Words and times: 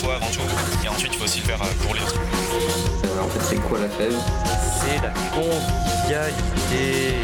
Soi 0.00 0.14
avant 0.14 0.26
tout. 0.26 0.40
Et 0.84 0.88
ensuite, 0.88 1.12
il 1.12 1.18
faut 1.18 1.24
aussi 1.24 1.40
le 1.40 1.44
faire 1.44 1.58
pour 1.58 1.94
les 1.94 2.00
autres. 2.00 2.20
en 3.22 3.28
fait, 3.28 3.40
c'est 3.42 3.60
quoi 3.60 3.78
la 3.78 3.88
fève? 3.88 4.14
C'est 4.80 5.02
la 5.02 5.12
convivialité. 5.34 7.16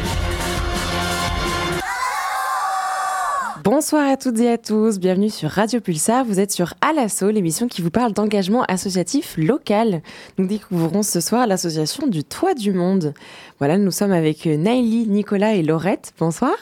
Bonsoir 3.63 4.07
à 4.09 4.15
toutes 4.15 4.39
et 4.39 4.49
à 4.51 4.57
tous, 4.57 4.99
bienvenue 4.99 5.29
sur 5.29 5.49
Radio 5.49 5.81
Pulsar. 5.81 6.23
Vous 6.23 6.39
êtes 6.39 6.51
sur 6.51 6.73
Alasso, 6.81 7.31
l'émission 7.31 7.67
qui 7.67 7.81
vous 7.81 7.89
parle 7.89 8.13
d'engagement 8.13 8.63
associatif 8.63 9.35
local. 9.37 10.01
Nous 10.37 10.47
découvrons 10.47 11.03
ce 11.03 11.19
soir 11.19 11.47
l'association 11.47 12.07
du 12.07 12.23
Toit 12.23 12.53
du 12.53 12.71
Monde. 12.71 13.13
Voilà, 13.59 13.77
nous 13.77 13.91
sommes 13.91 14.13
avec 14.13 14.45
Naïli, 14.45 15.07
Nicolas 15.07 15.53
et 15.53 15.63
Laurette. 15.63 16.13
Bonsoir. 16.19 16.55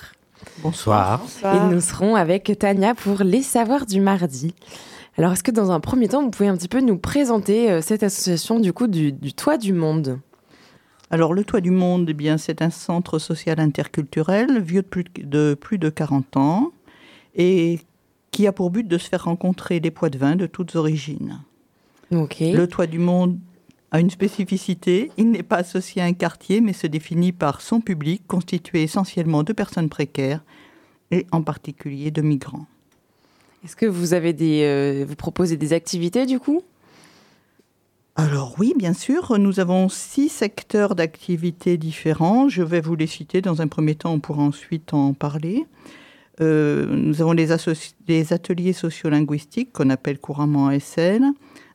Bonsoir. 0.63 1.21
Et 1.43 1.73
nous 1.73 1.81
serons 1.81 2.15
avec 2.15 2.57
Tania 2.57 2.95
pour 2.95 3.23
les 3.23 3.43
savoirs 3.43 3.85
du 3.85 3.99
mardi. 3.99 4.55
Alors, 5.17 5.31
est-ce 5.31 5.43
que 5.43 5.51
dans 5.51 5.71
un 5.71 5.79
premier 5.79 6.09
temps, 6.09 6.23
vous 6.23 6.29
pouvez 6.29 6.49
un 6.49 6.57
petit 6.57 6.67
peu 6.67 6.81
nous 6.81 6.97
présenter 6.97 7.71
euh, 7.71 7.81
cette 7.81 8.03
association 8.03 8.59
du 8.59 8.73
coup 8.73 8.87
du, 8.87 9.13
du 9.13 9.33
Toit 9.33 9.57
du 9.57 9.71
Monde? 9.71 10.19
Alors, 11.09 11.33
le 11.33 11.45
Toit 11.45 11.61
du 11.61 11.71
Monde, 11.71 12.07
eh 12.09 12.13
bien, 12.13 12.37
c'est 12.37 12.61
un 12.61 12.69
centre 12.69 13.17
social 13.17 13.59
interculturel 13.59 14.61
vieux 14.61 14.81
de 14.81 14.87
plus 14.87 15.05
de, 15.17 15.53
plus 15.53 15.77
de 15.77 15.89
40 15.89 16.35
ans 16.35 16.71
et 17.35 17.79
qui 18.31 18.47
a 18.47 18.51
pour 18.51 18.71
but 18.71 18.85
de 18.85 18.97
se 18.97 19.07
faire 19.07 19.23
rencontrer 19.23 19.79
des 19.79 19.91
poids 19.91 20.09
de 20.09 20.17
vin 20.17 20.35
de 20.35 20.47
toutes 20.47 20.75
origines. 20.75 21.39
Le 22.11 22.65
Toit 22.65 22.87
du 22.87 22.99
Monde 22.99 23.39
a 23.91 24.01
une 24.01 24.09
spécificité. 24.09 25.11
Il 25.15 25.31
n'est 25.31 25.43
pas 25.43 25.57
associé 25.57 26.01
à 26.01 26.05
un 26.05 26.13
quartier, 26.13 26.59
mais 26.59 26.73
se 26.73 26.87
définit 26.87 27.31
par 27.31 27.61
son 27.61 27.79
public, 27.79 28.23
constitué 28.27 28.83
essentiellement 28.83 29.43
de 29.43 29.53
personnes 29.53 29.87
précaires 29.87 30.43
et 31.11 31.25
en 31.31 31.41
particulier 31.41 32.11
de 32.11 32.21
migrants. 32.21 32.65
Est-ce 33.65 33.75
que 33.75 33.87
vous 33.87 34.13
avez 34.13 34.31
des, 34.31 34.61
euh, 34.61 35.05
vous 35.07 35.15
proposez 35.15 35.57
des 35.57 35.73
activités 35.73 36.27
du 36.27 36.39
coup? 36.39 36.61
Alors 38.15 38.53
oui, 38.59 38.75
bien 38.77 38.93
sûr, 38.93 39.39
nous 39.39 39.59
avons 39.59 39.89
six 39.89 40.29
secteurs 40.29 40.93
d'activité 40.93 41.75
différents. 41.75 42.47
Je 42.47 42.61
vais 42.61 42.79
vous 42.79 42.95
les 42.95 43.07
citer 43.07 43.41
dans 43.41 43.63
un 43.63 43.67
premier 43.67 43.95
temps, 43.95 44.13
on 44.13 44.19
pourra 44.19 44.43
ensuite 44.43 44.93
en 44.93 45.15
parler. 45.15 45.65
Euh, 46.41 46.85
nous 46.85 47.23
avons 47.23 47.31
les, 47.31 47.51
ateliers 47.51 48.73
sociolinguistiques 48.73 49.73
qu'on 49.73 49.89
appelle 49.89 50.19
couramment 50.19 50.67
ASL, 50.67 51.23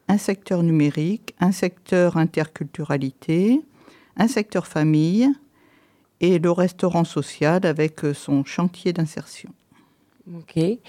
un 0.06 0.19
secteur 0.19 0.62
numérique, 0.62 1.34
un 1.41 1.50
secteur 1.50 2.16
interculturalité, 2.19 3.62
un 4.16 4.28
secteur 4.28 4.69
famille 4.69 5.28
et 6.20 6.38
le 6.38 6.52
restaurant 6.52 7.04
social 7.04 7.66
avec 7.66 8.02
son 8.14 8.44
chantier 8.44 8.92
d'insertion. 8.92 9.50
Ok. 10.36 10.56
Et 10.56 10.80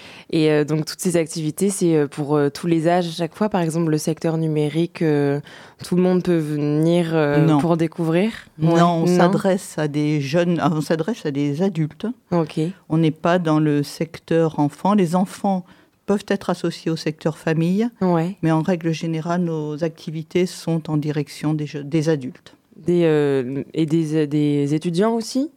euh, 0.50 0.64
donc 0.64 0.84
toutes 0.84 1.00
ces 1.00 1.16
activités, 1.16 1.70
c'est 1.70 1.96
euh, 1.96 2.06
pour 2.06 2.36
euh, 2.36 2.50
tous 2.50 2.66
les 2.66 2.86
âges 2.88 3.08
à 3.08 3.12
chaque 3.12 3.34
fois? 3.34 3.48
Par 3.48 3.60
exemple, 3.60 3.90
le 3.90 3.98
secteur 3.98 4.36
numérique, 4.36 4.98
tout 4.98 5.96
le 5.96 6.02
monde 6.02 6.22
peut 6.22 6.36
venir 6.36 7.58
pour 7.60 7.76
découvrir? 7.76 8.32
Non, 8.58 9.02
on 9.02 9.06
s'adresse 9.06 9.78
à 9.78 9.88
des 9.88 10.20
jeunes, 10.20 10.58
ah, 10.60 10.70
on 10.72 10.80
s'adresse 10.80 11.24
à 11.26 11.30
des 11.30 11.62
adultes. 11.62 12.06
Ok. 12.30 12.60
On 12.88 12.98
n'est 12.98 13.10
pas 13.10 13.38
dans 13.38 13.58
le 13.58 13.82
secteur 13.82 14.58
enfant. 14.58 14.94
Les 14.94 15.16
enfants 15.16 15.64
peuvent 16.06 16.24
être 16.28 16.50
associés 16.50 16.90
au 16.90 16.96
secteur 16.96 17.38
famille, 17.38 17.88
ouais. 18.00 18.36
mais 18.42 18.50
en 18.50 18.62
règle 18.62 18.92
générale, 18.92 19.42
nos 19.42 19.82
activités 19.84 20.46
sont 20.46 20.90
en 20.90 20.96
direction 20.96 21.54
des, 21.54 21.68
des 21.82 22.08
adultes. 22.08 22.54
Des, 22.76 23.64
et 23.74 23.86
des, 23.86 24.26
des, 24.26 24.74
étudiants 24.74 25.14
aussi? 25.14 25.50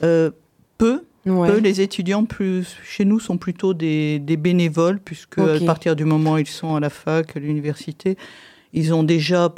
Peu, 0.00 1.04
les 1.26 1.80
étudiants 1.80 2.24
plus, 2.24 2.76
chez 2.84 3.04
nous 3.04 3.20
sont 3.20 3.38
plutôt 3.38 3.74
des, 3.74 4.18
bénévoles, 4.18 5.00
puisque 5.00 5.38
à 5.38 5.58
partir 5.64 5.96
du 5.96 6.04
moment 6.04 6.34
où 6.34 6.38
ils 6.38 6.46
sont 6.46 6.74
à 6.74 6.80
la 6.80 6.90
fac, 6.90 7.36
à 7.36 7.40
l'université, 7.40 8.16
ils 8.72 8.94
ont 8.94 9.02
déjà 9.02 9.52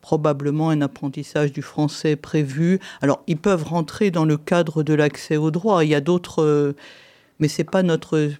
probablement 0.00 0.70
un 0.70 0.80
apprentissage 0.80 1.52
du 1.52 1.62
français 1.62 2.16
prévu. 2.16 2.80
Alors, 3.00 3.22
ils 3.26 3.38
peuvent 3.38 3.64
rentrer 3.64 4.10
dans 4.10 4.24
le 4.24 4.36
cadre 4.36 4.82
de 4.82 4.94
l'accès 4.94 5.36
au 5.36 5.50
droit. 5.50 5.84
Il 5.84 5.90
y 5.90 5.94
a 5.94 6.00
d'autres, 6.00 6.74
mais 7.38 7.48
c'est 7.48 7.64
pas 7.64 7.82
notre 7.82 8.30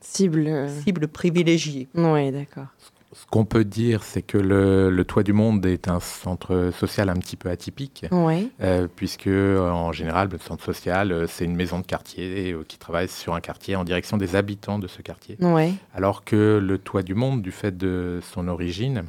cible, 0.00 0.68
cible 0.84 1.08
privilégiée. 1.08 1.88
Oui, 1.94 2.30
d'accord. 2.30 2.66
Ce 3.18 3.26
qu'on 3.26 3.44
peut 3.44 3.64
dire, 3.64 4.04
c'est 4.04 4.22
que 4.22 4.38
le, 4.38 5.04
Toit 5.04 5.24
du 5.24 5.32
Monde 5.32 5.66
est 5.66 5.88
un 5.88 5.98
centre 5.98 6.70
social 6.72 7.08
un 7.08 7.16
petit 7.16 7.36
peu 7.36 7.50
atypique, 7.50 8.06
euh, 8.12 8.86
puisque 8.94 9.26
en 9.26 9.90
général, 9.90 10.28
le 10.30 10.38
centre 10.38 10.64
social, 10.64 11.10
euh, 11.10 11.26
c'est 11.26 11.44
une 11.44 11.56
maison 11.56 11.80
de 11.80 11.86
quartier 11.86 12.52
euh, 12.52 12.64
qui 12.66 12.78
travaille 12.78 13.08
sur 13.08 13.34
un 13.34 13.40
quartier 13.40 13.74
en 13.74 13.82
direction 13.82 14.18
des 14.18 14.36
habitants 14.36 14.78
de 14.78 14.86
ce 14.86 15.02
quartier. 15.02 15.36
Alors 15.94 16.24
que 16.24 16.60
le 16.62 16.78
Toit 16.78 17.02
du 17.02 17.14
Monde, 17.14 17.42
du 17.42 17.50
fait 17.50 17.76
de 17.76 18.20
son 18.22 18.46
origine, 18.46 19.04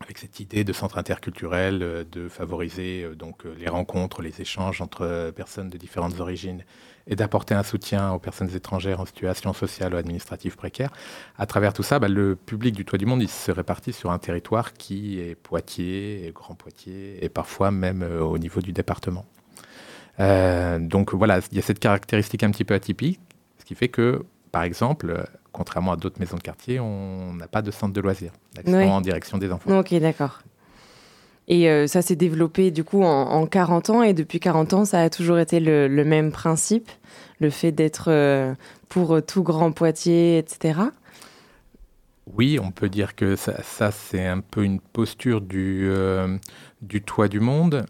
avec 0.00 0.18
cette 0.18 0.38
idée 0.38 0.62
de 0.62 0.72
centre 0.72 0.96
interculturel, 0.96 2.06
de 2.10 2.28
favoriser 2.28 3.08
donc 3.16 3.42
les 3.58 3.68
rencontres, 3.68 4.22
les 4.22 4.40
échanges 4.40 4.80
entre 4.80 5.32
personnes 5.34 5.70
de 5.70 5.78
différentes 5.78 6.20
origines 6.20 6.62
et 7.06 7.16
d'apporter 7.16 7.54
un 7.54 7.62
soutien 7.62 8.12
aux 8.12 8.18
personnes 8.18 8.54
étrangères 8.54 9.00
en 9.00 9.06
situation 9.06 9.52
sociale 9.52 9.94
ou 9.94 9.96
administrative 9.96 10.56
précaire. 10.56 10.90
À 11.38 11.46
travers 11.46 11.72
tout 11.72 11.82
ça, 11.82 11.98
bah, 11.98 12.08
le 12.08 12.34
public 12.36 12.74
du 12.74 12.84
Toit 12.84 12.98
du 12.98 13.06
Monde, 13.06 13.22
il 13.22 13.28
se 13.28 13.50
répartit 13.50 13.92
sur 13.92 14.10
un 14.10 14.18
territoire 14.18 14.72
qui 14.72 15.20
est 15.20 15.34
Poitiers, 15.34 16.26
et 16.26 16.32
Grand 16.32 16.54
Poitiers, 16.54 17.22
et 17.22 17.28
parfois 17.28 17.70
même 17.70 18.02
euh, 18.02 18.22
au 18.22 18.38
niveau 18.38 18.60
du 18.60 18.72
département. 18.72 19.26
Euh, 20.20 20.78
donc 20.78 21.12
voilà, 21.14 21.40
il 21.50 21.56
y 21.56 21.58
a 21.58 21.62
cette 21.62 21.80
caractéristique 21.80 22.42
un 22.42 22.50
petit 22.50 22.64
peu 22.64 22.74
atypique, 22.74 23.20
ce 23.58 23.64
qui 23.64 23.74
fait 23.74 23.88
que, 23.88 24.24
par 24.52 24.62
exemple, 24.62 25.24
contrairement 25.52 25.92
à 25.92 25.96
d'autres 25.96 26.20
maisons 26.20 26.36
de 26.36 26.42
quartier, 26.42 26.80
on 26.80 27.34
n'a 27.34 27.48
pas 27.48 27.62
de 27.62 27.70
centre 27.70 27.92
de 27.92 28.00
loisirs, 28.00 28.32
en 28.66 29.00
direction 29.00 29.38
des 29.38 29.50
enfants. 29.50 29.76
Ok, 29.78 29.94
d'accord. 29.94 30.42
Et 31.46 31.68
euh, 31.68 31.86
ça 31.86 32.00
s'est 32.02 32.16
développé 32.16 32.70
du 32.70 32.84
coup 32.84 33.02
en, 33.02 33.46
40 33.46 33.90
ans 33.90 34.02
et 34.02 34.14
depuis 34.14 34.40
40 34.40 34.72
ans, 34.72 34.84
ça 34.84 35.02
a 35.02 35.10
toujours 35.10 35.38
été 35.38 35.60
le, 35.60 35.88
même 36.04 36.32
principe, 36.32 36.90
le 37.38 37.50
fait 37.50 37.72
d'être 37.72 38.06
euh, 38.08 38.54
pour 38.88 39.20
tout 39.24 39.42
grand 39.42 39.72
Poitiers, 39.72 40.38
etc. 40.38 40.80
Oui, 42.32 42.58
on 42.58 42.70
peut 42.70 42.88
dire 42.88 43.14
que 43.14 43.36
ça, 43.36 43.90
c'est 43.90 44.26
un 44.26 44.40
peu 44.40 44.64
une 44.64 44.80
posture 44.80 45.42
du, 45.42 45.86
euh, 45.90 46.38
du 46.80 47.02
toit 47.02 47.28
du 47.28 47.40
monde, 47.40 47.84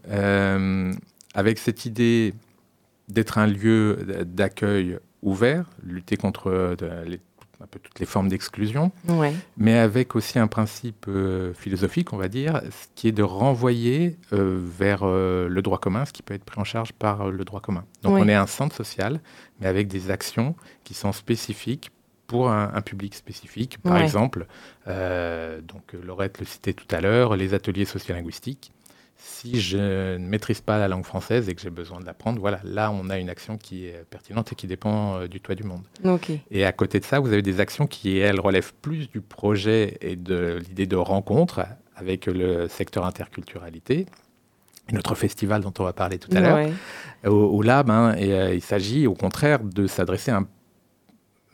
avec 1.34 1.58
cette 1.58 1.84
idée 1.84 2.34
d'être 3.08 3.38
un 3.38 3.46
lieu 3.46 4.24
d'accueil 4.26 4.98
ouvert, 5.22 5.70
lutter 5.84 6.16
contre 6.16 6.76
les 7.06 7.20
un 7.64 7.66
peu 7.66 7.78
toutes 7.78 7.98
les 7.98 8.06
formes 8.06 8.28
d'exclusion, 8.28 8.92
mais 9.56 9.78
avec 9.78 10.14
aussi 10.16 10.38
un 10.38 10.46
principe 10.46 11.06
euh, 11.08 11.54
philosophique, 11.54 12.12
on 12.12 12.18
va 12.18 12.28
dire, 12.28 12.60
ce 12.70 12.88
qui 12.94 13.08
est 13.08 13.12
de 13.12 13.22
renvoyer 13.22 14.18
euh, 14.34 14.60
vers 14.62 15.00
euh, 15.02 15.48
le 15.48 15.62
droit 15.62 15.78
commun, 15.78 16.04
ce 16.04 16.12
qui 16.12 16.22
peut 16.22 16.34
être 16.34 16.44
pris 16.44 16.60
en 16.60 16.64
charge 16.64 16.92
par 16.92 17.30
le 17.30 17.44
droit 17.44 17.60
commun. 17.60 17.84
Donc 18.02 18.18
on 18.18 18.28
est 18.28 18.34
un 18.34 18.46
centre 18.46 18.76
social, 18.76 19.20
mais 19.60 19.66
avec 19.66 19.88
des 19.88 20.10
actions 20.10 20.54
qui 20.84 20.92
sont 20.92 21.12
spécifiques 21.12 21.90
pour 22.26 22.50
un, 22.50 22.80
public 22.80 23.14
spécifique. 23.14 23.78
Par 23.78 23.98
exemple, 23.98 24.46
donc 24.86 25.92
Laurette 25.92 26.40
le 26.40 26.46
citait 26.46 26.72
tout 26.72 26.86
à 26.90 27.00
l'heure, 27.00 27.36
les 27.36 27.54
ateliers 27.54 27.84
sociolinguistiques 27.84 28.72
si 29.24 29.58
je 29.58 30.18
ne 30.18 30.28
maîtrise 30.28 30.60
pas 30.60 30.78
la 30.78 30.86
langue 30.86 31.06
française 31.06 31.48
et 31.48 31.54
que 31.54 31.60
j'ai 31.62 31.70
besoin 31.70 31.98
de 31.98 32.04
l'apprendre, 32.04 32.40
voilà, 32.40 32.60
là, 32.62 32.90
on 32.90 33.08
a 33.08 33.18
une 33.18 33.30
action 33.30 33.56
qui 33.56 33.86
est 33.86 34.04
pertinente 34.10 34.52
et 34.52 34.54
qui 34.54 34.66
dépend 34.66 35.16
euh, 35.16 35.28
du 35.28 35.40
toit 35.40 35.54
du 35.54 35.64
monde. 35.64 35.82
Et 36.50 36.66
à 36.66 36.72
côté 36.72 37.00
de 37.00 37.06
ça, 37.06 37.20
vous 37.20 37.32
avez 37.32 37.40
des 37.40 37.58
actions 37.58 37.86
qui, 37.86 38.18
elles, 38.18 38.38
relèvent 38.38 38.74
plus 38.82 39.08
du 39.08 39.22
projet 39.22 39.96
et 40.02 40.16
de 40.16 40.60
l'idée 40.68 40.86
de 40.86 40.96
rencontre 40.96 41.64
avec 41.96 42.26
le 42.26 42.68
secteur 42.68 43.06
interculturalité. 43.06 44.04
notre 44.92 45.14
festival 45.14 45.62
dont 45.62 45.72
on 45.78 45.84
va 45.84 45.94
parler 45.94 46.18
tout 46.18 46.30
à 46.36 46.40
l'heure, 46.40 46.68
où, 47.26 47.62
là, 47.62 47.82
ben, 47.82 48.14
euh, 48.18 48.54
il 48.54 48.62
s'agit 48.62 49.06
au 49.06 49.14
contraire 49.14 49.60
de 49.60 49.86
s'adresser 49.86 50.32
à 50.32 50.38
un 50.38 50.48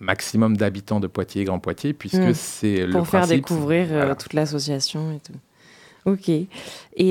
maximum 0.00 0.56
d'habitants 0.56 0.99
de 0.99 1.06
Poitiers, 1.06 1.45
Grand 1.45 1.61
Poitiers, 1.61 1.93
puisque 1.93 2.17
hmm. 2.17 2.35
c'est 2.35 2.87
le 2.87 2.93
Pour 2.93 3.06
faire 3.06 3.29
découvrir 3.29 3.87
euh, 3.93 4.15
toute 4.17 4.33
l'association 4.33 5.12
et 5.12 5.21
tout. 5.21 5.39
Ok. 6.06 6.29
Et 6.29 6.49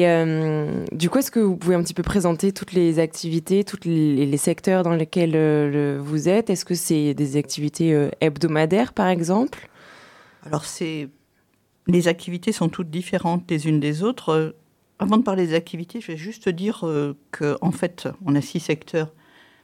euh, 0.08 0.86
du 0.92 1.10
coup, 1.10 1.20
est-ce 1.20 1.32
que 1.32 1.40
vous 1.40 1.58
pouvez 1.58 1.76
un 1.76 1.84
petit 1.84 1.94
peu 1.94 2.04
présenter 2.04 2.52
toutes 2.52 2.74
les 2.74 3.00
activités, 3.00 3.64
tous 3.64 3.80
les, 3.86 4.38
secteurs 4.38 4.84
dans 4.84 4.96
lesquels 4.96 5.36
euh, 5.36 6.00
vous 6.02 6.28
êtes? 6.28 6.50
Est-ce 6.50 6.66
que 6.66 6.76
c'est 6.76 7.14
des 7.14 7.38
activités 7.38 7.94
euh, 7.94 8.10
hebdomadaires, 8.22 8.94
par 8.94 9.08
exemple? 9.08 9.70
Alors, 10.44 10.66
les 11.88 12.08
activités 12.08 12.52
sont 12.52 12.70
toutes 12.70 12.90
différentes 12.90 13.50
les 13.50 13.68
unes 13.68 13.80
des 13.80 14.04
autres. 14.04 14.56
avant 14.98 15.18
de 15.18 15.24
parler 15.24 15.48
des 15.48 15.54
activités, 15.54 16.02
je 16.02 16.08
vais 16.08 16.18
juste 16.18 16.50
dire 16.50 16.86
qu'en 17.32 17.72
fait, 17.72 18.08
on 18.26 18.36
a 18.36 18.42
six 18.42 18.60
secteurs, 18.60 19.12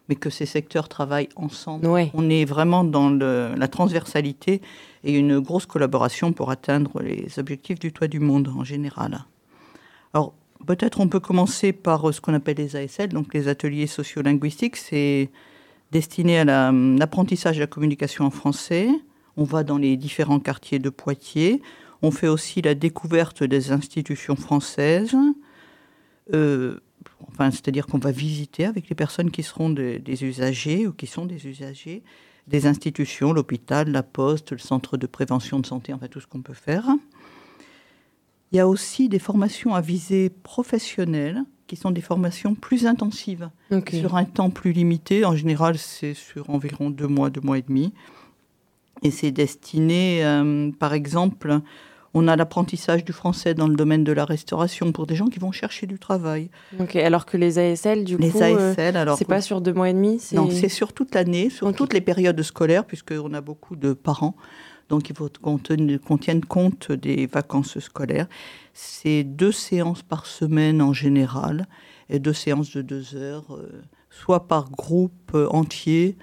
mais 0.10 0.16
que 0.16 0.30
ces 0.30 0.46
secteurs 0.46 0.88
travaillent 0.88 1.30
ensemble. 1.36 1.88
On 1.88 2.30
est 2.30 2.46
vraiment 2.46 2.84
dans 2.84 3.10
la 3.10 3.68
transversalité 3.68 4.62
et 5.04 5.13
une 5.13 5.40
grosse 5.40 5.66
collaboration 5.66 6.34
pour 6.34 6.52
atteindre 6.52 7.02
les 7.02 7.40
objectifs 7.40 7.80
du 7.80 7.92
toit 7.92 8.07
du 8.07 8.19
monde 8.19 8.52
en 8.56 8.63
général. 8.63 9.25
Alors, 10.13 10.34
peut-être 10.66 11.00
on 11.00 11.07
peut 11.07 11.19
commencer 11.19 11.74
par 11.74 12.10
euh, 12.10 12.12
ce 12.12 12.22
qu'on 12.22 12.34
appelle 12.34 12.57
les 12.57 12.75
ASL, 12.75 13.10
donc 13.10 13.34
les 13.34 13.48
ateliers 13.48 13.88
sociolinguistiques. 13.88 14.78
C'est 14.78 15.30
destiné 15.92 16.40
à 16.40 16.72
l'apprentissage 16.72 17.58
de 17.58 17.62
la 17.62 17.68
communication 17.68 18.25
en 18.25 18.31
français. 18.31 18.90
On 19.38 19.44
va 19.44 19.63
dans 19.63 19.78
les 19.78 19.98
différents 19.98 20.40
quartiers 20.40 20.80
de 20.80 20.90
Poitiers. 20.90 21.62
On 22.01 22.12
fait 22.12 22.28
aussi 22.28 22.62
la 22.62 22.75
découverte 22.75 23.44
des 23.44 23.72
institutions 23.72 24.36
françaises. 24.36 25.16
Euh, 26.34 26.80
enfin, 27.31 27.52
c'est-à-dire 27.52 27.88
qu'on 27.88 27.98
va 27.98 28.12
visiter 28.12 28.66
avec 28.66 28.90
les 28.90 28.96
personnes 28.96 29.31
qui 29.31 29.44
seront 29.44 29.69
des, 29.69 30.24
usagers 30.24 30.88
ou 30.88 30.94
qui 30.94 31.07
sont 31.07 31.25
des 31.25 31.48
usagers 31.48 32.04
des 32.48 32.68
institutions, 32.68 33.34
l'hôpital, 33.34 33.90
la 33.90 34.04
poste, 34.04 34.52
le 34.52 34.60
centre 34.60 34.98
de 34.98 35.07
prévention 35.07 35.60
de 35.60 35.66
santé, 35.66 35.94
enfin 35.94 36.07
tout 36.07 36.19
ce 36.19 36.28
qu'on 36.28 36.42
peut 36.42 36.54
faire. 36.54 36.86
Il 38.52 38.57
y 38.57 38.60
a 38.60 38.68
aussi 38.68 39.10
des 39.10 39.18
formations 39.18 39.74
à 39.74 39.81
visée 39.81 40.30
professionnelle 40.30 41.44
qui 41.68 41.75
sont 41.75 41.90
des 41.90 42.02
formations 42.02 42.54
plus 42.54 42.86
intensives, 42.86 43.50
sur 43.90 44.16
un 44.16 44.25
temps 44.25 44.51
plus 44.51 44.72
limité. 44.72 45.25
En 45.25 45.36
général, 45.36 45.80
c'est 45.80 46.13
sur 46.13 46.51
environ 46.51 46.92
deux 46.92 47.08
mois, 47.08 47.31
deux 47.31 47.42
mois 47.42 47.58
et 47.58 47.63
demi. 47.63 47.92
Et 49.01 49.10
c'est 49.10 49.31
destiné, 49.31 50.24
euh, 50.24 50.72
par 50.72 50.94
exemple, 50.94 51.62
on 52.16 52.30
a 52.30 52.38
l'apprentissage 52.38 53.04
du 53.04 53.12
français 53.12 53.54
dans 53.54 53.68
le 53.68 53.76
domaine 53.76 54.06
de 54.06 54.14
la 54.14 54.24
restauration 54.24 54.94
pour 54.94 55.06
des 55.06 55.16
gens 55.16 55.28
qui 55.28 55.38
vont 55.38 55.52
chercher 55.52 55.86
du 55.86 56.00
travail. 56.00 56.50
Ok, 56.80 56.96
alors 56.96 57.26
que 57.26 57.36
les 57.36 57.60
ASL, 57.60 58.06
du 58.06 58.16
les 58.16 58.32
coup, 58.32 58.42
ASL, 58.42 58.96
euh, 58.96 59.02
alors 59.02 59.18
c'est 59.18 59.26
pas 59.26 59.42
sur 59.42 59.60
deux 59.60 59.74
mois 59.74 59.90
et 59.90 59.94
demi 59.94 60.22
Non, 60.32 60.50
c'est 60.50 60.70
sur 60.70 60.94
toute 60.94 61.14
l'année, 61.14 61.50
sur 61.50 61.72
toutes 61.76 61.94
les 61.94 62.00
périodes 62.00 62.42
scolaires, 62.42 62.86
puisqu'on 62.86 63.34
a 63.34 63.42
beaucoup 63.42 63.76
de 63.76 63.92
parents. 63.92 64.36
Donc 64.88 65.10
il 65.10 65.16
faut 65.16 65.30
qu'on 65.42 65.58
tienne 65.58 66.46
compte 66.46 66.94
des 66.94 67.28
vacances 67.28 67.80
scolaires. 67.80 68.28
C'est 68.74 69.26
deux 69.26 69.52
séances 69.52 70.02
par 70.02 70.26
semaine 70.26 70.82
en 70.82 70.94
général, 70.94 71.68
et 72.10 72.20
deux 72.20 72.34
séances 72.34 72.72
de 72.72 72.82
deux 72.82 73.16
heures, 73.16 73.54
euh, 73.56 73.82
soit 74.10 74.48
par 74.48 74.72
groupe 74.72 75.32
euh, 75.34 75.48
entier, 75.50 76.16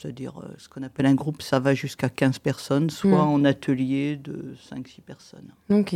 c'est-à-dire 0.00 0.38
euh, 0.38 0.48
ce 0.56 0.68
qu'on 0.68 0.82
appelle 0.82 1.06
un 1.06 1.14
groupe, 1.14 1.42
ça 1.42 1.58
va 1.58 1.74
jusqu'à 1.74 2.08
15 2.08 2.38
personnes, 2.38 2.90
soit 2.90 3.24
hmm. 3.24 3.30
en 3.30 3.44
atelier 3.44 4.16
de 4.16 4.54
5-6 4.72 5.02
personnes. 5.02 5.52
Ok. 5.68 5.94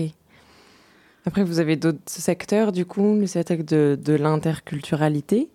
Après, 1.25 1.43
vous 1.43 1.59
avez 1.59 1.77
d'autres 1.77 2.01
secteurs, 2.07 2.71
du 2.71 2.85
coup, 2.85 3.17
le 3.19 3.27
secteur 3.27 3.59
de, 3.59 3.99
de 4.01 4.13
l'interculturalité? 4.13 5.49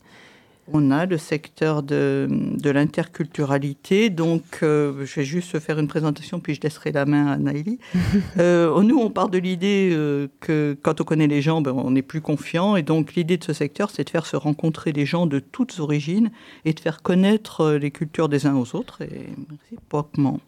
On 0.72 0.92
a 0.92 1.06
le 1.06 1.18
secteur 1.18 1.84
de, 1.84 2.28
de 2.30 2.70
l'interculturalité. 2.70 4.10
Donc, 4.10 4.60
euh, 4.62 5.06
je 5.06 5.16
vais 5.16 5.26
juste 5.26 5.58
faire 5.60 5.80
une 5.80 5.88
présentation, 5.88 6.40
puis 6.40 6.56
je 6.56 6.62
laisserai 6.62 6.92
la 6.92 7.06
main 7.06 7.28
à 7.28 7.38
Naïli. 7.38 7.80
euh, 8.38 8.82
nous, 8.84 9.00
on 9.00 9.10
part 9.10 9.30
de 9.30 9.38
l'idée 9.38 9.90
euh, 9.92 10.28
que 10.40 10.78
quand 10.82 11.02
on 11.02 11.04
connaît 11.04 11.28
les 11.28 11.42
gens, 11.42 11.62
ben, 11.62 11.74
on 11.76 11.96
est 11.96 12.02
plus 12.02 12.22
confiant. 12.22 12.76
Et 12.76 12.84
donc, 12.84 13.16
l'idée 13.16 13.38
de 13.38 13.44
ce 13.44 13.54
secteur, 13.54 13.90
c'est 13.90 14.04
de 14.04 14.10
faire 14.10 14.26
se 14.26 14.36
rencontrer 14.36 14.94
des 14.94 15.06
gens 15.06 15.26
de 15.26 15.40
toutes 15.40 15.80
origines 15.80 16.30
et 16.66 16.74
de 16.74 16.80
faire 16.80 17.02
connaître 17.02 17.72
les 17.72 17.92
cultures 17.92 18.30
des 18.30 18.46
uns 18.46 18.56
aux 18.56 18.76
autres, 18.76 19.02
et 19.02 19.30
réciproquement. 19.64 20.40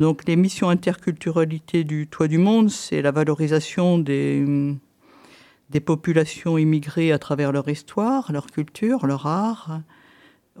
Donc, 0.00 0.22
les 0.26 0.36
missions 0.36 0.68
interculturalité 0.68 1.84
du 1.84 2.06
Toit 2.06 2.28
du 2.28 2.38
Monde, 2.38 2.70
c'est 2.70 3.02
la 3.02 3.12
valorisation 3.12 3.98
des 3.98 4.44
des 5.72 5.80
populations 5.80 6.58
immigrées 6.58 7.12
à 7.12 7.18
travers 7.18 7.50
leur 7.50 7.68
histoire, 7.68 8.30
leur 8.30 8.46
culture, 8.46 9.06
leur 9.06 9.26
art. 9.26 9.80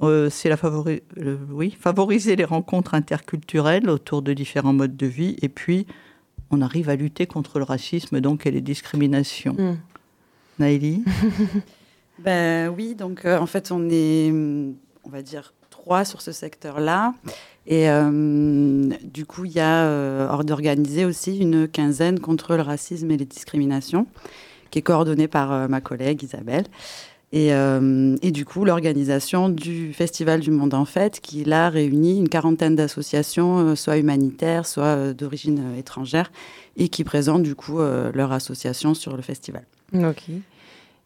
Euh, 0.02 0.30
c'est 0.30 0.48
la 0.48 0.56
favori 0.56 1.02
oui, 1.50 1.76
favoriser 1.78 2.34
les 2.34 2.46
rencontres 2.46 2.94
interculturelles 2.94 3.90
autour 3.90 4.22
de 4.22 4.32
différents 4.32 4.72
modes 4.72 4.96
de 4.96 5.06
vie. 5.06 5.36
Et 5.42 5.50
puis, 5.50 5.86
on 6.50 6.62
arrive 6.62 6.88
à 6.88 6.96
lutter 6.96 7.26
contre 7.26 7.58
le 7.58 7.64
racisme 7.64 8.20
donc, 8.20 8.46
et 8.46 8.50
les 8.50 8.62
discriminations. 8.62 9.52
Mm. 9.52 9.76
Naïli 10.58 11.04
ben, 12.18 12.70
Oui, 12.70 12.94
donc 12.94 13.26
euh, 13.26 13.38
en 13.38 13.46
fait, 13.46 13.70
on 13.70 13.88
est, 13.90 14.32
on 14.32 15.10
va 15.10 15.20
dire, 15.20 15.52
trois 15.68 16.06
sur 16.06 16.22
ce 16.22 16.32
secteur-là. 16.32 17.12
Et 17.66 17.90
euh, 17.90 18.88
du 19.04 19.26
coup, 19.26 19.44
il 19.44 19.52
y 19.52 19.60
a 19.60 20.26
hors 20.30 20.44
d'organiser 20.44 21.04
aussi 21.04 21.36
une 21.36 21.68
quinzaine 21.68 22.18
contre 22.18 22.56
le 22.56 22.62
racisme 22.62 23.10
et 23.10 23.18
les 23.18 23.26
discriminations 23.26 24.06
qui 24.72 24.80
est 24.80 24.82
coordonnée 24.82 25.28
par 25.28 25.52
euh, 25.52 25.68
ma 25.68 25.80
collègue 25.80 26.24
Isabelle. 26.24 26.64
Et, 27.34 27.54
euh, 27.54 28.16
et, 28.20 28.30
du 28.30 28.44
coup, 28.44 28.64
l'organisation 28.64 29.48
du 29.48 29.94
Festival 29.94 30.40
du 30.40 30.50
Monde 30.50 30.74
en 30.74 30.84
Fête, 30.84 31.20
qui 31.20 31.44
là 31.44 31.70
réunit 31.70 32.18
une 32.18 32.28
quarantaine 32.28 32.74
d'associations, 32.74 33.58
euh, 33.58 33.74
soit 33.74 33.96
humanitaires, 33.96 34.66
soit 34.66 35.14
d'origine 35.14 35.76
étrangère, 35.78 36.30
et 36.76 36.88
qui 36.88 37.04
présentent 37.04 37.42
du 37.42 37.54
coup 37.54 37.78
leur 37.80 38.32
association 38.32 38.94
sur 38.94 39.14
le 39.14 39.22
festival. 39.22 39.64
Ok. 39.94 40.24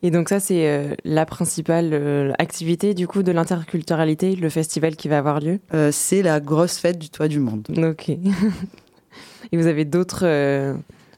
Et 0.03 0.11
donc 0.11 0.29
ça, 0.29 0.39
c'est 0.39 0.97
la 1.05 1.27
principale 1.27 2.35
activité 2.39 2.95
du 2.95 3.09
coup 3.09 3.25
de 3.25 3.33
l'interculturalité, 3.33 4.37
le 4.37 4.49
festival 4.49 4.95
qui 4.95 5.09
va 5.09 5.19
avoir 5.19 5.41
lieu? 5.41 5.59
C'est 5.91 6.23
la 6.23 6.39
grosse 6.39 6.79
fête 6.79 6.99
du 6.99 7.11
Toit 7.11 7.27
du 7.27 7.41
Monde. 7.41 7.67
Ok. 7.77 8.09
et 8.11 9.57
vous 9.57 9.67
avez 9.67 9.85
d'autres 9.85 10.25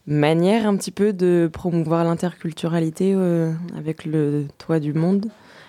manière 0.08 0.66
un 0.66 0.76
petit 0.76 0.90
peu 0.90 1.12
de 1.12 1.48
promouvoir 1.52 2.02
l'interculturalité 2.02 3.12
euh, 3.14 3.52
avec 3.76 4.04
le 4.04 4.46
toit 4.56 4.80
du 4.80 4.94
monde. 4.94 5.26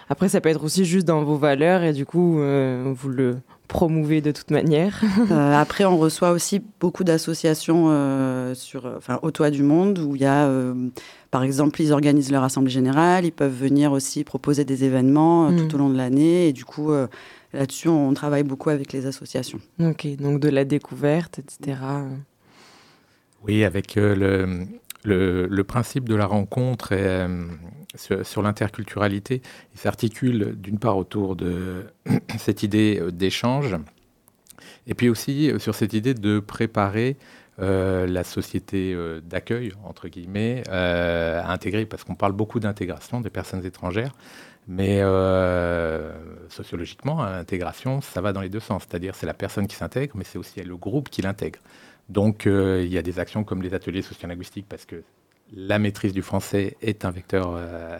Après, 0.09 0.29
ça 0.29 0.41
peut 0.41 0.49
être 0.49 0.63
aussi 0.63 0.85
juste 0.85 1.05
dans 1.05 1.23
vos 1.23 1.35
valeurs 1.35 1.83
et 1.83 1.93
du 1.93 2.05
coup, 2.05 2.39
euh, 2.39 2.91
vous 2.95 3.09
le 3.09 3.37
promouvez 3.67 4.21
de 4.21 4.31
toute 4.31 4.49
manière. 4.49 5.01
Euh, 5.31 5.53
après, 5.53 5.85
on 5.85 5.97
reçoit 5.97 6.31
aussi 6.31 6.61
beaucoup 6.79 7.03
d'associations 7.03 8.55
sur, 8.55 8.91
enfin, 8.97 9.19
au 9.21 9.29
toit 9.29 9.51
du 9.51 9.61
monde 9.61 9.99
où 9.99 10.15
il 10.15 10.21
y 10.21 10.25
a, 10.25 10.49
par 11.29 11.43
exemple, 11.43 11.79
ils 11.81 11.91
organisent 11.91 12.31
leur 12.31 12.43
assemblée 12.43 12.71
générale, 12.71 13.25
ils 13.25 13.31
peuvent 13.31 13.53
venir 13.53 13.91
aussi 13.91 14.23
proposer 14.23 14.63
des 14.63 14.85
événements 14.85 15.51
tout 15.55 15.65
mm. 15.65 15.75
au 15.75 15.77
long 15.77 15.89
de 15.89 15.97
l'année 15.97 16.47
et 16.47 16.53
du 16.53 16.65
coup, 16.65 16.91
là-dessus, 17.53 17.89
on 17.89 18.11
travaille 18.13 18.43
beaucoup 18.43 18.71
avec 18.71 18.91
les 18.91 19.05
associations. 19.05 19.59
Ok, 19.79 20.07
donc 20.15 20.39
de 20.39 20.49
la 20.49 20.65
découverte, 20.65 21.37
etc. 21.37 21.77
Oui, 23.43 23.63
avec 23.63 23.97
euh, 23.97 24.65
le, 25.03 25.63
principe 25.63 26.09
de 26.09 26.15
la 26.15 26.25
rencontre 26.25 26.89
euh, 26.91 27.47
sur, 27.95 28.41
l'interculturalité, 28.41 29.41
il 29.73 29.79
s'articule 29.79 30.55
d'une 30.59 30.77
part 30.77 30.97
autour 30.97 31.35
de 31.35 31.85
cette 32.37 32.63
idée 32.63 33.01
d'échange, 33.11 33.77
et 34.87 34.93
puis 34.93 35.09
aussi 35.09 35.51
sur 35.57 35.73
cette 35.73 35.93
idée 35.93 36.13
de 36.13 36.39
préparer 36.39 37.17
euh, 37.59 38.07
la 38.07 38.23
société 38.23 38.95
d'accueil, 39.23 39.71
entre 39.85 40.09
guillemets, 40.09 40.63
à 40.69 41.51
intégrer, 41.51 41.85
parce 41.85 42.03
qu'on 42.03 42.15
parle 42.15 42.33
beaucoup 42.33 42.59
d'intégration 42.59 43.21
des 43.21 43.29
personnes 43.29 43.65
étrangères, 43.65 44.13
mais 44.67 45.01
sociologiquement, 46.49 47.23
l'intégration, 47.23 48.01
ça 48.01 48.19
va 48.19 48.33
dans 48.33 48.41
les 48.41 48.49
deux 48.49 48.59
sens, 48.59 48.83
c'est-à-dire 48.87 49.15
c'est 49.15 49.25
la 49.25 49.33
personne 49.33 49.67
qui 49.67 49.77
s'intègre, 49.77 50.15
mais 50.17 50.25
c'est 50.25 50.37
aussi 50.37 50.61
le 50.61 50.75
groupe 50.75 51.09
qui 51.09 51.21
l'intègre. 51.21 51.59
Donc 52.09 52.47
euh, 52.47 52.83
il 52.83 52.91
y 52.91 52.97
a 52.97 53.01
des 53.01 53.19
actions 53.19 53.43
comme 53.43 53.61
les 53.61 53.73
ateliers 53.73 54.01
sociolinguistiques 54.01 54.65
parce 54.67 54.85
que 54.85 55.03
la 55.53 55.79
maîtrise 55.79 56.13
du 56.13 56.21
français 56.21 56.75
est 56.81 57.05
un 57.05 57.11
vecteur 57.11 57.55
euh, 57.55 57.97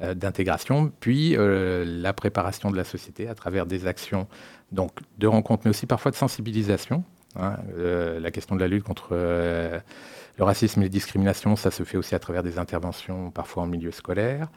euh, 0.00 0.14
d'intégration, 0.14 0.92
puis 1.00 1.36
la 1.36 2.12
préparation 2.12 2.70
de 2.70 2.76
la 2.76 2.84
société 2.84 3.28
à 3.28 3.34
travers 3.34 3.66
des 3.66 3.86
actions 3.86 4.26
donc, 4.72 4.92
de 5.18 5.26
rencontres, 5.26 5.62
mais 5.64 5.70
aussi 5.70 5.86
parfois 5.86 6.10
de 6.10 6.16
sensibilisation. 6.16 7.04
Hein. 7.36 7.56
la 7.76 8.30
question 8.30 8.56
de 8.56 8.60
la 8.60 8.68
lutte 8.68 8.84
contre 8.84 9.12
le 9.12 10.44
racisme 10.44 10.80
et 10.80 10.84
les 10.84 10.90
discriminations, 10.90 11.56
ça 11.56 11.70
se 11.70 11.82
fait 11.84 11.98
aussi 11.98 12.14
à 12.14 12.18
travers 12.18 12.42
des 12.42 12.58
interventions 12.58 13.30
parfois 13.30 13.64
en 13.64 13.66
milieu 13.66 13.92
scolaire. 13.92 14.48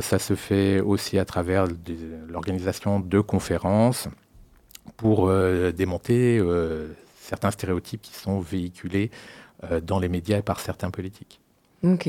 ça 0.00 0.18
se 0.18 0.34
fait 0.34 0.80
aussi 0.80 1.18
à 1.18 1.24
travers 1.24 1.66
l'organisation 2.28 3.00
de 3.00 3.20
conférences 3.20 4.08
pour 4.96 5.32
démonter 5.72 6.40
certains 7.26 7.50
stéréotypes 7.50 8.02
qui 8.02 8.14
sont 8.14 8.38
véhiculés 8.40 9.10
euh, 9.64 9.80
dans 9.80 9.98
les 9.98 10.08
médias 10.08 10.38
et 10.38 10.42
par 10.42 10.60
certains 10.60 10.90
politiques. 10.90 11.40
Ok. 11.82 12.08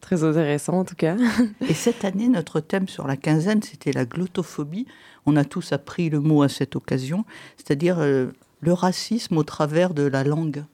Très 0.00 0.24
intéressant 0.24 0.80
en 0.80 0.84
tout 0.84 0.94
cas. 0.94 1.16
Et 1.68 1.74
cette 1.74 2.04
année, 2.04 2.28
notre 2.28 2.60
thème 2.60 2.88
sur 2.88 3.06
la 3.06 3.16
quinzaine, 3.16 3.62
c'était 3.62 3.92
la 3.92 4.04
glottophobie. 4.04 4.86
On 5.26 5.36
a 5.36 5.44
tous 5.44 5.72
appris 5.72 6.08
le 6.08 6.20
mot 6.20 6.42
à 6.42 6.48
cette 6.48 6.76
occasion, 6.76 7.24
c'est-à-dire 7.56 7.98
euh, 7.98 8.28
le 8.60 8.72
racisme 8.72 9.36
au 9.36 9.42
travers 9.42 9.92
de 9.92 10.04
la 10.04 10.24
langue. 10.24 10.64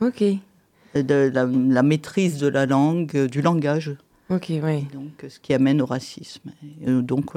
Ok. 0.00 0.22
De 0.94 1.30
la, 1.32 1.82
maîtrise 1.82 2.38
de 2.38 2.46
la 2.46 2.66
langue, 2.66 3.26
du 3.26 3.42
langage. 3.42 3.96
Ok, 4.30 4.46
oui. 4.50 4.82
Donc, 4.92 5.24
ce 5.28 5.38
qui 5.38 5.54
amène 5.54 5.82
au 5.82 5.86
racisme. 5.86 6.50
Euh, 6.86 7.02
donc, 7.02 7.32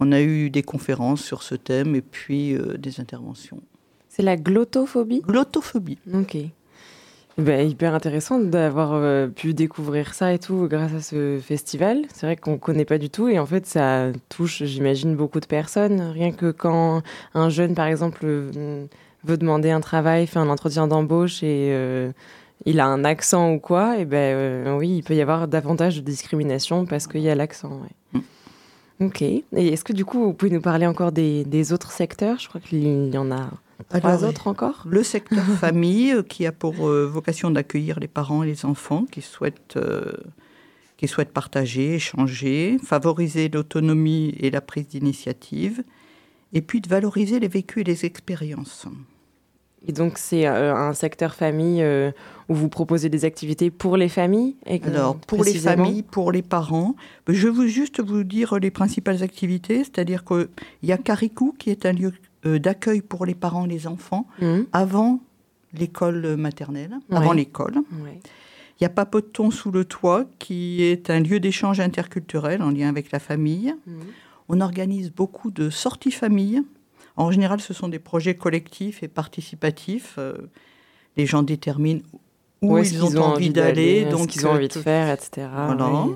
on 0.00 0.12
a 0.12 0.20
eu 0.20 0.50
des 0.50 0.62
conférences 0.62 1.22
sur 1.22 1.42
ce 1.42 1.54
thème 1.54 1.94
et 1.94 2.02
puis 2.02 2.56
des 2.78 3.00
interventions. 3.00 3.62
C'est 4.16 4.22
la 4.22 4.36
glottophobie 4.36 5.22
Glottophobie. 5.22 5.98
Ok. 6.14 6.36
Ben, 7.36 7.68
hyper 7.68 7.94
intéressant 7.94 8.38
d'avoir 8.38 8.92
euh, 8.92 9.26
pu 9.26 9.54
découvrir 9.54 10.14
ça 10.14 10.32
et 10.32 10.38
tout 10.38 10.68
grâce 10.70 10.94
à 10.94 11.00
ce 11.00 11.40
festival. 11.42 12.02
C'est 12.14 12.26
vrai 12.26 12.36
qu'on 12.36 12.52
ne 12.52 12.56
connaît 12.58 12.84
pas 12.84 12.98
du 12.98 13.10
tout 13.10 13.26
et 13.28 13.40
en 13.40 13.46
fait 13.46 13.66
ça 13.66 14.12
touche, 14.28 14.62
j'imagine, 14.62 15.16
beaucoup 15.16 15.40
de 15.40 15.46
personnes. 15.46 16.00
Rien 16.00 16.30
que 16.30 16.52
quand 16.52 17.02
un 17.34 17.48
jeune, 17.48 17.74
par 17.74 17.86
exemple, 17.86 18.20
euh, 18.22 18.86
veut 19.24 19.36
demander 19.36 19.70
un 19.70 19.80
travail, 19.80 20.28
fait 20.28 20.38
un 20.38 20.48
entretien 20.48 20.86
d'embauche 20.86 21.42
et 21.42 21.70
euh, 21.72 22.12
il 22.66 22.78
a 22.78 22.86
un 22.86 23.04
accent 23.04 23.54
ou 23.54 23.58
quoi, 23.58 23.98
et 23.98 24.04
ben 24.04 24.76
oui, 24.76 24.98
il 24.98 25.02
peut 25.02 25.16
y 25.16 25.22
avoir 25.22 25.48
davantage 25.48 25.96
de 25.96 26.02
discrimination 26.02 26.86
parce 26.86 27.08
qu'il 27.08 27.22
y 27.22 27.30
a 27.30 27.34
l'accent. 27.34 27.80
Mm. 28.12 28.20
Ok. 29.06 29.22
Et 29.22 29.44
est-ce 29.56 29.82
que 29.82 29.92
du 29.92 30.04
coup, 30.04 30.22
vous 30.22 30.34
pouvez 30.34 30.52
nous 30.52 30.60
parler 30.60 30.86
encore 30.86 31.10
des, 31.10 31.44
des 31.44 31.72
autres 31.72 31.90
secteurs? 31.90 32.38
Je 32.38 32.48
crois 32.48 32.60
qu'il 32.60 33.12
y 33.12 33.18
en 33.18 33.32
a 33.32 33.50
Trois 33.88 34.24
autres 34.24 34.46
encore? 34.46 34.84
Le 34.88 35.02
secteur 35.02 35.44
famille, 35.60 36.12
euh, 36.12 36.22
qui 36.22 36.46
a 36.46 36.52
pour 36.52 36.88
euh, 36.88 37.06
vocation 37.06 37.50
d'accueillir 37.50 38.00
les 38.00 38.08
parents 38.08 38.42
et 38.42 38.46
les 38.46 38.64
enfants 38.64 39.06
qui 39.10 39.22
souhaitent, 39.22 39.76
euh, 39.76 40.12
qui 40.96 41.08
souhaitent 41.08 41.32
partager, 41.32 41.94
échanger, 41.94 42.78
favoriser 42.82 43.48
l'autonomie 43.48 44.34
et 44.40 44.50
la 44.50 44.60
prise 44.60 44.88
d'initiative, 44.88 45.82
et 46.52 46.62
puis 46.62 46.80
de 46.80 46.88
valoriser 46.88 47.40
les 47.40 47.48
vécus 47.48 47.82
et 47.82 47.84
les 47.84 48.04
expériences. 48.04 48.86
Et 49.86 49.92
donc 49.92 50.16
c'est 50.16 50.46
un 50.46 50.94
secteur 50.94 51.34
famille 51.34 51.84
où 52.48 52.54
vous 52.54 52.70
proposez 52.70 53.10
des 53.10 53.26
activités 53.26 53.70
pour 53.70 53.98
les 53.98 54.08
familles 54.08 54.56
Alors 54.86 55.16
pour 55.16 55.44
les 55.44 55.52
familles, 55.52 56.02
pour 56.02 56.32
les 56.32 56.40
parents, 56.40 56.94
je 57.28 57.48
veux 57.48 57.66
juste 57.66 58.00
vous 58.00 58.24
dire 58.24 58.58
les 58.58 58.70
principales 58.70 59.22
activités, 59.22 59.78
c'est-à-dire 59.84 60.24
qu'il 60.24 60.48
y 60.84 60.92
a 60.92 60.96
Caricou 60.96 61.54
qui 61.58 61.68
est 61.68 61.84
un 61.84 61.92
lieu 61.92 62.14
euh, 62.46 62.58
d'accueil 62.58 63.02
pour 63.02 63.26
les 63.26 63.34
parents 63.34 63.64
et 63.64 63.68
les 63.68 63.86
enfants 63.86 64.26
mmh. 64.40 64.60
avant 64.72 65.20
l'école 65.72 66.36
maternelle, 66.36 66.98
avant 67.10 67.32
l'école. 67.32 67.74
Il 68.80 68.82
y 68.82 68.86
a 68.86 68.88
Papoton 68.88 69.50
sous 69.50 69.70
le 69.70 69.84
toit, 69.84 70.24
qui 70.38 70.82
est 70.82 71.10
un 71.10 71.20
lieu 71.20 71.40
d'échange 71.40 71.80
interculturel 71.80 72.62
en 72.62 72.70
lien 72.70 72.88
avec 72.88 73.12
la 73.12 73.18
famille. 73.18 73.74
Mmh. 73.86 73.92
On 74.48 74.60
organise 74.60 75.12
beaucoup 75.12 75.50
de 75.50 75.70
sorties 75.70 76.10
famille. 76.10 76.62
En 77.16 77.30
général, 77.30 77.60
ce 77.60 77.72
sont 77.72 77.88
des 77.88 77.98
projets 77.98 78.34
collectifs 78.34 79.02
et 79.02 79.08
participatifs. 79.08 80.16
Euh, 80.18 80.34
les 81.16 81.26
gens 81.26 81.42
déterminent 81.42 82.02
où, 82.60 82.78
ils, 82.78 83.04
ont, 83.04 83.16
envie 83.16 83.50
d'aller, 83.50 84.04
donc 84.06 84.22
ce 84.22 84.26
qu'ils 84.26 84.46
ont 84.46 84.52
envie 84.52 84.68
de 84.68 84.72
faire, 84.72 85.10
etc. 85.10 85.48
Voilà. 85.52 86.06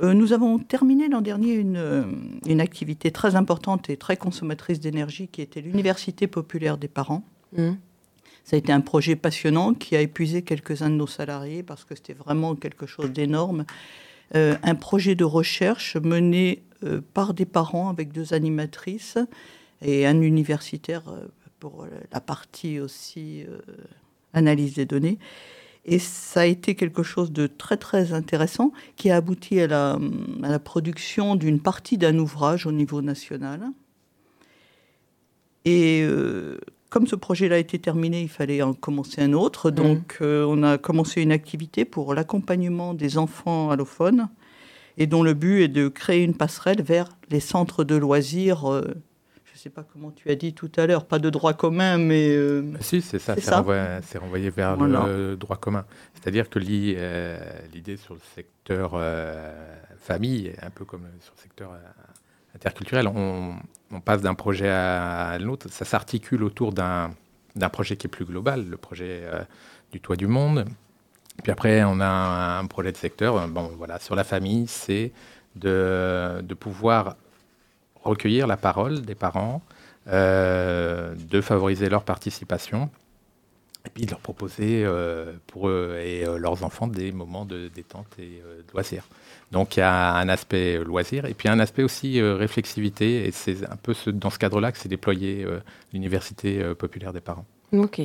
Euh, 0.00 0.14
nous 0.14 0.32
avons 0.32 0.58
terminé 0.58 1.08
l'an 1.08 1.20
dernier 1.20 1.54
une, 1.54 1.76
euh, 1.76 2.04
une, 2.46 2.60
activité 2.60 3.10
très 3.10 3.36
importante 3.36 3.90
et 3.90 3.96
très 3.96 4.16
consommatrice 4.16 4.80
d'énergie 4.80 5.28
qui 5.28 5.42
était 5.42 5.60
l'Université 5.60 6.26
populaire 6.26 6.78
des 6.78 6.88
parents. 6.88 7.24
Mmh. 7.56 7.72
Ça 8.44 8.56
a 8.56 8.58
été 8.58 8.72
un 8.72 8.80
projet 8.80 9.14
passionnant 9.14 9.74
qui 9.74 9.94
a 9.94 10.00
épuisé 10.00 10.42
quelques-uns 10.42 10.90
de 10.90 10.96
nos 10.96 11.06
salariés 11.06 11.62
parce 11.62 11.84
que 11.84 11.94
c'était 11.94 12.14
vraiment 12.14 12.56
quelque 12.56 12.86
chose 12.86 13.12
d'énorme. 13.12 13.64
Euh, 14.34 14.56
un 14.62 14.74
projet 14.74 15.14
de 15.14 15.24
recherche 15.24 15.96
mené 15.96 16.62
par 17.14 17.32
des 17.32 17.46
parents 17.46 17.88
avec 17.88 18.10
deux 18.10 18.34
animatrices 18.34 19.16
et 19.82 20.04
un 20.04 20.20
universitaire 20.20 21.04
pour 21.60 21.86
la 22.10 22.20
partie 22.20 22.80
aussi 22.80 23.44
analyse 24.32 24.74
des 24.74 24.84
données. 24.84 25.18
Et 25.84 25.98
ça 25.98 26.42
a 26.42 26.44
été 26.44 26.74
quelque 26.74 27.02
chose 27.02 27.32
de 27.32 27.46
très 27.46 27.76
très 27.76 28.12
intéressant 28.12 28.72
qui 28.96 29.10
a 29.10 29.16
abouti 29.16 29.60
à 29.60 29.66
la, 29.66 29.98
à 30.42 30.48
la 30.48 30.58
production 30.58 31.34
d'une 31.34 31.60
partie 31.60 31.98
d'un 31.98 32.18
ouvrage 32.18 32.66
au 32.66 32.72
niveau 32.72 33.02
national. 33.02 33.72
Et 35.64 36.02
euh, 36.02 36.58
comme 36.88 37.06
ce 37.06 37.16
projet-là 37.16 37.56
a 37.56 37.58
été 37.58 37.78
terminé, 37.78 38.22
il 38.22 38.28
fallait 38.28 38.62
en 38.62 38.74
commencer 38.74 39.22
un 39.22 39.32
autre. 39.32 39.70
Mmh. 39.70 39.74
Donc 39.74 40.18
euh, 40.20 40.44
on 40.48 40.62
a 40.62 40.78
commencé 40.78 41.22
une 41.22 41.32
activité 41.32 41.84
pour 41.84 42.14
l'accompagnement 42.14 42.94
des 42.94 43.18
enfants 43.18 43.70
allophones 43.70 44.28
et 44.98 45.06
dont 45.06 45.22
le 45.22 45.34
but 45.34 45.62
est 45.62 45.68
de 45.68 45.88
créer 45.88 46.22
une 46.22 46.34
passerelle 46.34 46.82
vers 46.82 47.16
les 47.30 47.40
centres 47.40 47.82
de 47.82 47.96
loisirs. 47.96 48.70
Euh, 48.70 48.82
sais 49.62 49.70
pas 49.70 49.84
comment 49.84 50.10
tu 50.10 50.28
as 50.30 50.34
dit 50.34 50.54
tout 50.54 50.70
à 50.76 50.86
l'heure, 50.86 51.06
pas 51.06 51.18
de 51.18 51.30
droit 51.30 51.52
commun, 51.54 51.98
mais... 51.98 52.30
Euh, 52.30 52.72
si, 52.80 53.00
c'est 53.00 53.18
ça, 53.18 53.36
c'est 53.36 54.18
renvoyé, 54.18 54.50
vers 54.50 54.76
le 54.76 55.36
droit 55.36 55.56
commun. 55.56 55.84
C'est-à-dire 56.14 56.50
que 56.50 56.58
euh, 56.58 57.38
l'idée 57.72 57.96
sur 57.96 58.14
le 58.14 58.20
secteur 58.34 58.92
euh, 58.94 59.78
famille, 59.98 60.52
un 60.60 60.70
peu 60.70 60.84
comme 60.84 61.06
sur 61.20 61.32
le 61.36 61.42
secteur 61.42 61.70
interculturel, 62.54 63.06
on, 63.06 63.56
passe 64.04 64.22
d'un 64.22 64.34
projet 64.34 64.68
à, 64.68 65.38
l'autre, 65.38 65.68
ça 65.70 65.84
s'articule 65.84 66.42
autour 66.42 66.72
d'un 66.72 67.10
projet 67.70 67.96
qui 67.96 68.08
est 68.08 68.10
plus 68.10 68.24
global, 68.24 68.66
le 68.68 68.76
projet 68.76 69.22
du 69.92 70.00
toit 70.00 70.16
du 70.16 70.26
monde. 70.26 70.64
Puis 71.42 71.52
après, 71.52 71.84
on 71.84 72.00
a 72.00 72.06
un, 72.06 72.58
un 72.60 72.66
projet 72.66 72.90
de 72.90 72.96
secteur. 72.96 73.46
Bon, 73.48 73.70
voilà, 73.76 73.98
sur 74.00 74.16
la 74.16 74.24
famille, 74.24 74.66
c'est 74.66 75.12
de, 75.54 76.40
de 76.42 76.54
pouvoir 76.54 77.16
recueillir 78.04 78.46
la 78.46 78.56
parole 78.56 79.02
des 79.02 79.14
parents, 79.14 79.62
euh, 80.08 81.14
de 81.30 81.40
favoriser 81.40 81.88
leur 81.88 82.02
participation 82.02 82.90
et 83.86 83.90
puis 83.90 84.04
de 84.04 84.10
leur 84.10 84.18
proposer 84.18 84.82
euh, 84.84 85.32
pour 85.46 85.68
eux 85.68 85.96
et 86.02 86.26
euh, 86.26 86.38
leurs 86.38 86.64
enfants 86.64 86.88
des 86.88 87.12
moments 87.12 87.44
de 87.44 87.68
détente 87.68 88.08
et 88.18 88.42
de 88.42 88.72
loisirs. 88.72 89.06
Donc 89.52 89.76
il 89.76 89.80
y 89.80 89.82
a 89.84 90.14
un 90.14 90.28
aspect 90.28 90.82
loisir 90.82 91.24
et 91.26 91.34
puis 91.34 91.48
un 91.48 91.60
aspect 91.60 91.84
aussi 91.84 92.20
réflexivité 92.20 93.28
et 93.28 93.30
c'est 93.30 93.64
un 93.70 93.76
peu 93.76 93.94
ce, 93.94 94.10
dans 94.10 94.30
ce 94.30 94.40
cadre-là 94.40 94.72
que 94.72 94.78
s'est 94.78 94.88
déployé 94.88 95.46
l'Université 95.92 96.74
populaire 96.74 97.12
des 97.12 97.20
parents. 97.20 97.46
Ok. 97.72 98.00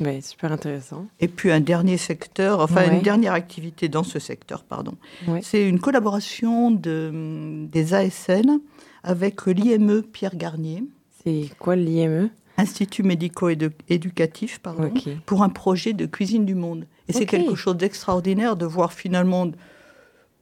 Ouais, 0.00 0.20
super 0.22 0.50
intéressant. 0.50 1.06
Et 1.20 1.28
puis 1.28 1.52
un 1.52 1.60
dernier 1.60 1.98
secteur, 1.98 2.60
enfin 2.60 2.90
une 2.90 3.02
dernière 3.02 3.34
activité 3.34 3.88
dans 3.88 4.02
ce 4.02 4.18
secteur, 4.18 4.64
pardon. 4.64 4.94
C'est 5.42 5.68
une 5.68 5.78
collaboration 5.78 6.70
de, 6.70 7.66
des 7.70 7.94
ASN 7.94 8.60
avec 9.02 9.46
l'IME 9.46 10.02
Pierre 10.02 10.36
Garnier. 10.36 10.84
C'est 11.22 11.50
quoi 11.58 11.76
l'IME 11.76 12.30
Institut 12.56 13.02
médico-éducatif, 13.02 14.58
pardon, 14.58 14.92
pour 15.24 15.42
un 15.42 15.48
projet 15.48 15.94
de 15.94 16.04
cuisine 16.04 16.44
du 16.44 16.54
monde. 16.54 16.86
Et 17.08 17.12
c'est 17.12 17.26
quelque 17.26 17.54
chose 17.54 17.76
d'extraordinaire 17.76 18.56
de 18.56 18.66
voir 18.66 18.92
finalement 18.92 19.50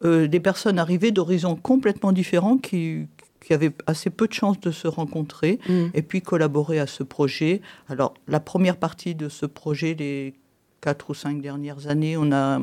euh, 0.05 0.27
des 0.27 0.41
personnes 0.41 0.79
arriver 0.79 1.13
d'horizons 1.13 1.57
complètement 1.57 2.13
différents 2.13 2.59
qui, 2.59 3.07
qui 3.41 3.53
avaient 3.53 3.73
assez 3.87 4.11
peu 4.11 4.27
de 4.27 4.33
chances 4.33 4.61
de 4.61 4.71
se 4.71 4.89
rencontrer 4.89 5.59
mm. 5.69 5.87
et 5.95 6.03
puis 6.03 6.23
collaborer 6.23 6.79
à 6.79 6.87
ce 6.87 7.03
projet. 7.03 7.63
Alors, 7.89 8.15
la 8.27 8.41
première 8.41 8.77
partie 8.77 9.15
de 9.15 9.29
ce 9.29 9.47
projet, 9.47 9.95
les 9.99 10.35
quatre 10.81 11.11
ou 11.11 11.15
cinq 11.15 11.41
dernières 11.41 11.89
années, 11.89 12.17
on 12.17 12.31
a, 12.33 12.61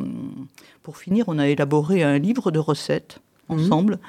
pour 0.84 0.98
finir, 0.98 1.26
on 1.28 1.40
a 1.40 1.48
élaboré 1.48 2.04
un 2.04 2.18
livre 2.18 2.52
de 2.52 2.60
recettes 2.60 3.20
mm. 3.50 3.54
ensemble 3.54 4.00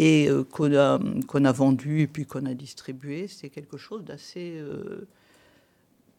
et 0.00 0.28
euh, 0.30 0.44
qu'on 0.44 0.74
a, 0.74 0.98
qu'on 1.26 1.44
a 1.44 1.52
vendu 1.52 2.00
et 2.00 2.06
puis 2.06 2.24
qu'on 2.24 2.46
a 2.46 2.54
distribué. 2.54 3.26
C'est 3.28 3.50
quelque 3.50 3.76
chose 3.76 4.02
d'assez, 4.02 4.54
euh, 4.56 5.06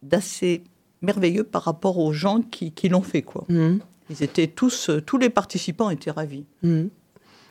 d'assez 0.04 0.64
merveilleux 1.02 1.44
par 1.44 1.64
rapport 1.64 1.98
aux 1.98 2.14
gens 2.14 2.42
qui, 2.42 2.72
qui 2.72 2.90
l'ont 2.90 3.02
fait. 3.02 3.24
Quoi. 3.24 3.44
Mmh. 3.50 3.80
Ils 4.12 4.22
étaient 4.22 4.46
tous, 4.46 4.90
euh, 4.90 5.02
tous 5.02 5.18
les 5.18 5.32
participants 5.32 5.90
étaient 5.90 6.12
ravis. 6.12 6.46
Mmh. 6.62 6.84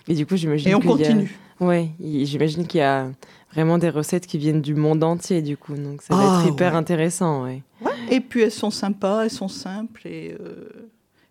Et 0.07 0.15
du 0.15 0.25
coup, 0.25 0.37
j'imagine. 0.37 0.71
Et 0.71 0.75
on 0.77 0.81
continue. 0.81 1.37
Oui, 1.59 1.91
j'imagine 1.99 2.65
qu'il 2.65 2.79
y 2.79 2.85
a 2.85 3.11
vraiment 3.53 3.77
des 3.77 3.91
recettes 3.91 4.29
qui 4.29 4.39
viennent 4.39 4.63
du 4.63 4.77
monde 4.77 5.03
entier, 5.03 5.43
du 5.43 5.57
coup. 5.57 5.75
Donc 5.75 6.01
ça 6.01 6.15
va 6.15 6.23
être 6.23 6.45
ah, 6.47 6.49
hyper 6.49 6.77
intéressant. 6.77 7.45
Ouais. 7.45 7.63
Et 8.09 8.21
puis 8.21 8.43
elles 8.43 8.53
sont 8.53 8.71
sympas, 8.71 9.25
elles 9.25 9.31
sont 9.31 9.49
simples. 9.49 10.07
Et 10.07 10.39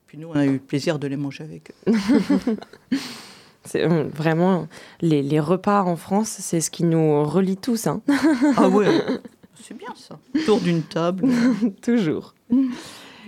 puis 0.06 0.18
nous, 0.18 0.27
on 0.27 0.36
a 0.36 0.46
eu 0.46 0.53
le 0.53 0.60
plaisir 0.60 1.00
de 1.00 1.08
les 1.08 1.18
manger 1.18 1.46
avec 1.46 1.72
eux. 1.88 1.94
C'est 3.69 3.83
euh, 3.83 4.05
vraiment 4.11 4.67
les, 5.01 5.39
repas 5.39 5.83
en 5.83 5.95
France, 5.95 6.38
c'est 6.39 6.59
ce 6.59 6.71
qui 6.71 6.83
nous 6.83 7.23
relie 7.23 7.57
tous. 7.57 7.85
Hein. 7.85 8.01
ah 8.57 8.67
ouais, 8.67 8.88
c'est 9.61 9.77
bien 9.77 9.93
ça. 9.95 10.17
Autour 10.35 10.59
d'une 10.59 10.81
table. 10.81 11.27
Toujours. 11.83 12.33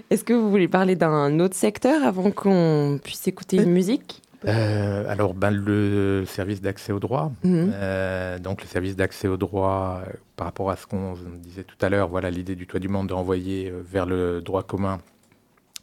Est-ce 0.09 0.23
que 0.23 0.33
vous 0.33 0.49
voulez 0.49 0.67
parler 0.67 0.95
d'un 0.95 1.39
autre 1.39 1.55
secteur 1.55 2.03
avant 2.03 2.31
qu'on 2.31 2.99
puisse 3.03 3.27
écouter 3.27 3.57
une 3.57 3.71
musique? 3.71 4.23
euh, 4.47 5.05
alors, 5.07 5.35
ben, 5.35 5.51
le 5.51 6.23
service 6.25 6.59
d'accès 6.59 6.91
au 6.91 6.99
droit. 6.99 7.31
Mhm. 7.43 7.71
Euh, 7.75 8.39
donc, 8.39 8.63
le 8.63 8.67
service 8.67 8.95
d'accès 8.95 9.27
au 9.27 9.37
droit, 9.37 10.01
par 10.35 10.47
rapport 10.47 10.71
à 10.71 10.75
ce 10.75 10.87
qu'on 10.87 11.13
disait 11.37 11.63
tout 11.63 11.75
à 11.81 11.89
l'heure, 11.89 12.07
voilà 12.07 12.31
l'idée 12.31 12.55
du 12.55 12.65
toit 12.65 12.79
du 12.79 12.89
monde 12.89 13.05
d'envoyer 13.05 13.71
vers 13.71 14.07
le 14.07 14.41
droit 14.41 14.63
commun 14.63 14.97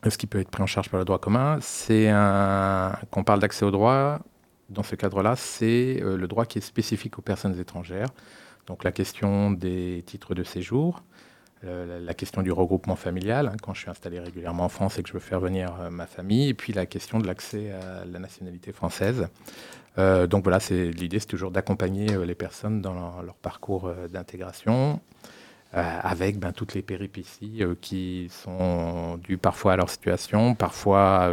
ce 0.08 0.16
qui 0.16 0.26
peut 0.26 0.38
être 0.38 0.50
pris 0.50 0.62
en 0.62 0.66
charge 0.66 0.88
par 0.88 0.98
le 0.98 1.04
droit 1.04 1.18
commun. 1.18 1.58
C'est 1.60 2.08
un. 2.08 2.92
Qu'on 3.10 3.24
parle 3.24 3.40
d'accès 3.40 3.64
au 3.64 3.70
droit, 3.70 4.20
dans 4.68 4.82
ce 4.82 4.94
cadre-là, 4.94 5.34
c'est 5.36 6.00
euh, 6.02 6.16
le 6.16 6.28
droit 6.28 6.44
qui 6.44 6.58
est 6.58 6.62
spécifique 6.62 7.18
aux 7.18 7.22
personnes 7.22 7.58
étrangères. 7.58 8.08
Donc 8.66 8.84
la 8.84 8.92
question 8.92 9.50
des 9.50 10.04
titres 10.06 10.34
de 10.34 10.42
séjour, 10.42 11.02
euh, 11.64 11.98
la 12.04 12.14
question 12.14 12.42
du 12.42 12.52
regroupement 12.52 12.96
familial, 12.96 13.48
hein, 13.48 13.56
quand 13.62 13.72
je 13.72 13.80
suis 13.80 13.90
installé 13.90 14.20
régulièrement 14.20 14.64
en 14.64 14.68
France 14.68 14.98
et 14.98 15.02
que 15.02 15.08
je 15.08 15.14
veux 15.14 15.20
faire 15.20 15.40
venir 15.40 15.74
euh, 15.80 15.90
ma 15.90 16.06
famille, 16.06 16.50
et 16.50 16.54
puis 16.54 16.72
la 16.74 16.84
question 16.84 17.18
de 17.18 17.26
l'accès 17.26 17.72
à 17.72 18.04
la 18.04 18.18
nationalité 18.18 18.72
française. 18.72 19.28
donc 19.96 20.44
voilà, 20.44 20.58
l'idée, 20.70 21.18
c'est 21.18 21.26
toujours 21.26 21.50
d'accompagner 21.50 22.06
les 22.24 22.36
personnes 22.36 22.80
dans 22.80 22.92
leur, 23.22 23.34
parcours 23.34 23.90
d'intégration. 24.10 25.00
Avec 25.72 26.38
ben, 26.38 26.52
toutes 26.52 26.74
les 26.74 26.82
péripéties 26.82 27.62
qui 27.80 28.30
sont 28.30 29.18
dues 29.18 29.36
parfois 29.36 29.74
à 29.74 29.76
leur 29.76 29.90
situation, 29.90 30.54
parfois 30.54 31.30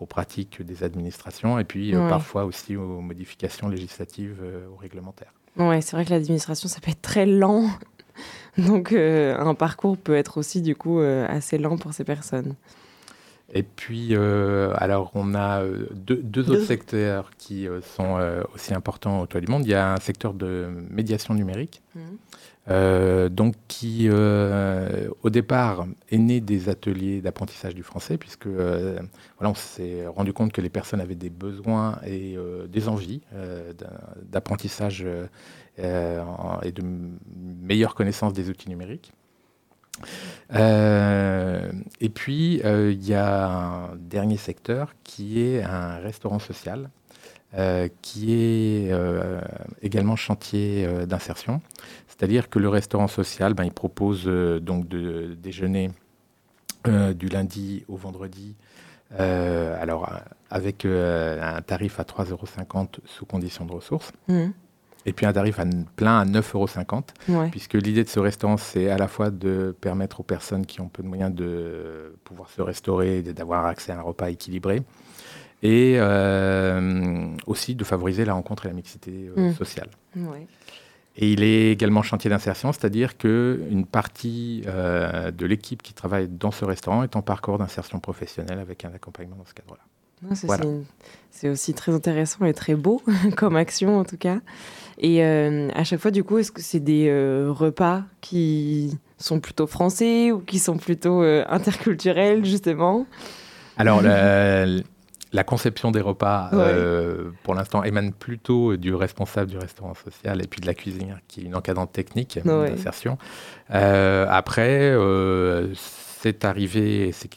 aux 0.00 0.06
pratiques 0.06 0.60
des 0.62 0.82
administrations 0.82 1.58
et 1.58 1.64
puis 1.64 1.92
parfois 1.92 2.44
aussi 2.44 2.76
aux 2.76 3.00
modifications 3.00 3.68
législatives 3.68 4.42
ou 4.72 4.76
réglementaires. 4.76 5.32
Ouais, 5.56 5.80
c'est 5.80 5.94
vrai 5.94 6.04
que 6.04 6.10
l'administration, 6.10 6.68
ça 6.68 6.80
peut 6.80 6.90
être 6.90 7.02
très 7.02 7.26
lent. 7.26 7.68
Donc, 8.58 8.92
un 8.92 9.54
parcours 9.54 9.96
peut 9.96 10.16
être 10.16 10.38
aussi, 10.38 10.60
du 10.60 10.74
coup, 10.74 10.98
assez 10.98 11.56
lent 11.58 11.76
pour 11.78 11.94
ces 11.94 12.04
personnes. 12.04 12.56
Et 13.52 13.62
puis, 13.62 14.08
euh, 14.12 14.72
alors, 14.76 15.10
on 15.14 15.34
a 15.34 15.62
euh, 15.62 15.86
deux, 15.92 16.50
autres 16.50 16.64
secteurs 16.64 17.30
qui 17.36 17.68
euh, 17.68 17.80
sont 17.82 18.18
aussi 18.54 18.74
importants 18.74 19.20
au 19.20 19.26
toit 19.26 19.40
du 19.40 19.46
monde. 19.46 19.64
Il 19.64 19.70
y 19.70 19.74
a 19.74 19.92
un 19.92 20.00
secteur 20.00 20.34
de 20.34 20.68
médiation 20.90 21.34
numérique, 21.34 21.82
mmh. 21.94 22.00
Donc 22.66 23.54
qui, 23.68 24.08
au 24.10 25.30
départ, 25.30 25.86
est 26.10 26.18
né 26.18 26.40
des 26.40 26.68
ateliers 26.68 27.20
d'apprentissage 27.20 27.74
du 27.74 27.82
français, 27.82 28.16
puisque 28.16 28.46
voilà, 28.46 29.04
on 29.42 29.54
s'est 29.54 30.06
rendu 30.06 30.32
compte 30.32 30.52
que 30.52 30.60
les 30.60 30.70
personnes 30.70 31.00
avaient 31.00 31.14
des 31.14 31.30
besoins 31.30 31.98
et 32.06 32.36
des 32.68 32.88
envies 32.88 33.20
d'apprentissage 34.30 35.06
et 35.78 36.72
de 36.72 36.82
meilleure 37.62 37.94
connaissance 37.94 38.32
des 38.32 38.48
outils 38.48 38.68
numériques. 38.68 39.12
Euh, 40.54 41.72
et 42.00 42.08
puis, 42.08 42.60
euh, 42.64 42.92
il 42.92 43.06
y 43.06 43.14
a 43.14 43.46
un 43.46 43.96
dernier 43.96 44.36
secteur 44.36 44.94
qui 45.04 45.40
est 45.40 45.62
un 45.62 45.96
restaurant 45.96 46.38
social, 46.38 46.90
euh, 47.56 47.88
qui 48.02 48.34
est 48.34 48.92
également 49.82 50.16
chantier 50.16 50.86
d'insertion. 51.06 51.60
C'est-à-dire 52.08 52.48
que 52.48 52.58
le 52.58 52.68
restaurant 52.68 53.08
social, 53.08 53.54
ben, 53.54 53.64
il 53.64 53.72
propose 53.72 54.26
donc 54.26 54.88
de 54.88 55.36
déjeuner 55.40 55.90
du 56.86 57.28
lundi 57.28 57.84
au 57.88 57.96
vendredi, 57.96 58.56
alors 59.18 60.10
avec 60.50 60.84
un 60.84 61.60
tarif 61.62 61.98
à 61.98 62.02
3,50 62.02 62.30
euros 62.30 62.46
sous 63.06 63.26
condition 63.26 63.64
de 63.64 63.72
ressources. 63.72 64.12
Mmh. 64.28 64.50
Et 65.06 65.12
puis 65.12 65.26
un 65.26 65.32
tarif 65.32 65.58
à 65.58 65.64
plein 65.96 66.20
à 66.20 66.24
9,50 66.24 67.02
euros. 67.28 67.48
Puisque 67.50 67.74
l'idée 67.74 68.04
de 68.04 68.08
ce 68.08 68.20
restaurant, 68.20 68.56
c'est 68.56 68.88
à 68.88 68.96
la 68.96 69.08
fois 69.08 69.30
de 69.30 69.74
permettre 69.80 70.20
aux 70.20 70.22
personnes 70.22 70.64
qui 70.64 70.80
ont 70.80 70.88
peu 70.88 71.02
de 71.02 71.08
moyens 71.08 71.34
de 71.34 72.16
pouvoir 72.24 72.48
se 72.50 72.62
restaurer, 72.62 73.22
d'avoir 73.22 73.66
accès 73.66 73.92
à 73.92 73.98
un 73.98 74.02
repas 74.02 74.30
équilibré. 74.30 74.82
Et 75.62 75.94
euh, 75.96 77.28
aussi 77.46 77.74
de 77.74 77.84
favoriser 77.84 78.24
la 78.24 78.34
rencontre 78.34 78.66
et 78.66 78.68
la 78.68 78.74
mixité 78.74 79.30
euh, 79.36 79.50
mm. 79.50 79.54
sociale. 79.54 79.88
Et 81.16 81.32
il 81.32 81.44
est 81.44 81.70
également 81.70 82.02
chantier 82.02 82.28
d'insertion, 82.28 82.72
c'est-à-dire 82.72 83.16
qu'une 83.16 83.86
partie 83.86 84.62
euh, 84.66 85.30
de 85.30 85.46
l'équipe 85.46 85.80
qui 85.80 85.94
travaille 85.94 86.26
dans 86.28 86.50
ce 86.50 86.64
restaurant 86.64 87.04
est 87.04 87.14
en 87.14 87.22
parcours 87.22 87.58
d'insertion 87.58 88.00
professionnelle 88.00 88.58
avec 88.58 88.84
un 88.84 88.92
accompagnement 88.92 89.36
dans 89.36 89.44
ce 89.44 89.54
cadre-là. 89.54 89.82
C'est 91.30 91.50
aussi 91.50 91.74
très 91.74 91.92
intéressant 91.92 92.46
et 92.46 92.54
très 92.54 92.74
beau 92.74 93.02
comme 93.36 93.56
action 93.56 93.98
en 93.98 94.04
tout 94.04 94.16
cas. 94.16 94.40
Et 94.98 95.24
euh, 95.24 95.68
à 95.74 95.84
chaque 95.84 96.00
fois, 96.00 96.10
du 96.10 96.24
coup, 96.24 96.38
est-ce 96.38 96.50
que 96.50 96.62
c'est 96.62 96.80
des 96.80 97.08
euh, 97.08 97.50
repas 97.50 98.02
qui 98.20 98.98
sont 99.18 99.38
plutôt 99.38 99.66
français 99.66 100.32
ou 100.32 100.38
qui 100.38 100.58
sont 100.58 100.78
plutôt 100.78 101.20
interculturels, 101.22 102.44
justement? 102.44 103.06
Alors, 103.76 104.02
la, 105.34 105.44
conception 105.44 105.90
des 105.90 106.00
repas, 106.00 106.50
pour 107.42 107.54
l'instant, 107.54 107.82
émane 107.82 108.12
plutôt 108.12 108.76
du 108.76 108.94
responsable 108.94 109.50
du 109.50 109.58
restaurant 109.58 109.94
social 109.94 110.42
et 110.42 110.46
puis 110.46 110.60
de 110.60 110.66
la 110.66 110.74
cuisinière, 110.74 111.18
qui 111.28 111.42
est 111.42 111.44
une 111.44 111.56
encadrante 111.56 111.92
technique 111.92 112.38
d'insertion. 112.44 113.18
après, 113.68 114.96
c'est 115.74 116.44
arrivé, 116.44 117.12
c'est 117.12 117.30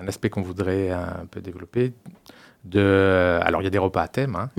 un 0.00 0.06
aspect 0.06 0.28
qu'on 0.28 0.42
voudrait 0.42 0.90
un 0.90 1.26
peu 1.30 1.40
développer. 1.40 1.94
De, 2.64 3.38
alors, 3.42 3.62
il 3.62 3.64
y 3.64 3.66
a 3.66 3.70
des 3.70 3.78
repas 3.78 4.02
à 4.02 4.08
thème. 4.08 4.36
Hein, 4.36 4.50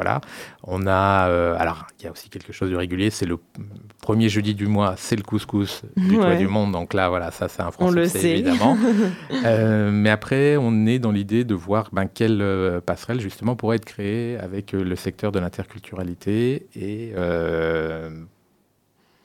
voilà. 0.00 0.22
On 0.62 0.86
a, 0.86 1.28
euh, 1.28 1.54
alors, 1.58 1.86
il 1.98 2.06
y 2.06 2.08
a 2.08 2.10
aussi 2.10 2.30
quelque 2.30 2.54
chose 2.54 2.70
de 2.70 2.76
régulier, 2.76 3.10
c'est 3.10 3.26
le 3.26 3.38
premier 4.10 4.28
jeudi 4.28 4.56
du 4.56 4.66
mois, 4.66 4.94
c'est 4.96 5.14
le 5.14 5.22
couscous 5.22 5.82
du 5.96 6.16
toit 6.16 6.34
du 6.34 6.48
monde. 6.48 6.72
Donc 6.72 6.94
là, 6.94 7.08
voilà, 7.08 7.30
ça, 7.30 7.48
c'est 7.48 7.62
un 7.62 7.70
français, 7.70 8.30
évidemment. 8.30 8.76
Euh, 9.44 9.90
mais 9.90 10.10
après, 10.10 10.56
on 10.56 10.86
est 10.86 10.98
dans 10.98 11.12
l'idée 11.12 11.44
de 11.44 11.54
voir 11.54 11.88
ben, 11.92 12.06
quelle 12.06 12.42
euh, 12.42 12.80
passerelle, 12.80 13.20
justement, 13.20 13.56
pourrait 13.56 13.76
être 13.76 13.84
créée 13.84 14.36
avec 14.38 14.72
le 14.72 14.96
secteur 14.96 15.32
de 15.32 15.38
l'interculturalité 15.38 16.66
et 16.74 17.12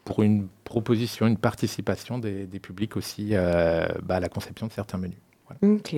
pour 0.05 0.21
une 0.21 0.47
proposition, 0.63 1.25
une 1.25 1.37
participation 1.37 2.19
des, 2.19 2.59
publics 2.61 2.95
aussi 2.95 3.31
bah, 3.31 4.15
à 4.15 4.19
la 4.19 4.29
conception 4.29 4.67
de 4.67 4.71
certains 4.71 4.97
menus. 4.97 5.17
Ok. 5.63 5.95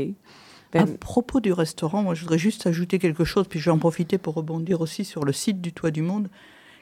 À 0.73 0.85
propos 0.85 1.39
du 1.39 1.51
restaurant, 1.53 2.03
moi 2.03 2.13
je 2.13 2.21
voudrais 2.21 2.37
juste 2.37 2.67
ajouter 2.67 2.99
quelque 2.99 3.23
chose, 3.23 3.47
puis 3.47 3.59
je 3.59 3.65
vais 3.65 3.71
en 3.71 3.79
profiter 3.79 4.17
pour 4.17 4.35
rebondir 4.35 4.81
aussi 4.81 5.05
sur 5.05 5.25
le 5.25 5.33
site 5.33 5.61
du 5.61 5.73
Toit 5.73 5.91
du 5.91 6.01
Monde, 6.01 6.29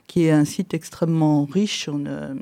qui 0.07 0.25
est 0.25 0.31
un 0.31 0.45
site 0.45 0.73
extrêmement 0.73 1.45
riche. 1.45 1.89
Euh, 1.89 2.35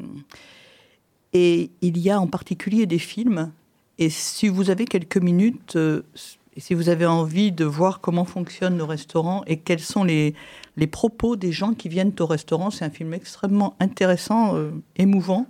et 1.33 1.71
il 1.81 1.97
y 1.97 2.09
a 2.09 2.19
en 2.19 2.27
particulier 2.27 2.85
des 2.85 2.99
films. 2.99 3.51
Et 3.99 4.09
si 4.09 4.47
vous 4.47 4.69
avez 4.69 4.85
quelques 4.85 5.17
minutes, 5.17 5.75
euh, 5.75 6.03
si 6.57 6.73
vous 6.73 6.89
avez 6.89 7.05
envie 7.05 7.51
de 7.51 7.65
voir 7.65 7.99
comment 7.99 8.25
fonctionnent 8.25 8.77
nos 8.77 8.85
restaurants 8.85 9.43
et 9.47 9.57
quels 9.57 9.79
sont 9.79 10.03
les, 10.03 10.35
propos 10.91 11.35
des 11.35 11.51
gens 11.51 11.73
qui 11.73 11.89
viennent 11.89 12.13
au 12.19 12.25
restaurant, 12.25 12.69
c'est 12.69 12.85
un 12.85 12.89
film 12.89 13.13
extrêmement 13.13 13.75
intéressant, 13.79 14.55
euh, 14.55 14.71
émouvant, 14.97 15.47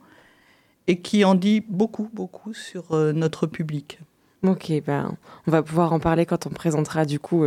et 0.88 1.00
qui 1.00 1.24
en 1.24 1.36
dit 1.36 1.62
beaucoup, 1.68 2.10
beaucoup 2.14 2.54
sur 2.54 2.92
notre 3.14 3.48
public. 3.48 4.00
Ok, 4.46 4.74
ben, 4.86 5.16
on 5.48 5.52
va 5.52 5.64
pouvoir 5.64 5.94
en 5.94 6.00
parler 6.00 6.26
quand 6.26 6.46
on 6.46 6.50
présentera 6.50 7.06
du 7.06 7.20
coup 7.20 7.46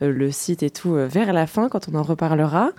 le 0.00 0.30
site 0.30 0.62
et 0.62 0.70
tout 0.70 0.94
euh, 0.94 1.06
vers 1.06 1.32
la 1.32 1.46
fin, 1.46 1.68
quand 1.68 1.88
on 1.88 1.94
en 1.94 2.02
reparlera. 2.02 2.70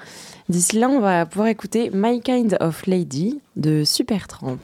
D'ici 0.49 0.77
là, 0.77 0.89
on 0.89 0.99
va 0.99 1.25
pouvoir 1.25 1.47
écouter 1.47 1.89
My 1.93 2.21
Kind 2.21 2.57
of 2.59 2.85
Lady 2.85 3.41
de 3.55 3.83
Supertramp. 3.83 4.59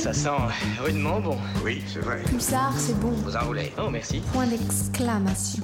Ça 0.00 0.12
sent 0.12 0.28
rudement 0.84 1.20
bon. 1.20 1.36
Oui, 1.64 1.82
c'est 1.86 1.98
vrai. 2.00 2.22
Pulsar, 2.26 2.72
c'est 2.78 2.98
bon. 3.00 3.10
Vous 3.10 3.36
enroulez. 3.36 3.72
Oh, 3.78 3.90
merci. 3.90 4.20
Point 4.32 4.46
d'exclamation. 4.46 5.62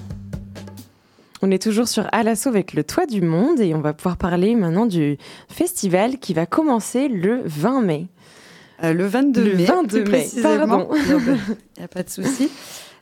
On 1.42 1.50
est 1.50 1.62
toujours 1.62 1.86
sur 1.88 2.06
À 2.12 2.22
l'assaut 2.22 2.48
avec 2.48 2.72
le 2.72 2.84
toit 2.84 3.06
du 3.06 3.20
monde 3.22 3.60
et 3.60 3.74
on 3.74 3.80
va 3.80 3.92
pouvoir 3.92 4.16
parler 4.16 4.54
maintenant 4.54 4.86
du 4.86 5.18
festival 5.48 6.18
qui 6.18 6.34
va 6.34 6.46
commencer 6.46 7.08
le 7.08 7.42
20 7.44 7.82
mai. 7.82 8.06
Euh, 8.82 8.92
le 8.92 9.06
22 9.06 9.44
Le 9.44 9.56
mai. 9.56 9.64
22 9.64 10.02
plus 10.04 10.12
mai, 10.12 10.18
précisément. 10.18 10.66
pardon. 10.66 10.88
Il 10.94 11.56
n'y 11.78 11.84
a 11.84 11.88
pas 11.88 12.02
de 12.02 12.10
souci. 12.10 12.50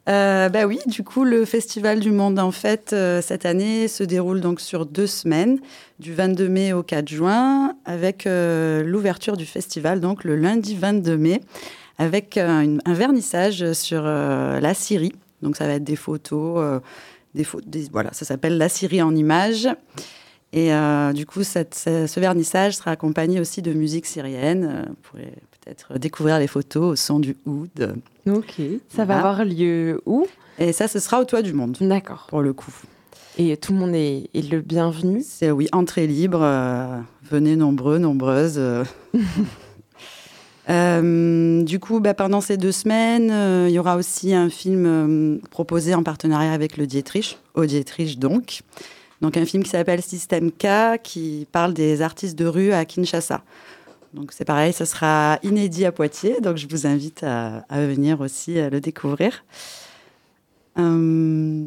Euh, 0.09 0.49
bah 0.49 0.67
oui, 0.67 0.81
du 0.87 1.05
coup, 1.05 1.23
le 1.25 1.45
Festival 1.45 2.01
du 2.01 2.11
Monde, 2.11 2.39
en 2.41 2.51
fait, 2.51 2.91
euh, 2.93 3.23
cette 3.23 3.47
année, 3.47 3.87
se 3.87 4.03
déroule 4.03 4.41
donc 4.41 4.61
sur 4.61 4.85
deux 4.85 5.07
semaines, 5.07 5.61
du 6.01 6.13
22 6.13 6.49
mai 6.49 6.73
au 6.73 6.83
4 6.83 7.09
juin, 7.09 7.77
avec 7.85 8.27
euh, 8.27 8.83
l'ouverture 8.83 9.37
du 9.37 9.47
festival, 9.47 10.01
donc 10.01 10.25
le 10.25 10.35
lundi 10.35 10.75
22 10.75 11.17
mai, 11.17 11.41
avec 11.99 12.37
euh, 12.37 12.79
un 12.85 12.95
vernissage 12.95 13.73
sur 13.75 14.03
euh, 14.05 14.59
la 14.59 14.75
Syrie. 14.75 15.13
Donc, 15.41 15.57
ça 15.57 15.67
va 15.69 15.75
être 15.75 15.85
des 15.85 15.97
photos, 15.97 16.81
des, 17.35 17.47
des- 17.67 17.89
voilà, 17.93 18.11
ça 18.13 18.25
s'appelle 18.25 18.59
la 18.59 18.69
Syrie 18.69 19.03
en 19.03 19.15
images. 19.15 19.69
Et 20.53 20.73
euh, 20.75 21.13
du 21.13 21.25
coup, 21.27 21.43
cette- 21.45 21.75
ce, 21.75 22.07
ce 22.07 22.21
vernissage 22.21 22.77
sera 22.77 22.91
accompagné 22.93 23.41
aussi 23.41 23.63
de 23.63 23.73
musique 23.73 24.07
syrienne. 24.07 24.65
Euh, 24.71 24.83
Vous 24.89 24.97
pourrez 25.11 25.33
peut-être 25.65 25.99
découvrir 25.99 26.39
les 26.39 26.47
photos 26.47 26.93
au 26.93 26.97
son 26.97 27.19
du 27.21 27.37
oud. 27.47 27.95
Ok. 28.29 28.61
Ça 28.95 29.05
va 29.05 29.17
avoir 29.19 29.45
lieu 29.45 30.01
où? 30.07 30.27
Et 30.59 30.73
ça, 30.73 30.89
ce 30.89 30.99
sera 30.99 31.21
au 31.21 31.25
toit 31.25 31.43
du 31.43 31.53
monde. 31.55 31.77
D'accord. 31.81 32.27
Pour 32.29 32.43
le 32.43 32.53
coup. 32.53 32.73
Et 33.39 33.57
tout 33.57 33.73
le 33.73 33.79
monde 33.79 33.95
est, 33.95 34.29
est 34.35 34.51
le 34.53 34.61
bienvenu? 34.61 35.25
C'est 35.27 35.51
oui, 35.51 35.67
entrée 35.73 36.07
libre. 36.07 36.41
euh, 36.43 36.99
venez 37.31 37.57
nombreux, 37.57 37.99
nombreuses. 37.99 38.61
Euh, 40.71 41.63
du 41.65 41.81
coup, 41.81 41.99
bah, 41.99 42.15
pendant 42.15 42.41
ces 42.41 42.57
deux 42.57 42.71
semaines, 42.71 43.31
euh, 43.33 43.67
il 43.69 43.75
y 43.75 43.79
aura 43.81 43.97
aussi 43.97 44.33
un 44.33 44.49
film 44.49 44.85
euh, 44.87 45.39
proposé 45.51 45.93
en 45.95 46.05
partenariat 46.05 46.53
avec 46.53 46.77
le 46.77 46.87
Dietrich, 46.87 47.39
au 47.55 47.65
Dietrich 47.67 48.19
donc. 48.21 48.61
Donc 49.23 49.37
un 49.37 49.47
film 49.47 49.63
qui 49.63 49.71
s'appelle 49.71 50.03
Système 50.03 50.51
K, 50.51 51.01
qui 51.03 51.47
parle 51.53 51.73
des 51.73 52.03
artistes 52.03 52.37
de 52.37 52.45
rue 52.45 52.73
à 52.73 52.85
Kinshasa. 52.85 53.43
Donc 54.15 54.33
c'est 54.33 54.45
pareil, 54.45 54.73
ça 54.73 54.85
sera 54.85 55.39
inédit 55.45 55.87
à 55.87 55.93
Poitiers, 55.93 56.41
donc 56.41 56.57
je 56.57 56.67
vous 56.69 56.87
invite 56.87 57.23
à, 57.23 57.65
à 57.71 57.87
venir 57.87 58.21
aussi 58.21 58.59
euh, 58.59 58.69
le 58.69 58.81
découvrir. 58.81 59.45
Euh, 60.77 61.65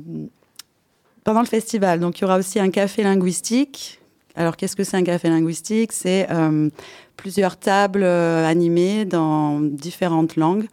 pendant 1.23 1.39
le 1.39 1.47
festival, 1.47 2.01
donc 2.01 2.19
il 2.19 2.21
y 2.23 2.25
aura 2.25 2.37
aussi 2.37 2.59
un 2.59 2.69
café 2.69 3.03
linguistique. 3.03 4.01
Alors 4.35 4.57
qu'est-ce 4.57 4.75
que 4.75 4.83
c'est 4.83 4.97
un 4.97 5.03
café 5.03 5.29
linguistique? 5.29 5.93
C'est 5.93 6.27
euh, 6.29 6.69
plusieurs 7.15 7.57
tables 7.57 8.03
animées 8.03 9.05
dans 9.05 9.61
différentes 9.61 10.35
langues. 10.35 10.67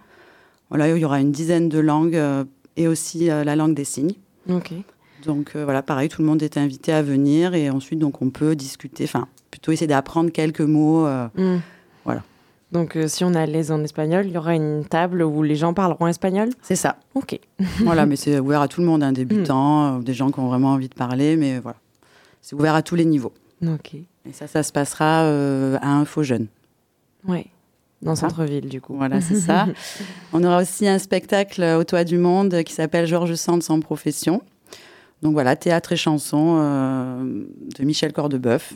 Voilà, 0.68 0.88
il 0.88 0.98
y 0.98 1.04
aura 1.04 1.20
une 1.20 1.32
dizaine 1.32 1.68
de 1.68 1.78
langues 1.78 2.20
et 2.76 2.88
aussi 2.88 3.26
la 3.26 3.54
langue 3.56 3.74
des 3.74 3.84
signes. 3.84 4.14
Ok. 4.50 4.72
Donc 5.24 5.52
euh, 5.56 5.64
voilà, 5.64 5.82
pareil, 5.82 6.08
tout 6.08 6.22
le 6.22 6.28
monde 6.28 6.42
est 6.42 6.56
invité 6.56 6.92
à 6.92 7.02
venir 7.02 7.54
et 7.54 7.70
ensuite 7.70 7.98
donc 7.98 8.22
on 8.22 8.30
peut 8.30 8.54
discuter, 8.56 9.04
enfin 9.04 9.28
plutôt 9.50 9.72
essayer 9.72 9.86
d'apprendre 9.86 10.30
quelques 10.30 10.60
mots. 10.60 11.06
euh, 11.06 11.28
Hmm. 11.36 11.58
Voilà. 12.04 12.22
Donc, 12.72 12.96
euh, 12.96 13.06
si 13.06 13.22
on 13.22 13.34
est 13.34 13.38
à 13.38 13.44
l'aise 13.44 13.70
en 13.70 13.84
espagnol, 13.84 14.24
il 14.26 14.32
y 14.32 14.38
aura 14.38 14.54
une 14.54 14.84
table 14.86 15.22
où 15.22 15.42
les 15.42 15.56
gens 15.56 15.74
parleront 15.74 16.06
espagnol? 16.06 16.48
C'est 16.62 16.74
ça. 16.74 16.96
Ok. 17.14 17.38
voilà, 17.80 18.06
mais 18.06 18.16
c'est 18.16 18.38
ouvert 18.40 18.62
à 18.62 18.66
tout 18.68 18.80
le 18.80 18.86
monde, 18.86 19.02
un 19.02 19.12
débutant, 19.12 19.98
euh, 19.98 20.00
des 20.00 20.14
gens 20.14 20.30
qui 20.30 20.40
ont 20.40 20.48
vraiment 20.48 20.70
envie 20.72 20.88
de 20.88 20.94
parler, 20.94 21.36
mais 21.36 21.58
voilà, 21.58 21.76
c'est 22.40 22.56
ouvert 22.56 22.74
à 22.74 22.80
tous 22.82 22.94
les 22.94 23.04
niveaux. 23.04 23.32
Ok. 23.62 23.94
Et 23.94 24.32
ça, 24.32 24.46
ça 24.46 24.62
se 24.62 24.72
passera 24.72 25.20
à 25.82 25.86
Info 25.86 26.22
Jeune. 26.22 26.46
Ouais. 27.28 27.46
Dans 28.00 28.12
le 28.12 28.16
centre-ville, 28.16 28.68
du 28.68 28.80
coup. 28.80 28.96
Voilà, 28.96 29.20
c'est 29.20 29.36
ça. 29.36 29.66
On 30.32 30.42
aura 30.42 30.62
aussi 30.62 30.88
un 30.88 30.98
spectacle 30.98 31.62
au 31.78 31.84
Toit 31.84 32.04
du 32.04 32.16
Monde 32.18 32.62
qui 32.64 32.72
s'appelle 32.72 33.06
Georges 33.06 33.34
Sand 33.34 33.62
sans 33.62 33.78
profession. 33.80 34.42
Donc 35.22 35.32
voilà, 35.34 35.54
théâtre 35.56 35.92
et 35.92 35.96
chanson 35.96 36.56
euh, 36.58 37.22
de 37.78 37.84
Michel 37.84 38.12
Cordebeuf. 38.12 38.74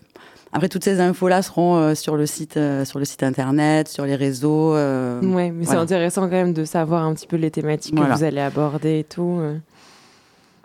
Après, 0.53 0.69
toutes 0.69 0.85
ces 0.85 1.01
infos-là 1.01 1.43
seront 1.43 1.77
euh, 1.77 1.95
sur, 1.95 2.17
le 2.17 2.25
site, 2.25 2.57
euh, 2.57 2.85
sur 2.85 2.99
le 3.01 3.05
site 3.05 3.23
internet, 3.25 3.89
sur 3.89 4.07
les 4.07 4.15
réseaux. 4.15 4.75
euh, 4.75 5.21
Ouais, 5.23 5.51
mais 5.51 5.67
c'est 5.67 5.75
intéressant 5.75 6.23
quand 6.23 6.31
même 6.31 6.53
de 6.55 6.65
savoir 6.65 7.05
un 7.05 7.15
petit 7.15 7.27
peu 7.27 7.37
les 7.37 7.51
thématiques 7.51 7.95
Voilà. 7.97 8.15
que 8.15 8.19
vous 8.21 8.25
allez 8.25 8.41
aborder 8.41 9.01
et 9.01 9.05
tout. 9.05 9.41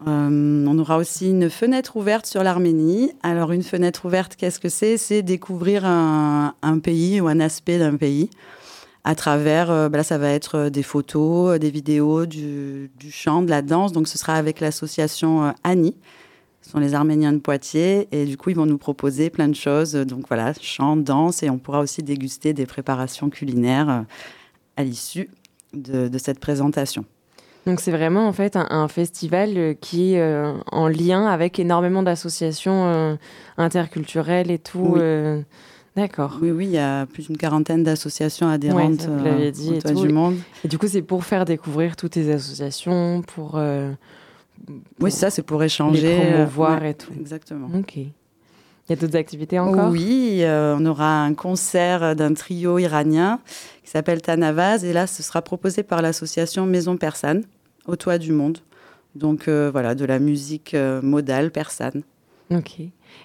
on 0.06 0.80
aura 0.80 0.98
aussi 0.98 1.30
une 1.32 1.50
fenêtre 1.50 1.98
ouverte 1.98 2.26
sur 2.26 2.44
l'Arménie. 2.44 3.12
Alors, 3.24 3.52
une 3.52 3.64
fenêtre 3.64 4.06
ouverte, 4.06 4.36
qu'est-ce 4.36 4.60
que 4.60 4.70
c'est? 4.70 4.98
C'est 4.98 5.24
découvrir 5.24 5.84
un, 5.86 6.54
un 6.62 6.80
pays 6.80 7.20
ou 7.20 7.28
un 7.28 7.40
aspect 7.40 7.80
d'un 7.80 7.96
pays 7.96 8.30
à 9.04 9.16
travers, 9.16 9.72
euh, 9.72 9.90
bah 9.90 9.98
là, 9.98 10.04
ça 10.04 10.18
va 10.18 10.30
être 10.30 10.56
euh, 10.56 10.70
des 10.70 10.84
photos, 10.84 11.56
euh, 11.56 11.60
des 11.60 11.72
vidéos, 11.72 12.26
du, 12.26 12.92
du 13.00 13.12
chant, 13.12 13.42
de 13.42 13.50
la 13.50 13.62
danse. 13.62 13.92
Donc, 13.92 14.08
ce 14.08 14.18
sera 14.18 14.36
avec 14.36 14.60
l'association 14.60 15.54
Annie. 15.64 15.96
Ce 16.62 16.70
sont 16.70 16.80
les 16.80 16.94
Arméniens 16.94 17.34
de 17.34 17.40
Poitiers. 17.40 18.08
Et 18.12 18.26
du 18.26 18.38
coup, 18.38 18.52
ils 18.52 18.56
vont 18.56 18.68
nous 18.68 18.78
proposer 18.78 19.30
plein 19.32 19.48
de 19.48 19.56
choses. 19.56 19.94
Donc 19.94 20.28
voilà, 20.28 20.54
chant, 20.62 20.96
danse. 20.96 21.42
Et 21.42 21.50
on 21.50 21.58
pourra 21.58 21.80
aussi 21.80 22.04
déguster 22.04 22.54
des 22.54 22.68
préparations 22.68 23.32
culinaires 23.32 24.06
à 24.78 24.84
l'issue 24.84 25.30
de, 25.74 26.08
de 26.08 26.18
cette 26.20 26.40
présentation. 26.40 27.06
Donc 27.66 27.80
c'est 27.80 27.92
vraiment 27.92 28.28
en 28.28 28.34
fait 28.34 28.56
un, 28.56 28.68
un 28.70 28.88
festival 28.88 29.76
qui 29.82 30.14
est 30.14 30.22
euh, 30.22 30.54
en 30.72 30.88
lien 30.88 31.28
avec 31.28 31.60
énormément 31.60 32.02
d'associations 32.02 32.86
euh, 32.86 33.16
interculturelles 33.58 34.50
et 34.50 34.58
tout. 34.60 34.94
Oui. 34.94 35.00
euh, 35.02 35.42
D'accord. 35.96 36.38
Oui, 36.42 36.52
oui, 36.52 36.66
il 36.68 36.72
y 36.72 36.78
a 36.78 37.06
plus 37.06 37.28
d'une 37.28 37.38
quarantaine 37.38 37.84
d'associations 37.84 38.48
Ouais, 38.48 38.54
adhérentes 38.54 39.02
vous 39.06 39.26
euh, 39.26 39.52
dit 39.52 39.74
et 39.86 39.94
du 39.94 40.08
Monde. 40.10 40.38
Et 40.64 40.68
du 40.70 40.78
coup, 40.78 40.88
c'est 40.88 41.02
pour 41.02 41.26
faire 41.26 41.44
découvrir 41.44 41.98
toutes 41.98 42.16
les 42.16 42.30
associations, 42.32 43.22
pour, 43.24 43.54
euh, 43.58 43.92
Oui, 45.02 45.12
ça, 45.12 45.30
c'est 45.30 45.42
pour 45.42 45.62
échanger. 45.64 46.02
les 46.02 46.18
euh, 46.18 46.32
promouvoir 46.46 46.82
ouais, 46.82 46.92
et 46.92 46.94
tout. 46.94 47.12
Exactement. 47.20 47.68
Ok. 47.78 47.98
Il 47.98 48.10
y 48.90 48.94
a 48.94 48.96
d'autres 48.96 49.18
activités 49.18 49.60
encore? 49.60 49.92
Oui, 49.92 50.40
euh, 50.44 50.78
on 50.80 50.86
aura 50.86 51.24
un 51.24 51.34
concert 51.34 52.16
d'un 52.16 52.34
trio 52.34 52.80
iranien 52.80 53.40
qui 53.84 53.90
s'appelle 53.90 54.22
Tanavaz. 54.22 54.86
Et 54.86 54.94
là, 54.94 55.08
ce 55.08 55.22
sera 55.24 55.42
proposé 55.42 55.84
par 55.84 56.02
l'association 56.02 56.66
Maison 56.66 56.96
Persane, 56.96 57.44
au 57.86 57.98
toit 57.98 58.18
du 58.18 58.32
monde. 58.32 58.60
Donc 59.16 59.50
euh, 59.50 59.70
voilà, 59.72 59.94
de 59.94 60.06
la 60.06 60.20
musique 60.20 60.74
modale 61.04 61.52
persane. 61.52 62.04
Ok. 62.50 62.80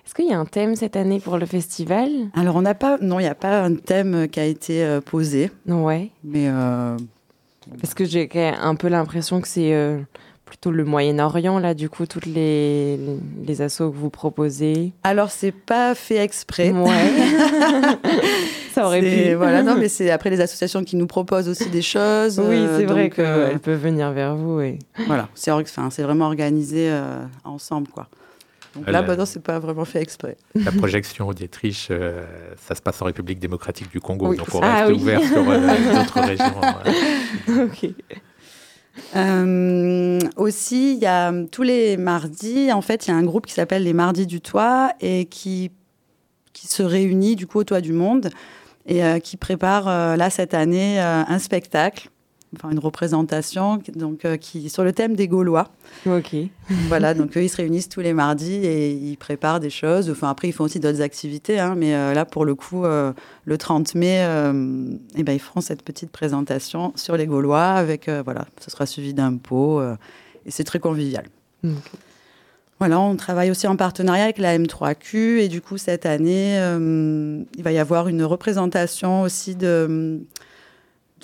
Est-ce 0.04 0.14
qu'il 0.14 0.26
y 0.26 0.32
a 0.32 0.38
un 0.38 0.44
thème 0.44 0.76
cette 0.76 0.96
année 0.96 1.20
pour 1.20 1.38
le 1.38 1.46
festival? 1.46 2.08
Alors, 2.34 2.56
on 2.56 2.62
n'a 2.62 2.74
pas, 2.74 2.98
non, 3.00 3.18
il 3.18 3.24
n'y 3.24 3.28
a 3.28 3.34
pas 3.34 3.62
un 3.62 3.74
thème 3.74 4.28
qui 4.28 4.40
a 4.40 4.44
été 4.44 4.84
euh, 4.84 5.00
posé. 5.00 5.50
Ouais. 5.66 6.10
Mais 6.24 6.48
euh, 6.48 6.96
Parce 7.80 7.94
que 7.94 8.04
j'ai 8.04 8.28
un 8.60 8.74
peu 8.74 8.88
l'impression 8.88 9.40
que 9.40 9.48
c'est 9.48 9.74
euh, 9.74 9.98
plutôt 10.44 10.70
le 10.70 10.84
Moyen-Orient, 10.84 11.58
là, 11.58 11.74
du 11.74 11.88
coup, 11.88 12.06
toutes 12.06 12.26
les, 12.26 12.98
les 13.44 13.62
assos 13.62 13.90
que 13.90 13.96
vous 13.96 14.10
proposez. 14.10 14.92
alors, 15.02 15.30
c'est 15.30 15.52
pas 15.52 15.94
fait 15.94 16.18
exprès. 16.18 16.70
Ouais. 16.70 16.90
Ça 18.76 18.86
aurait 18.86 19.00
pu. 19.00 19.32
Voilà, 19.34 19.62
non, 19.62 19.74
mais 19.74 19.88
c'est 19.88 20.10
après 20.10 20.28
les 20.28 20.40
associations 20.42 20.84
qui 20.84 20.96
nous 20.96 21.06
proposent 21.06 21.48
aussi 21.48 21.70
des 21.70 21.80
choses. 21.80 22.38
Oui, 22.38 22.56
euh, 22.56 22.78
c'est 22.78 22.84
vrai 22.84 23.04
donc, 23.04 23.18
euh, 23.18 23.48
qu'elles 23.48 23.58
peuvent 23.58 23.80
venir 23.80 24.12
vers 24.12 24.36
vous. 24.36 24.60
Et... 24.60 24.78
Voilà, 25.06 25.28
c'est 25.34 25.50
enfin, 25.50 25.88
vraiment 25.88 26.26
organisé 26.26 26.90
euh, 26.90 27.24
ensemble, 27.44 27.88
quoi. 27.88 28.06
Donc 28.76 28.86
là, 28.86 28.92
la- 29.02 29.02
bah 29.16 29.26
c'est 29.26 29.42
pas 29.42 29.58
vraiment 29.58 29.84
fait 29.84 30.00
exprès. 30.02 30.36
La 30.54 30.70
projection 30.72 31.32
d'Autriche, 31.32 31.88
euh, 31.90 32.22
ça 32.56 32.74
se 32.74 32.82
passe 32.82 33.00
en 33.02 33.06
République 33.06 33.38
démocratique 33.38 33.90
du 33.90 34.00
Congo, 34.00 34.28
Oui. 34.28 34.36
donc 34.36 34.54
on 34.54 34.60
Ah 34.62 34.84
reste 34.84 34.92
oui. 34.92 35.00
ouvert 35.02 35.22
sur 35.22 35.48
euh, 35.48 35.58
d'autres 35.94 36.20
régions. 36.20 36.60
ok. 37.64 37.90
Euh, 39.14 40.18
aussi, 40.36 40.94
il 40.94 40.98
y 40.98 41.06
a 41.06 41.30
euh, 41.32 41.46
tous 41.50 41.62
les 41.62 41.96
mardis, 41.96 42.72
en 42.72 42.82
fait, 42.82 43.06
il 43.06 43.10
y 43.10 43.12
a 43.14 43.16
un 43.16 43.22
groupe 43.24 43.46
qui 43.46 43.52
s'appelle 43.52 43.82
les 43.84 43.92
Mardis 43.92 44.26
du 44.26 44.40
Toit 44.40 44.92
et 45.00 45.26
qui, 45.26 45.70
qui 46.52 46.66
se 46.66 46.82
réunit 46.82 47.36
du 47.36 47.46
coup 47.46 47.58
au 47.58 47.64
Toit 47.64 47.80
du 47.80 47.92
Monde 47.92 48.30
et 48.86 49.04
euh, 49.04 49.18
qui 49.18 49.36
prépare 49.36 50.16
là 50.16 50.30
cette 50.30 50.54
année 50.54 50.98
un 51.00 51.38
spectacle, 51.38 52.08
enfin 52.56 52.70
une 52.70 52.78
représentation, 52.78 53.78
donc 53.94 54.24
euh, 54.24 54.36
qui 54.36 54.68
sur 54.68 54.82
le 54.84 54.92
thème 54.92 55.14
des 55.14 55.28
Gaulois. 55.28 55.68
Ok. 56.06 56.34
Voilà, 56.88 57.14
donc 57.14 57.36
eux, 57.36 57.42
ils 57.44 57.48
se 57.48 57.56
réunissent 57.56 57.88
tous 57.88 58.00
les 58.00 58.12
mardis 58.12 58.54
et 58.54 58.90
ils 58.92 59.16
préparent 59.16 59.60
des 59.60 59.70
choses. 59.70 60.10
Enfin, 60.10 60.28
après, 60.30 60.48
ils 60.48 60.52
font 60.52 60.64
aussi 60.64 60.80
d'autres 60.80 61.00
activités, 61.02 61.58
hein, 61.60 61.74
mais 61.76 61.94
euh, 61.94 62.12
là, 62.14 62.24
pour 62.24 62.44
le 62.44 62.54
coup, 62.54 62.84
euh, 62.84 63.12
le 63.44 63.56
30 63.58 63.94
mai, 63.94 64.24
euh, 64.24 64.90
eh 65.16 65.22
ben, 65.22 65.32
ils 65.32 65.38
feront 65.40 65.60
cette 65.60 65.82
petite 65.82 66.10
présentation 66.10 66.92
sur 66.96 67.16
les 67.16 67.26
Gaulois 67.26 67.62
avec, 67.72 68.08
voilà, 68.24 68.46
ce 68.60 68.70
sera 68.70 68.86
suivi 68.86 69.14
d'un 69.14 69.36
pot 69.36 69.80
et 70.44 70.50
c'est 70.50 70.64
très 70.64 70.78
convivial. 70.80 71.26
Voilà, 72.78 73.00
on 73.00 73.16
travaille 73.16 73.50
aussi 73.50 73.66
en 73.66 73.74
partenariat 73.76 74.24
avec 74.24 74.36
la 74.38 74.58
M3Q 74.58 75.38
et 75.38 75.48
du 75.48 75.62
coup, 75.62 75.78
cette 75.78 76.04
année, 76.04 76.56
il 77.56 77.62
va 77.62 77.72
y 77.72 77.78
avoir 77.78 78.08
une 78.08 78.22
représentation 78.22 79.22
aussi 79.22 79.54
de- 79.56 80.20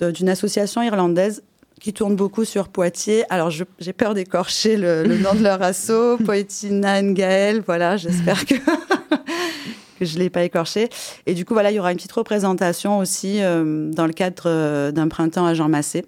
d'une 0.00 0.28
association 0.28 0.83
irlandaise 0.83 1.42
qui 1.83 1.92
tourne 1.92 2.14
beaucoup 2.14 2.44
sur 2.44 2.68
Poitiers. 2.68 3.24
Alors, 3.28 3.50
j'ai 3.50 3.92
peur 3.92 4.14
d'écorcher 4.14 4.76
le, 4.76 5.02
le 5.02 5.18
nom 5.18 5.35
de 5.35 5.42
leur 5.42 5.61
asso, 5.62 6.16
Poetina 6.24 7.02
Ngael. 7.02 7.61
Voilà, 7.66 7.96
j'espère 7.96 8.46
que, 8.46 8.55
que 9.98 10.05
je 10.05 10.14
ne 10.14 10.20
l'ai 10.20 10.31
pas 10.31 10.44
écorché. 10.44 10.88
Et 11.26 11.35
du 11.35 11.44
coup, 11.44 11.55
voilà, 11.55 11.72
il 11.72 11.74
y 11.74 11.81
aura 11.81 11.90
une 11.90 11.96
petite 11.96 12.12
représentation 12.12 12.98
aussi 12.98 13.42
euh, 13.42 13.90
dans 13.90 14.07
le 14.07 14.12
cadre 14.12 14.44
euh, 14.46 14.92
d'un 14.92 15.09
printemps 15.09 15.44
à 15.44 15.55
Jean 15.55 15.68
Massé 15.68 16.05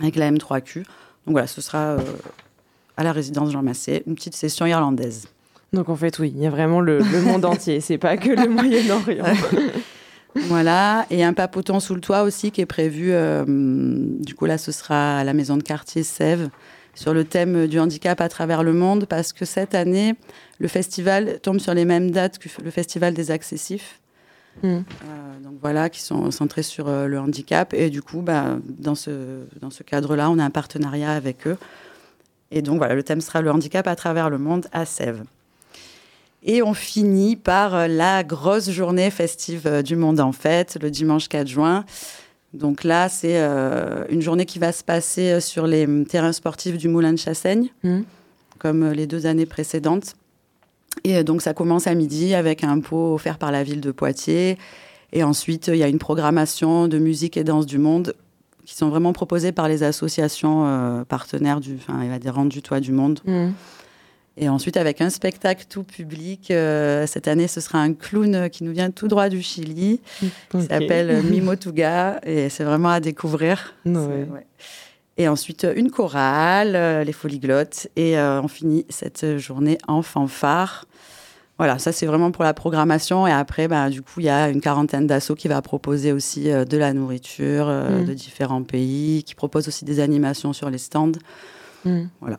avec 0.00 0.16
la 0.16 0.32
M3Q. 0.32 0.78
Donc 0.78 0.84
voilà, 1.28 1.46
ce 1.46 1.60
sera 1.60 1.78
euh, 1.78 1.98
à 2.96 3.04
la 3.04 3.12
résidence 3.12 3.52
Jean 3.52 3.62
Massé, 3.62 4.02
une 4.08 4.16
petite 4.16 4.34
session 4.34 4.66
irlandaise. 4.66 5.28
Donc 5.72 5.90
en 5.90 5.96
fait, 5.96 6.18
oui, 6.18 6.32
il 6.34 6.42
y 6.42 6.46
a 6.46 6.50
vraiment 6.50 6.80
le, 6.80 6.98
le 6.98 7.20
monde 7.22 7.44
entier. 7.44 7.80
C'est 7.80 7.98
pas 7.98 8.16
que 8.16 8.30
le 8.30 8.48
Moyen-Orient. 8.48 9.26
Voilà, 10.46 11.06
et 11.10 11.24
un 11.24 11.32
papoton 11.32 11.80
sous 11.80 11.94
le 11.94 12.00
toit 12.00 12.22
aussi 12.22 12.50
qui 12.50 12.60
est 12.60 12.66
prévu. 12.66 13.10
euh, 13.12 13.44
du 13.46 14.34
coup, 14.34 14.46
là, 14.46 14.58
ce 14.58 14.72
sera 14.72 15.18
à 15.18 15.24
la 15.24 15.34
maison 15.34 15.56
de 15.56 15.62
quartier 15.62 16.02
Sèvres 16.02 16.50
sur 16.94 17.14
le 17.14 17.24
thème 17.24 17.66
du 17.66 17.78
handicap 17.78 18.20
à 18.20 18.28
travers 18.28 18.62
le 18.62 18.72
monde 18.72 19.06
parce 19.06 19.32
que 19.32 19.44
cette 19.44 19.74
année, 19.74 20.14
le 20.58 20.68
festival 20.68 21.38
tombe 21.40 21.58
sur 21.58 21.74
les 21.74 21.84
mêmes 21.84 22.10
dates 22.10 22.38
que 22.38 22.48
le 22.62 22.70
festival 22.70 23.14
des 23.14 23.30
accessifs. 23.30 24.00
Mm. 24.62 24.66
Euh, 24.66 24.80
donc 25.42 25.54
voilà, 25.60 25.88
qui 25.88 26.02
sont 26.02 26.30
centrés 26.30 26.64
sur 26.64 26.88
euh, 26.88 27.06
le 27.06 27.18
handicap. 27.18 27.74
Et 27.74 27.90
du 27.90 28.02
coup, 28.02 28.22
bah, 28.22 28.58
dans 28.66 28.94
ce, 28.94 29.44
dans 29.60 29.70
ce 29.70 29.82
cadre-là, 29.82 30.30
on 30.30 30.38
a 30.38 30.44
un 30.44 30.50
partenariat 30.50 31.12
avec 31.12 31.46
eux. 31.46 31.56
Et 32.50 32.62
donc 32.62 32.78
voilà, 32.78 32.94
le 32.94 33.02
thème 33.02 33.20
sera 33.20 33.42
le 33.42 33.50
handicap 33.50 33.86
à 33.86 33.94
travers 33.94 34.30
le 34.30 34.38
monde 34.38 34.66
à 34.72 34.84
Sèvres. 34.84 35.24
Et 36.42 36.62
on 36.62 36.72
finit 36.74 37.36
par 37.36 37.74
euh, 37.74 37.86
la 37.88 38.22
grosse 38.24 38.70
journée 38.70 39.10
festive 39.10 39.62
euh, 39.66 39.82
du 39.82 39.96
monde 39.96 40.20
en 40.20 40.32
fête, 40.32 40.78
le 40.80 40.90
dimanche 40.90 41.28
4 41.28 41.46
juin. 41.48 41.84
Donc 42.54 42.84
là, 42.84 43.08
c'est 43.08 43.38
euh, 43.38 44.04
une 44.08 44.22
journée 44.22 44.46
qui 44.46 44.58
va 44.58 44.72
se 44.72 44.82
passer 44.84 45.40
sur 45.40 45.66
les 45.66 45.84
hum, 45.84 46.06
terrains 46.06 46.32
sportifs 46.32 46.78
du 46.78 46.88
Moulin 46.88 47.12
de 47.12 47.18
Chassaigne, 47.18 47.68
Mhm. 47.82 48.04
comme 48.58 48.90
les 48.92 49.06
deux 49.06 49.26
années 49.26 49.46
précédentes. 49.46 50.14
Et 51.04 51.22
donc 51.24 51.42
ça 51.42 51.54
commence 51.54 51.86
à 51.86 51.94
midi 51.94 52.34
avec 52.34 52.64
un 52.64 52.80
pot 52.80 53.14
offert 53.14 53.38
par 53.38 53.52
la 53.52 53.62
ville 53.62 53.80
de 53.80 53.92
Poitiers. 53.92 54.58
Et 55.12 55.22
ensuite, 55.22 55.68
il 55.68 55.76
y 55.76 55.82
a 55.82 55.88
une 55.88 55.98
programmation 55.98 56.88
de 56.88 56.98
musique 56.98 57.36
et 57.36 57.44
danse 57.44 57.66
du 57.66 57.78
monde 57.78 58.14
qui 58.64 58.74
sont 58.74 58.88
vraiment 58.90 59.12
proposées 59.14 59.52
par 59.52 59.68
les 59.68 59.82
associations 59.82 60.66
euh, 60.66 61.04
partenaires 61.04 61.60
du, 61.60 61.76
enfin, 61.76 62.44
du 62.46 62.62
Toit 62.62 62.80
du 62.80 62.92
Monde. 62.92 63.20
Mm. 63.24 63.48
Et 64.40 64.48
ensuite, 64.48 64.76
avec 64.76 65.00
un 65.00 65.10
spectacle 65.10 65.64
tout 65.68 65.82
public, 65.82 66.50
euh, 66.50 67.06
cette 67.06 67.26
année, 67.28 67.48
ce 67.48 67.60
sera 67.60 67.78
un 67.80 67.92
clown 67.92 68.48
qui 68.50 68.62
nous 68.64 68.72
vient 68.72 68.90
tout 68.90 69.08
droit 69.08 69.28
du 69.28 69.42
Chili, 69.42 70.00
Ok. 70.22 70.28
qui 70.52 70.62
s'appelle 70.62 71.10
euh, 71.10 71.22
Mimo 71.28 71.56
Tuga, 71.56 72.20
et 72.24 72.48
c'est 72.48 72.64
vraiment 72.64 72.90
à 72.90 73.00
découvrir. 73.00 73.74
Ouais. 73.84 74.26
Et 75.16 75.26
ensuite, 75.26 75.64
euh, 75.64 75.72
une 75.74 75.90
chorale, 75.90 76.76
euh, 76.76 77.02
les 77.02 77.12
Polyglottes, 77.12 77.88
et 77.96 78.16
euh, 78.16 78.40
on 78.40 78.46
finit 78.48 78.86
cette 78.88 79.38
journée 79.38 79.76
en 79.88 80.02
fanfare. 80.02 80.84
Voilà, 81.58 81.80
ça 81.80 81.90
c'est 81.90 82.06
vraiment 82.06 82.30
pour 82.30 82.44
la 82.44 82.54
programmation. 82.54 83.26
Et 83.26 83.32
après, 83.32 83.66
bah, 83.66 83.90
du 83.90 84.00
coup, 84.02 84.20
il 84.20 84.26
y 84.26 84.28
a 84.28 84.48
une 84.48 84.60
quarantaine 84.60 85.08
d'assauts 85.08 85.34
qui 85.34 85.48
va 85.48 85.60
proposer 85.60 86.12
aussi 86.12 86.44
de 86.44 86.76
la 86.76 86.92
nourriture 86.92 87.66
Mm. 87.66 88.04
de 88.04 88.14
différents 88.14 88.62
pays, 88.62 89.24
qui 89.24 89.34
propose 89.34 89.66
aussi 89.66 89.84
des 89.84 89.98
animations 89.98 90.52
sur 90.52 90.70
les 90.70 90.78
stands. 90.78 91.10
Mm. 91.84 92.02
Voilà. 92.20 92.38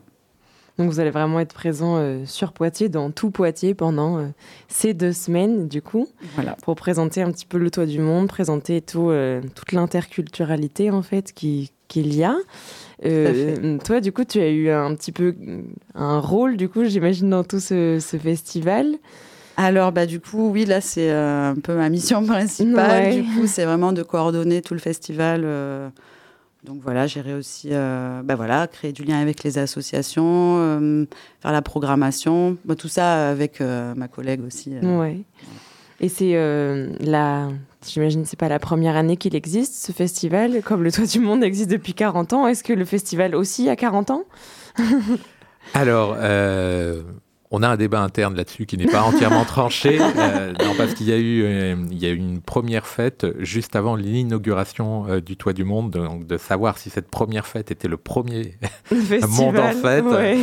Donc 0.78 0.90
vous 0.90 1.00
allez 1.00 1.10
vraiment 1.10 1.40
être 1.40 1.52
présent 1.54 1.96
euh, 1.98 2.24
sur 2.24 2.52
Poitiers, 2.52 2.88
dans 2.88 3.10
tout 3.10 3.30
Poitiers 3.30 3.74
pendant 3.74 4.18
euh, 4.18 4.26
ces 4.68 4.94
deux 4.94 5.12
semaines, 5.12 5.68
du 5.68 5.82
coup, 5.82 6.08
Voilà. 6.34 6.56
pour 6.62 6.74
présenter 6.76 7.20
un 7.22 7.30
petit 7.32 7.44
peu 7.46 7.58
le 7.58 7.70
toit 7.70 7.86
du 7.86 7.98
monde, 7.98 8.28
présenter 8.28 8.80
tout, 8.80 9.10
euh, 9.10 9.40
toute 9.54 9.72
l'interculturalité 9.72 10.90
en 10.90 11.02
fait 11.02 11.32
qui- 11.32 11.70
qu'il 11.88 12.14
y 12.14 12.22
a. 12.24 12.36
Euh, 13.04 13.78
toi, 13.84 14.00
du 14.00 14.12
coup, 14.12 14.24
tu 14.24 14.40
as 14.40 14.48
eu 14.50 14.70
un 14.70 14.94
petit 14.94 15.12
peu 15.12 15.34
euh, 15.46 15.62
un 15.94 16.18
rôle, 16.20 16.56
du 16.56 16.68
coup, 16.68 16.84
j'imagine, 16.84 17.30
dans 17.30 17.44
tout 17.44 17.60
ce, 17.60 17.98
ce 18.00 18.16
festival. 18.16 18.94
Alors, 19.56 19.92
bah, 19.92 20.06
du 20.06 20.20
coup, 20.20 20.50
oui, 20.50 20.64
là, 20.64 20.80
c'est 20.80 21.10
un 21.10 21.54
peu 21.62 21.74
ma 21.74 21.88
mission 21.88 22.24
principale. 22.26 23.04
Ouais. 23.08 23.20
Du 23.20 23.22
coup, 23.22 23.46
c'est 23.46 23.64
vraiment 23.64 23.92
de 23.92 24.02
coordonner 24.02 24.62
tout 24.62 24.74
le 24.74 24.80
festival. 24.80 25.42
euh, 25.44 25.88
donc 26.64 26.80
voilà, 26.82 27.06
gérer 27.06 27.34
aussi, 27.34 27.68
euh, 27.72 28.22
bah, 28.22 28.34
voilà, 28.36 28.66
créer 28.66 28.92
du 28.92 29.04
lien 29.04 29.18
avec 29.20 29.42
les 29.44 29.58
associations, 29.58 30.56
euh, 30.58 31.06
faire 31.40 31.52
la 31.52 31.62
programmation, 31.62 32.56
tout 32.78 32.88
ça 32.88 33.30
avec 33.30 33.60
euh, 33.60 33.94
ma 33.94 34.08
collègue 34.08 34.42
aussi. 34.46 34.74
euh. 34.74 34.98
Ouais. 34.98 35.20
Et 36.00 36.08
c'est 36.08 36.32
euh, 36.34 36.88
la. 37.00 37.48
J'imagine 37.86 38.24
c'est 38.26 38.38
pas 38.38 38.48
la 38.48 38.58
première 38.58 38.96
année 38.96 39.16
qu'il 39.16 39.34
existe, 39.34 39.74
ce 39.74 39.92
festival. 39.92 40.62
Comme 40.62 40.82
le 40.82 40.92
Toit 40.92 41.06
du 41.06 41.20
Monde 41.20 41.42
existe 41.44 41.70
depuis 41.70 41.94
40 41.94 42.32
ans, 42.34 42.46
est-ce 42.46 42.62
que 42.64 42.72
le 42.74 42.84
festival 42.84 43.34
aussi 43.34 43.68
a 43.68 43.76
40 43.76 44.10
ans? 44.10 44.24
Alors, 45.74 46.16
euh, 46.18 47.02
on 47.50 47.62
a 47.62 47.68
un 47.68 47.76
débat 47.76 48.00
interne 48.00 48.36
là-dessus 48.36 48.64
qui 48.66 48.76
n'est 48.76 48.86
pas 48.86 49.02
entièrement 49.02 49.44
tranché. 49.46 49.98
euh, 50.00 50.52
non, 50.52 50.74
parce 50.76 50.94
qu'il 50.94 51.08
y, 51.08 51.12
a 51.12 51.16
eu, 51.18 51.42
euh, 51.42 51.74
il 51.90 51.98
y 51.98 52.06
a 52.06 52.10
eu 52.10 52.16
une 52.16 52.40
première 52.40 52.86
fête 52.86 53.26
juste 53.40 53.74
avant 53.76 53.96
l'inauguration 53.96 55.06
euh, 55.08 55.20
du 55.20 55.36
Toit 55.36 55.52
du 55.52 55.64
Monde, 55.64 55.90
donc 55.90 56.26
de 56.26 56.36
savoir 56.36 56.78
si 56.78 56.90
cette 56.90 57.08
première 57.10 57.46
fête 57.46 57.70
était 57.70 57.88
le 57.88 57.96
premier 57.96 58.54
Le 58.90 59.26
monde 59.26 59.58
en 59.58 59.68
festival, 59.68 59.82
fête. 59.82 60.04
ouais. 60.04 60.38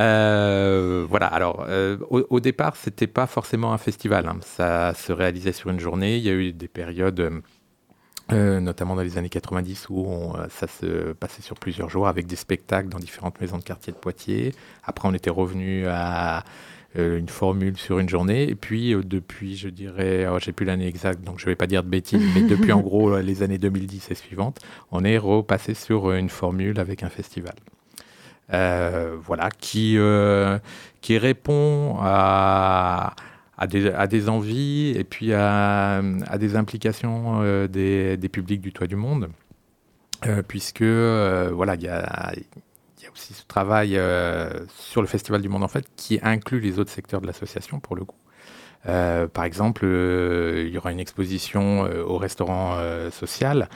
Euh, 0.00 1.06
voilà, 1.08 1.26
alors 1.26 1.66
au, 2.10 2.24
au 2.30 2.40
départ, 2.40 2.76
c'était 2.76 3.06
pas 3.06 3.26
forcément 3.26 3.72
un 3.72 3.78
festival. 3.78 4.26
hein. 4.26 4.36
Ça 4.42 4.94
se 4.94 5.12
réalisait 5.12 5.52
sur 5.52 5.70
une 5.70 5.80
journée. 5.80 6.16
Il 6.16 6.22
y 6.24 6.28
a 6.28 6.32
eu 6.32 6.52
des 6.52 6.68
périodes, 6.68 7.30
euh, 8.32 8.60
notamment 8.60 8.94
dans 8.94 9.02
les 9.02 9.18
années 9.18 9.28
90, 9.28 9.88
où 9.90 10.06
on, 10.06 10.36
euh, 10.36 10.46
ça 10.50 10.66
se 10.66 11.12
passait 11.12 11.42
sur 11.42 11.56
plusieurs 11.56 11.88
jours 11.88 12.08
avec 12.08 12.26
des 12.26 12.36
spectacles 12.36 12.88
dans 12.88 12.98
différentes 12.98 13.40
maisons 13.40 13.58
de 13.58 13.64
quartier 13.64 13.92
de 13.92 13.98
Poitiers. 13.98 14.54
Après, 14.84 15.08
on 15.08 15.14
était 15.14 15.30
revenu 15.30 15.86
à 15.86 16.44
euh, 16.96 17.18
une 17.18 17.28
formule 17.28 17.76
sur 17.76 17.98
une 17.98 18.08
journée. 18.08 18.48
Et 18.48 18.54
puis, 18.54 18.94
euh, 18.94 19.02
depuis, 19.04 19.56
je 19.56 19.68
dirais, 19.68 20.26
oh, 20.30 20.38
j'ai 20.40 20.52
plus 20.52 20.64
l'année 20.66 20.86
exacte, 20.86 21.22
donc 21.22 21.38
je 21.38 21.46
vais 21.46 21.56
pas 21.56 21.66
dire 21.66 21.82
de 21.82 21.88
bêtises, 21.88 22.22
mais 22.34 22.42
depuis 22.48 22.72
en 22.72 22.80
gros 22.80 23.18
les 23.18 23.42
années 23.42 23.58
2010 23.58 24.10
et 24.10 24.14
suivantes, 24.14 24.60
on 24.90 25.04
est 25.04 25.18
repassé 25.18 25.74
sur 25.74 26.12
une 26.12 26.30
formule 26.30 26.80
avec 26.80 27.02
un 27.02 27.10
festival. 27.10 27.54
Euh, 28.54 29.16
voilà, 29.22 29.50
qui, 29.50 29.96
euh, 29.98 30.58
qui 31.02 31.18
répond 31.18 31.98
à, 32.00 33.14
à, 33.58 33.66
des, 33.66 34.28
envies 34.28 34.94
et 34.96 35.04
puis 35.04 35.32
à, 35.32 36.00
des 36.38 36.56
implications 36.56 37.40
euh, 37.42 37.66
des, 37.66 38.28
publics 38.28 38.60
du 38.60 38.72
Toit 38.72 38.86
du 38.86 38.96
Monde, 38.96 39.30
Euh, 40.26 40.42
puisque 40.42 40.82
euh, 40.82 41.50
voilà, 41.52 41.74
il 41.74 41.82
y 41.82 41.84
y 41.84 41.88
a 41.88 43.12
aussi 43.12 43.34
ce 43.34 43.46
travail 43.46 43.98
sur 44.68 45.00
le 45.00 45.08
Festival 45.08 45.40
du 45.42 45.48
Monde 45.48 45.64
en 45.64 45.68
fait 45.68 45.86
qui 45.96 46.18
inclut 46.22 46.60
les 46.60 46.78
autres 46.78 46.90
secteurs 46.90 47.20
de 47.20 47.26
l'association 47.26 47.80
pour 47.80 47.96
le 47.96 48.04
coup. 48.04 48.16
Par 48.84 49.44
exemple, 49.44 49.84
il 49.84 50.68
y 50.68 50.78
aura 50.78 50.92
une 50.92 51.00
exposition 51.00 51.82
au 51.82 52.16
restaurant 52.16 52.78
social, 53.10 53.68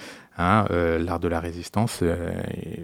hein, 0.43 0.67
euh, 0.71 0.99
l'art 0.99 1.21
de 1.21 1.29
la 1.29 1.41
résistance, 1.41 2.01
euh, 2.03 2.31
et 2.55 2.81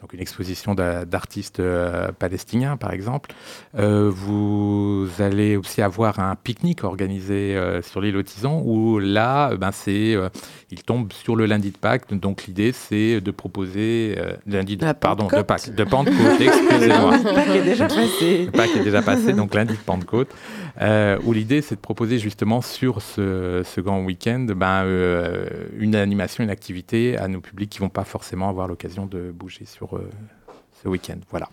donc 0.00 0.12
une 0.12 0.20
exposition 0.20 0.74
d'a- 0.74 1.04
d'artistes 1.04 1.60
euh, 1.60 2.10
palestiniens, 2.12 2.76
par 2.76 2.92
exemple. 2.92 3.34
Vous 3.74 5.08
allez 5.18 5.56
aussi 5.56 5.82
avoir 5.82 6.18
un 6.18 6.34
pique-nique 6.36 6.84
organisé 6.84 7.56
sur 7.82 8.00
l'île 8.00 8.16
Otizan, 8.16 8.62
où 8.64 8.98
là, 8.98 9.54
ben, 9.56 9.70
c'est, 9.72 10.16
il 10.70 10.82
tombe 10.82 11.12
sur 11.12 11.36
le 11.36 11.46
lundi 11.46 11.70
de 11.70 11.78
Pâques. 11.78 12.12
Donc 12.14 12.44
l'idée, 12.46 12.72
c'est 12.72 13.20
de 13.20 13.30
proposer 13.30 14.16
lundi 14.46 14.76
de, 14.76 14.92
pardon, 14.92 15.24
de 15.26 15.30
Pentecôte. 15.30 15.46
Pâques, 15.46 15.74
de 15.74 15.84
Pentecôte. 15.84 16.40
Excusez-moi. 16.40 17.16
Le 17.22 17.34
Pâques 17.34 17.56
est 17.56 17.62
déjà 17.62 17.86
passé. 17.88 18.44
Le 18.46 18.50
Pâques 18.50 18.76
est 18.76 18.84
déjà 18.84 19.02
passé, 19.02 19.32
donc 19.32 19.54
lundi 19.54 19.74
de 19.74 19.78
Pentecôte, 19.78 20.30
euh, 20.80 21.18
où 21.24 21.32
l'idée 21.32 21.60
c'est 21.62 21.76
de 21.76 21.80
proposer 21.80 22.18
justement 22.18 22.60
sur 22.60 23.02
ce, 23.02 23.62
ce 23.64 23.80
grand 23.80 24.02
week-end 24.02 24.46
ben, 24.56 24.84
euh, 24.84 25.46
une 25.78 25.94
animation, 25.94 26.44
une 26.44 26.50
activité 26.50 27.01
à 27.16 27.28
nos 27.28 27.40
publics 27.40 27.70
qui 27.70 27.78
vont 27.78 27.88
pas 27.88 28.04
forcément 28.04 28.48
avoir 28.48 28.68
l'occasion 28.68 29.06
de 29.06 29.30
bouger 29.30 29.64
sur 29.64 29.96
euh, 29.96 30.10
ce 30.82 30.88
week-end. 30.88 31.18
Voilà. 31.30 31.48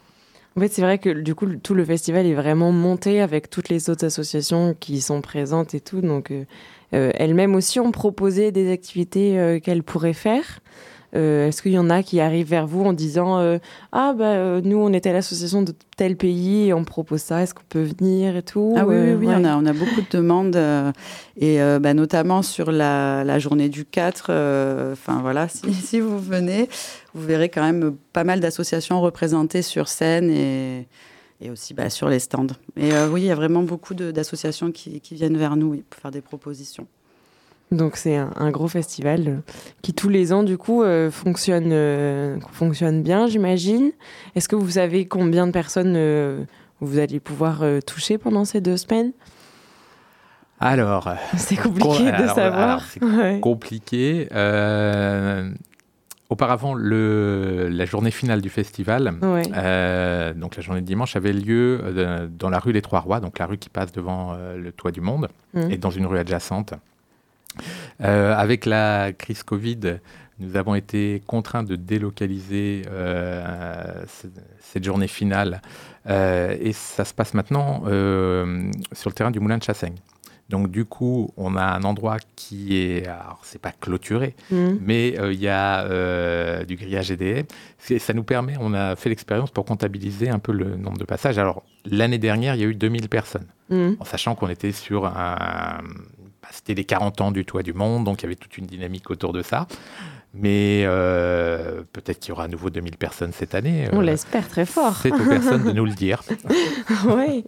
En 0.56 0.62
fait, 0.62 0.70
c'est 0.70 0.82
vrai 0.82 0.98
que 0.98 1.10
du 1.10 1.36
coup, 1.36 1.46
tout 1.56 1.74
le 1.74 1.86
festival 1.86 2.26
est 2.26 2.34
vraiment 2.34 2.72
monté 2.72 3.22
avec 3.22 3.50
toutes 3.50 3.70
les 3.70 3.90
autres 3.90 4.06
associations 4.06 4.76
qui 4.80 5.00
sont 5.00 5.22
présentes 5.22 5.74
et 5.74 5.80
tout. 5.80 6.02
Donc, 6.02 6.32
euh, 6.32 6.44
euh, 6.94 7.12
elles-mêmes 7.14 7.56
aussi 7.56 7.80
ont 7.80 7.92
proposé 7.92 8.52
des 8.52 8.72
activités 8.72 9.40
euh, 9.40 9.60
qu'elles 9.60 9.84
pourraient 9.84 10.14
faire. 10.14 10.60
Euh, 11.15 11.48
Est-ce 11.48 11.62
qu'il 11.63 11.72
y 11.72 11.78
en 11.80 11.89
a 11.89 12.04
qui 12.04 12.19
arrivent 12.19 12.50
vers 12.50 12.67
vous 12.67 12.84
en 12.84 12.93
disant 12.93 13.39
euh, 13.39 13.58
Ah, 13.91 14.13
bah, 14.17 14.26
euh, 14.26 14.62
nous, 14.63 14.78
on 14.78 14.93
était 14.93 15.10
à 15.10 15.13
l'association 15.13 15.62
de 15.63 15.74
tel 15.98 16.15
pays 16.17 16.67
et 16.67 16.74
on 16.74 16.84
propose 16.84 17.22
ça, 17.22 17.41
est-ce 17.41 17.54
qu'on 17.54 17.63
peut 17.67 17.82
venir 17.82 18.36
et 18.38 18.43
tout 18.43 18.74
Ah 18.78 18.86
oui, 18.86 18.95
oui, 18.95 19.13
oui, 19.13 19.26
ouais. 19.28 19.34
on, 19.38 19.43
a, 19.43 19.58
on 19.58 19.65
a 19.65 19.74
beaucoup 19.74 20.02
de 20.02 20.08
demandes, 20.17 20.56
et 21.38 21.58
bah, 21.80 21.93
notamment 21.93 22.41
sur 22.41 22.72
la, 22.72 23.24
la 23.24 23.39
journée 23.39 23.69
du 23.69 23.86
4. 23.86 24.28
euh, 24.30 24.93
Enfin 24.93 25.19
voilà, 25.22 25.48
si, 25.48 25.74
si 25.74 26.00
vous 26.00 26.19
venez, 26.19 26.69
vous 27.13 27.26
verrez 27.26 27.50
quand 27.50 27.63
même 27.63 27.95
pas 28.13 28.24
mal 28.24 28.39
d'associations 28.39 29.02
représentées 29.02 29.62
sur 29.63 29.88
scène 29.88 30.30
et, 30.30 30.88
et 31.41 31.50
aussi 31.50 31.74
bah, 31.74 31.89
sur 31.89 32.08
les 32.08 32.19
stands. 32.19 32.48
Et 32.78 32.91
oui, 33.12 33.22
il 33.24 33.26
y 33.28 33.32
a 33.32 33.36
vraiment 33.36 33.63
beaucoup 33.63 33.93
d'associations 33.95 34.72
qui, 34.72 35.02
qui 35.02 35.15
viennent 35.15 35.38
vers 35.38 35.56
nous 35.56 35.67
oui, 35.72 35.84
pour 35.89 36.00
faire 36.02 36.12
des 36.12 36.22
propositions. 36.22 36.86
Donc 37.71 37.97
c'est 37.97 38.15
un, 38.15 38.32
un 38.36 38.49
gros 38.49 38.67
festival 38.67 39.27
euh, 39.27 39.36
qui 39.84 39.93
tous 39.93 40.10
les 40.10 40.34
ans 40.34 40.41
du 40.41 40.58
coup 40.58 40.82
euh, 40.82 41.12
fonctionne 41.12 41.69
euh, 41.71 42.38
fonctionne 42.51 43.03
bien, 43.03 43.27
j'imagine. 43.27 43.91
Est-ce 44.36 44.49
que 44.49 44.55
vous 44.55 44.71
savez 44.71 45.08
combien 45.08 45.45
de 45.45 45.51
personnes 45.51 46.47
vous 46.82 46.97
allez 46.99 47.19
pouvoir 47.19 47.63
toucher 47.86 48.17
pendant 48.17 48.45
ces 48.45 48.60
deux 48.62 48.77
semaines? 48.77 49.12
Alors, 50.60 51.13
C'est 51.38 51.55
compliqué 51.55 52.05
de 52.05 52.10
alors, 52.10 52.36
savoir. 52.36 52.82
c'est 52.86 53.03
Ouais. 53.03 53.39
compliqué. 53.39 54.27
Auparavant, 56.32 56.75
le, 56.75 57.69
la 57.71 57.86
journée 57.86 58.12
finale 58.12 58.39
du 58.41 58.49
festival, 58.49 59.15
Ouais. 59.23 59.41
euh, 59.58 60.32
donc 60.36 60.55
la 60.58 60.62
journée 60.62 60.82
de 60.82 60.86
dimanche, 60.86 61.15
avait 61.15 61.34
lieu 61.34 61.82
euh, 61.84 62.27
dans 62.29 62.51
la 62.51 62.60
rue 62.60 62.71
des 62.71 62.84
Trois 62.84 62.99
Rois, 62.99 63.19
donc 63.19 63.39
la 63.39 63.47
rue 63.47 63.58
qui 63.58 63.69
passe 63.69 63.91
devant 63.91 64.34
euh, 64.36 64.55
le 64.55 64.71
Toit 64.71 64.91
du 64.91 65.01
Monde, 65.01 65.29
Mhm. 65.55 65.71
et 65.71 65.77
dans 65.77 65.89
une 65.89 66.05
rue 66.05 66.19
adjacente. 66.19 66.75
Euh, 68.02 68.34
avec 68.36 68.65
la 68.65 69.12
crise 69.13 69.43
Covid, 69.43 70.00
nous 70.39 70.56
avons 70.56 70.76
été 70.76 71.22
contraints 71.28 71.63
de 71.63 71.76
délocaliser 71.76 72.84
euh, 72.89 74.04
ce- 74.08 74.28
cette 74.62 74.84
journée 74.84 75.08
finale, 75.08 75.62
euh, 76.08 76.56
et 76.60 76.72
ça 76.74 77.04
se 77.06 77.13
passe 77.13 77.34
maintenant 77.34 77.82
sur 78.93 79.10
le 79.10 79.13
terrain 79.13 79.32
du 79.32 79.39
Moulin 79.39 79.58
de 79.58 79.63
Chassaigne. 79.63 79.95
Donc 80.50 80.72
du 80.72 80.84
coup, 80.84 81.32
on 81.38 81.56
a 81.56 81.63
un 81.63 81.84
endroit 81.84 82.17
qui 82.36 82.76
est, 82.82 83.06
alors 83.06 83.39
c'est 83.43 83.62
pas 83.62 83.72
clôturé, 83.72 84.36
Mhm. 84.50 84.80
mais 84.82 85.15
euh, 85.19 85.32
il 85.32 85.39
y 85.39 85.48
a 85.48 85.82
euh, 85.84 86.63
du 86.65 86.76
grillage 86.76 87.12
EDF. 87.12 87.45
Ça 88.00 88.13
nous 88.13 88.24
permet, 88.24 88.56
on 88.60 88.74
a 88.74 88.95
fait 88.95 89.10
l'expérience 89.10 89.52
pour 89.52 89.63
comptabiliser 89.65 90.28
un 90.30 90.39
peu 90.39 90.52
le 90.52 90.76
nombre 90.76 90.98
de 90.98 91.04
passages. 91.06 91.38
Alors 91.38 91.62
l'année 91.86 92.17
dernière, 92.17 92.56
il 92.56 92.62
y 92.62 92.63
a 92.63 92.67
eu 92.67 92.74
2000 92.74 93.10
personnes, 93.10 93.45
Mhm. 93.69 93.98
en 94.00 94.06
sachant 94.06 94.34
qu'on 94.34 94.50
était 94.50 94.72
sur 94.72 95.06
un, 95.06 95.82
c'était 96.52 96.74
les 96.74 96.86
40 96.86 97.22
ans 97.22 97.32
du 97.32 97.46
toit 97.46 97.64
du 97.64 97.74
monde, 97.74 98.04
donc 98.04 98.22
il 98.22 98.24
y 98.24 98.26
avait 98.26 98.36
toute 98.36 98.58
une 98.58 98.66
dynamique 98.66 99.10
autour 99.10 99.34
de 99.34 99.42
ça. 99.42 99.68
Mais 100.34 100.84
euh, 100.86 101.82
peut-être 101.92 102.20
qu'il 102.20 102.30
y 102.30 102.32
aura 102.34 102.44
à 102.44 102.48
nouveau 102.48 102.70
2000 102.70 102.98
personnes 102.98 103.32
cette 103.34 103.56
année. 103.56 103.88
On 103.92 104.00
Euh, 104.00 104.04
l'espère 104.04 104.48
très 104.48 104.66
fort. 104.66 104.98
C'est 105.02 105.12
aux 105.12 105.18
personnes 105.18 105.64
de 105.64 105.72
nous 105.72 105.86
le 105.86 105.94
dire. 105.94 106.22
ouais. 107.06 107.44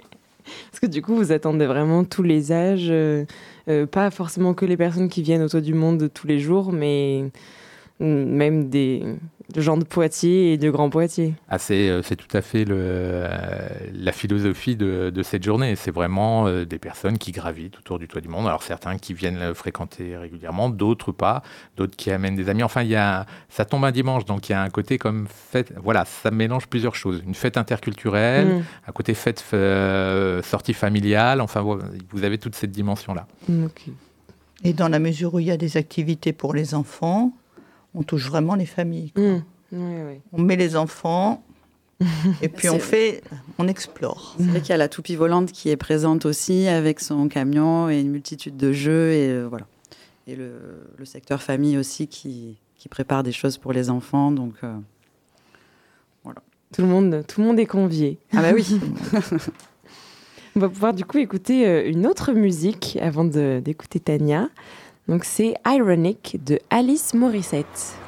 Parce 0.71 0.79
que 0.81 0.87
du 0.87 1.01
coup, 1.01 1.15
vous 1.15 1.31
attendez 1.31 1.65
vraiment 1.67 2.03
tous 2.03 2.23
les 2.23 2.51
âges, 2.51 2.87
euh, 2.89 3.25
euh, 3.69 3.85
pas 3.85 4.09
forcément 4.09 4.53
que 4.53 4.65
les 4.65 4.77
personnes 4.77 5.09
qui 5.09 5.21
viennent 5.21 5.43
autour 5.43 5.61
du 5.61 5.73
monde 5.73 6.09
tous 6.13 6.25
les 6.25 6.39
jours, 6.39 6.71
mais 6.71 7.25
mm, 7.99 8.05
même 8.05 8.69
des 8.69 9.03
gens 9.57 9.77
de 9.77 9.83
Poitiers 9.83 10.53
et 10.53 10.57
de 10.57 10.69
Grand 10.69 10.89
Poitiers. 10.89 11.33
Ah, 11.49 11.57
c'est, 11.59 11.89
euh, 11.89 12.01
c'est 12.01 12.15
tout 12.15 12.35
à 12.35 12.41
fait 12.41 12.63
le, 12.65 12.75
euh, 12.77 13.67
la 13.93 14.11
philosophie 14.11 14.75
de, 14.75 15.09
de 15.13 15.23
cette 15.23 15.43
journée. 15.43 15.75
C'est 15.75 15.91
vraiment 15.91 16.47
euh, 16.47 16.65
des 16.65 16.79
personnes 16.79 17.17
qui 17.17 17.31
gravitent 17.31 17.77
autour 17.79 17.99
du 17.99 18.07
toit 18.07 18.21
du 18.21 18.27
monde. 18.27 18.47
Alors 18.47 18.63
certains 18.63 18.97
qui 18.97 19.13
viennent 19.13 19.39
le 19.39 19.53
fréquenter 19.53 20.15
régulièrement, 20.17 20.69
d'autres 20.69 21.11
pas, 21.11 21.43
d'autres 21.77 21.95
qui 21.95 22.11
amènent 22.11 22.35
des 22.35 22.49
amis. 22.49 22.63
Enfin, 22.63 22.83
il 22.83 22.89
y 22.89 22.95
a, 22.95 23.25
ça 23.49 23.65
tombe 23.65 23.83
un 23.85 23.91
dimanche, 23.91 24.25
donc 24.25 24.47
il 24.49 24.53
y 24.53 24.55
a 24.55 24.61
un 24.61 24.69
côté 24.69 24.97
comme 24.97 25.27
fête. 25.27 25.73
Voilà, 25.83 26.05
ça 26.05 26.31
mélange 26.31 26.67
plusieurs 26.67 26.95
choses. 26.95 27.21
Une 27.25 27.35
fête 27.35 27.57
interculturelle, 27.57 28.47
Mm. 28.47 28.63
un 28.87 28.91
côté 28.91 29.13
fête 29.13 29.43
euh, 29.53 30.41
sortie 30.43 30.73
familiale. 30.73 31.41
Enfin, 31.41 31.61
vous 31.61 32.23
avez 32.23 32.37
toute 32.37 32.55
cette 32.55 32.71
dimension-là. 32.71 33.27
Et 34.63 34.73
dans 34.73 34.87
la 34.87 34.99
mesure 34.99 35.33
où 35.33 35.39
il 35.39 35.47
y 35.47 35.51
a 35.51 35.57
des 35.57 35.77
activités 35.77 36.33
pour 36.33 36.53
les 36.53 36.75
enfants, 36.75 37.33
on 37.95 38.03
touche 38.03 38.27
vraiment 38.27 38.55
les 38.55 38.65
familles. 38.65 39.11
quoi. 39.11 39.23
Mm. 39.23 39.43
Ouais. 39.73 40.21
On 40.33 40.41
met 40.41 40.57
les 40.57 40.75
enfants 40.75 41.43
et 42.41 42.49
puis 42.49 42.67
on 42.69 42.79
fait, 42.79 43.23
on 43.57 43.67
explore. 43.67 44.35
C'est 44.37 44.45
vrai 44.45 44.59
qu'il 44.59 44.69
y 44.69 44.73
a 44.73 44.77
la 44.77 44.89
toupie 44.89 45.15
volante 45.15 45.51
qui 45.51 45.69
est 45.69 45.77
présente 45.77 46.25
aussi 46.25 46.67
avec 46.67 46.99
son 46.99 47.27
camion 47.27 47.89
et 47.89 47.99
une 47.99 48.09
multitude 48.09 48.57
de 48.57 48.71
jeux 48.71 49.11
et 49.11 49.29
euh, 49.29 49.47
voilà. 49.47 49.65
Et 50.27 50.35
le, 50.35 50.53
le 50.97 51.05
secteur 51.05 51.41
famille 51.41 51.77
aussi 51.77 52.07
qui, 52.07 52.57
qui 52.77 52.89
prépare 52.89 53.23
des 53.23 53.31
choses 53.31 53.57
pour 53.57 53.73
les 53.73 53.89
enfants. 53.89 54.31
Donc 54.31 54.55
euh, 54.63 54.75
voilà. 56.23 56.41
Tout 56.73 56.81
le 56.81 56.87
monde, 56.87 57.23
tout 57.27 57.41
le 57.41 57.47
monde 57.47 57.59
est 57.59 57.65
convié. 57.65 58.17
Ah 58.33 58.41
bah 58.41 58.51
oui. 58.53 58.79
On 60.55 60.59
va 60.59 60.67
pouvoir 60.67 60.93
du 60.93 61.05
coup 61.05 61.17
écouter 61.17 61.65
euh, 61.67 61.89
une 61.89 62.05
autre 62.05 62.33
musique 62.33 62.97
avant 63.01 63.23
d'écouter 63.23 63.99
Tania. 63.99 64.49
Donc 65.11 65.25
c'est 65.25 65.55
Ironic 65.67 66.37
de 66.45 66.57
Alice 66.69 67.13
Morissette. 67.13 68.00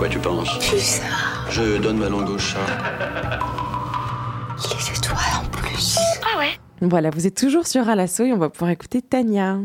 Quoi 0.00 0.08
tu 0.08 0.18
penses 0.18 0.48
Je 1.50 1.76
donne 1.76 1.98
ma 1.98 2.08
langue 2.08 2.30
au 2.30 2.38
chat. 2.38 2.58
Les 4.56 4.96
étoiles 4.96 5.18
en 5.38 5.44
plus. 5.50 5.98
Ah 6.22 6.38
ouais 6.38 6.52
Voilà, 6.80 7.10
vous 7.10 7.26
êtes 7.26 7.36
toujours 7.36 7.66
sur 7.66 7.86
Alasso 7.86 8.24
et 8.24 8.32
on 8.32 8.38
va 8.38 8.48
pouvoir 8.48 8.70
écouter 8.70 9.02
Tania. 9.02 9.58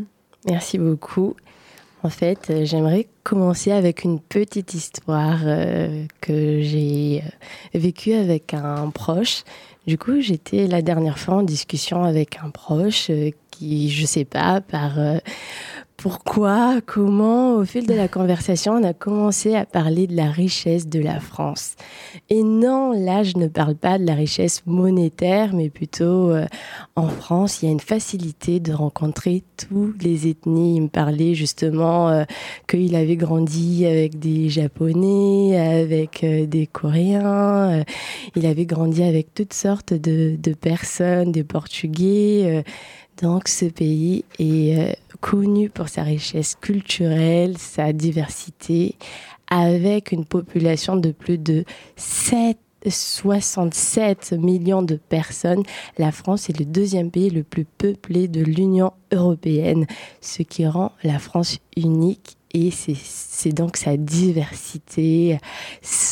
Merci 0.46 0.76
beaucoup. 0.76 1.36
En 2.02 2.10
fait, 2.10 2.50
euh, 2.50 2.66
j'aimerais 2.66 3.08
commencer 3.24 3.72
avec 3.72 4.04
une 4.04 4.20
petite 4.20 4.74
histoire 4.74 5.38
euh, 5.44 6.04
que 6.20 6.60
j'ai 6.60 7.22
euh, 7.24 7.78
vécue 7.78 8.12
avec 8.12 8.52
un 8.52 8.90
proche. 8.90 9.42
Du 9.86 9.96
coup, 9.96 10.20
j'étais 10.20 10.66
la 10.66 10.82
dernière 10.82 11.18
fois 11.18 11.36
en 11.36 11.42
discussion 11.42 12.04
avec 12.04 12.38
un 12.44 12.50
proche 12.50 13.08
euh, 13.08 13.30
qui, 13.52 13.88
je 13.88 14.04
sais 14.04 14.24
pas, 14.24 14.60
par 14.60 14.98
euh, 14.98 15.18
pourquoi, 15.96 16.80
comment, 16.84 17.54
au 17.54 17.64
fil 17.64 17.86
de 17.86 17.94
la 17.94 18.06
conversation, 18.06 18.74
on 18.74 18.82
a 18.82 18.92
commencé 18.92 19.54
à 19.54 19.64
parler 19.64 20.06
de 20.06 20.14
la 20.14 20.30
richesse 20.30 20.88
de 20.88 21.00
la 21.00 21.20
France. 21.20 21.74
Et 22.28 22.42
non, 22.42 22.92
là, 22.92 23.22
je 23.22 23.38
ne 23.38 23.48
parle 23.48 23.76
pas 23.76 23.98
de 23.98 24.04
la 24.04 24.14
richesse 24.14 24.62
monétaire, 24.66 25.54
mais 25.54 25.70
plutôt 25.70 26.30
euh, 26.30 26.46
en 26.96 27.08
France, 27.08 27.62
il 27.62 27.66
y 27.66 27.68
a 27.68 27.72
une 27.72 27.80
facilité 27.80 28.60
de 28.60 28.72
rencontrer 28.72 29.42
toutes 29.56 30.02
les 30.02 30.28
ethnies. 30.28 30.76
Il 30.76 30.82
me 30.82 30.88
parlait 30.88 31.34
justement 31.34 32.10
euh, 32.10 32.24
qu'il 32.68 32.94
avait 32.94 33.16
grandi 33.16 33.86
avec 33.86 34.18
des 34.18 34.50
Japonais, 34.50 35.58
avec 35.58 36.22
euh, 36.24 36.46
des 36.46 36.66
Coréens, 36.66 37.84
il 38.34 38.44
avait 38.46 38.66
grandi 38.66 39.02
avec 39.02 39.32
toutes 39.32 39.54
sortes 39.54 39.94
de, 39.94 40.36
de 40.36 40.52
personnes, 40.52 41.32
des 41.32 41.44
Portugais. 41.44 42.64
Donc 43.20 43.48
ce 43.48 43.66
pays 43.66 44.24
est 44.38 44.78
euh, 44.78 44.92
connu 45.20 45.70
pour 45.70 45.88
sa 45.88 46.02
richesse 46.02 46.56
culturelle, 46.60 47.56
sa 47.58 47.92
diversité, 47.92 48.96
avec 49.48 50.12
une 50.12 50.24
population 50.24 50.96
de 50.96 51.12
plus 51.12 51.38
de 51.38 51.64
7 51.96 52.58
67 52.88 54.32
millions 54.32 54.82
de 54.82 54.96
personnes. 54.96 55.62
La 55.98 56.12
France 56.12 56.48
est 56.48 56.58
le 56.58 56.64
deuxième 56.64 57.10
pays 57.10 57.30
le 57.30 57.42
plus 57.42 57.64
peuplé 57.64 58.28
de 58.28 58.42
l'Union 58.42 58.92
européenne, 59.12 59.86
ce 60.20 60.42
qui 60.42 60.66
rend 60.66 60.92
la 61.02 61.18
France 61.18 61.58
unique 61.76 62.36
et 62.56 62.70
c'est- 62.70 63.52
donc 63.52 63.76
sa 63.76 63.96
diversité, 63.98 65.38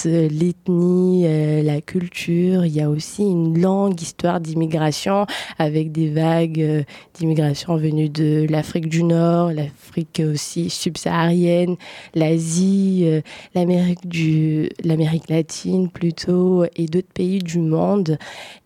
l'ethnie, 0.05 1.22
euh, 1.24 1.62
la 1.62 1.80
culture. 1.80 2.64
Il 2.66 2.72
y 2.72 2.80
a 2.80 2.90
aussi 2.90 3.22
une 3.22 3.59
longue 3.61 4.01
histoire 4.01 4.40
d'immigration 4.40 5.26
avec 5.59 5.90
des 5.90 6.11
vagues 6.11 6.61
euh, 6.61 6.82
d'immigration 7.14 7.76
venues 7.76 8.11
de 8.11 8.47
l'Afrique 8.49 8.88
du 8.88 9.03
Nord, 9.05 9.53
l'Afrique 9.53 10.20
aussi 10.32 10.70
subsaharienne, 10.70 11.76
l'Asie, 12.14 13.03
euh, 13.05 13.20
l'Amérique 13.55 14.07
du, 14.07 14.68
l'Amérique 14.84 15.28
latine 15.30 15.88
plutôt 15.88 16.64
et 16.76 16.86
d'autres 16.86 17.12
pays 17.14 17.38
du 17.38 17.59
monde. 17.59 18.18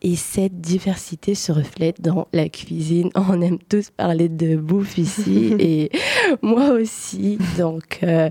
Et 0.02 0.16
cette 0.16 0.60
diversité 0.60 1.34
se 1.34 1.52
reflète 1.52 2.00
dans 2.00 2.26
la 2.32 2.48
cuisine. 2.48 3.10
On 3.14 3.40
aime 3.40 3.58
tous 3.68 3.90
parler 3.96 4.28
de 4.28 4.56
bouffe 4.56 4.98
ici 4.98 5.54
et 5.58 5.90
moi 6.42 6.70
aussi. 6.72 7.38
Donc, 7.72 8.00
euh, 8.02 8.30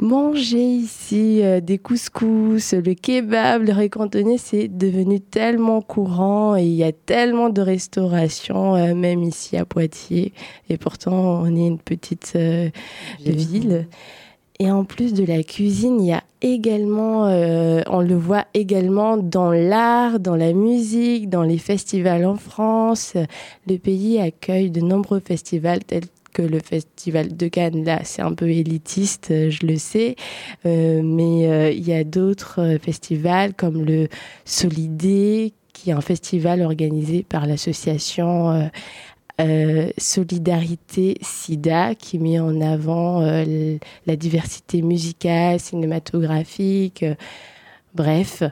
manger 0.00 0.62
ici 0.62 1.40
euh, 1.42 1.60
des 1.60 1.78
couscous, 1.78 2.72
le 2.72 2.94
kebab, 2.94 3.62
le 3.62 3.72
riz 3.72 3.90
cantonais, 3.90 4.38
c'est 4.38 4.68
devenu 4.68 5.20
tellement 5.20 5.80
courant 5.80 6.56
et 6.56 6.64
il 6.64 6.74
y 6.74 6.84
a 6.84 6.92
tellement 6.92 7.48
de 7.48 7.62
restauration, 7.62 8.76
euh, 8.76 8.94
même 8.94 9.22
ici 9.22 9.56
à 9.56 9.64
Poitiers. 9.64 10.32
Et 10.68 10.76
pourtant, 10.76 11.42
on 11.42 11.56
est 11.56 11.66
une 11.66 11.78
petite 11.78 12.36
ville. 13.24 13.86
Et 14.60 14.72
en 14.72 14.84
plus 14.84 15.14
de 15.14 15.24
la 15.24 15.44
cuisine, 15.44 16.00
il 16.00 16.08
y 16.08 16.12
a 16.12 16.24
également, 16.42 17.26
euh, 17.26 17.80
on 17.88 18.00
le 18.00 18.16
voit 18.16 18.44
également 18.54 19.16
dans 19.16 19.52
l'art, 19.52 20.18
dans 20.18 20.34
la 20.34 20.52
musique, 20.52 21.28
dans 21.28 21.44
les 21.44 21.58
festivals 21.58 22.26
en 22.26 22.34
France. 22.34 23.14
Le 23.68 23.76
pays 23.76 24.18
accueille 24.18 24.70
de 24.70 24.80
nombreux 24.80 25.20
festivals 25.20 25.84
tels 25.84 26.08
que 26.38 26.42
le 26.42 26.60
festival 26.60 27.36
de 27.36 27.48
Cannes. 27.48 27.84
Là, 27.84 28.00
c'est 28.04 28.22
un 28.22 28.32
peu 28.32 28.48
élitiste, 28.48 29.32
euh, 29.32 29.50
je 29.50 29.66
le 29.66 29.76
sais, 29.76 30.14
Euh, 30.66 31.02
mais 31.02 31.48
euh, 31.48 31.70
il 31.70 31.86
y 31.86 31.92
a 31.92 32.04
d'autres 32.04 32.78
festivals 32.80 33.54
comme 33.54 33.84
le 33.84 34.08
Solidé, 34.44 35.52
qui 35.72 35.90
est 35.90 35.92
un 35.92 36.00
festival 36.00 36.62
organisé 36.62 37.24
par 37.28 37.46
l'association 37.46 38.70
Solidarité 39.98 41.16
SIDA 41.22 41.94
qui 41.94 42.18
met 42.18 42.40
en 42.40 42.60
avant 42.60 43.20
la 43.20 44.16
diversité 44.16 44.82
musicale, 44.82 45.60
cinématographique. 45.60 47.04
bref, 47.94 48.42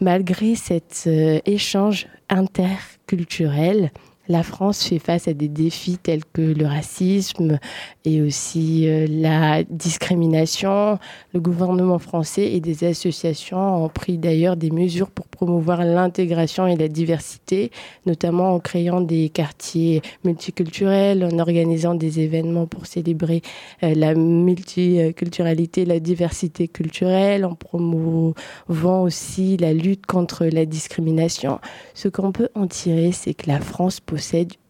malgré 0.00 0.54
cet 0.54 1.08
échange 1.44 2.06
interculturel, 2.30 3.90
la 4.30 4.44
France 4.44 4.84
fait 4.84 5.00
face 5.00 5.26
à 5.26 5.34
des 5.34 5.48
défis 5.48 5.98
tels 6.00 6.24
que 6.24 6.40
le 6.40 6.64
racisme 6.64 7.58
et 8.04 8.22
aussi 8.22 8.88
euh, 8.88 9.06
la 9.10 9.64
discrimination. 9.64 11.00
Le 11.34 11.40
gouvernement 11.40 11.98
français 11.98 12.52
et 12.52 12.60
des 12.60 12.84
associations 12.84 13.84
ont 13.84 13.88
pris 13.88 14.18
d'ailleurs 14.18 14.56
des 14.56 14.70
mesures 14.70 15.10
pour 15.10 15.26
promouvoir 15.26 15.84
l'intégration 15.84 16.68
et 16.68 16.76
la 16.76 16.86
diversité, 16.86 17.72
notamment 18.06 18.54
en 18.54 18.60
créant 18.60 19.00
des 19.00 19.30
quartiers 19.30 20.00
multiculturels, 20.24 21.24
en 21.24 21.38
organisant 21.40 21.96
des 21.96 22.20
événements 22.20 22.66
pour 22.66 22.86
célébrer 22.86 23.42
euh, 23.82 23.94
la 23.96 24.14
multiculturalité, 24.14 25.84
la 25.84 25.98
diversité 25.98 26.68
culturelle, 26.68 27.44
en 27.44 27.56
promouvant 27.56 29.02
aussi 29.02 29.56
la 29.56 29.72
lutte 29.72 30.06
contre 30.06 30.46
la 30.46 30.66
discrimination. 30.66 31.58
Ce 31.94 32.06
qu'on 32.06 32.30
peut 32.30 32.50
en 32.54 32.68
tirer, 32.68 33.10
c'est 33.10 33.34
que 33.34 33.48
la 33.48 33.58
France 33.58 33.98
possède 33.98 34.19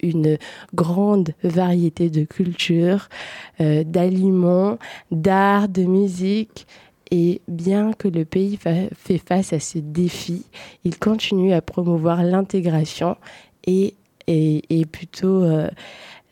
une 0.02 0.38
grande 0.74 1.30
variété 1.44 2.10
de 2.10 2.24
cultures, 2.24 3.08
euh, 3.60 3.84
d'aliments, 3.84 4.78
d'art, 5.10 5.68
de 5.68 5.82
musique 5.84 6.66
Et 7.10 7.42
bien 7.48 7.92
que 7.92 8.08
le 8.08 8.24
pays 8.24 8.56
fa- 8.56 8.88
fait 8.96 9.18
face 9.18 9.52
à 9.52 9.60
ce 9.60 9.78
défi, 9.78 10.46
il 10.84 10.98
continue 10.98 11.52
à 11.52 11.60
promouvoir 11.62 12.22
l'intégration 12.22 13.16
et, 13.66 13.94
et, 14.28 14.62
et 14.70 14.86
plutôt 14.86 15.42
euh, 15.42 15.68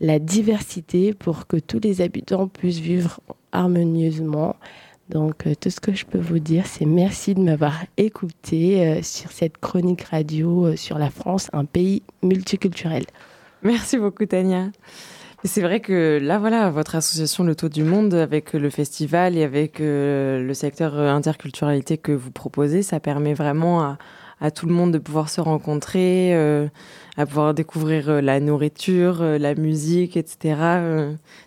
la 0.00 0.18
diversité 0.18 1.14
pour 1.14 1.46
que 1.46 1.56
tous 1.56 1.80
les 1.82 2.00
habitants 2.00 2.48
puissent 2.48 2.78
vivre 2.80 3.20
harmonieusement. 3.52 4.56
Donc 5.08 5.46
euh, 5.46 5.54
tout 5.58 5.70
ce 5.70 5.80
que 5.80 5.94
je 5.94 6.04
peux 6.04 6.18
vous 6.18 6.38
dire, 6.38 6.66
c'est 6.66 6.84
merci 6.84 7.34
de 7.34 7.40
m'avoir 7.40 7.84
écouté 7.96 8.86
euh, 8.86 9.02
sur 9.02 9.32
cette 9.32 9.56
chronique 9.58 10.02
radio 10.02 10.66
euh, 10.66 10.76
sur 10.76 10.98
la 10.98 11.08
France, 11.10 11.48
un 11.52 11.64
pays 11.64 12.02
multiculturel. 12.22 13.04
Merci 13.62 13.98
beaucoup, 13.98 14.26
Tania. 14.26 14.66
C'est 15.44 15.62
vrai 15.62 15.80
que 15.80 16.18
là, 16.20 16.38
voilà, 16.38 16.68
votre 16.70 16.96
association 16.96 17.44
Le 17.44 17.54
Taux 17.54 17.68
du 17.68 17.84
Monde, 17.84 18.12
avec 18.12 18.52
le 18.52 18.70
festival 18.70 19.36
et 19.36 19.44
avec 19.44 19.78
le 19.78 20.50
secteur 20.52 20.94
interculturalité 20.96 21.96
que 21.96 22.10
vous 22.10 22.32
proposez, 22.32 22.82
ça 22.82 22.98
permet 22.98 23.34
vraiment 23.34 23.96
à, 24.40 24.50
tout 24.50 24.66
le 24.66 24.74
monde 24.74 24.90
de 24.90 24.98
pouvoir 24.98 25.28
se 25.28 25.40
rencontrer, 25.40 26.34
à 27.16 27.24
pouvoir 27.24 27.54
découvrir 27.54 28.20
la 28.20 28.40
nourriture, 28.40 29.22
la 29.22 29.54
musique, 29.54 30.16
etc. 30.16 30.56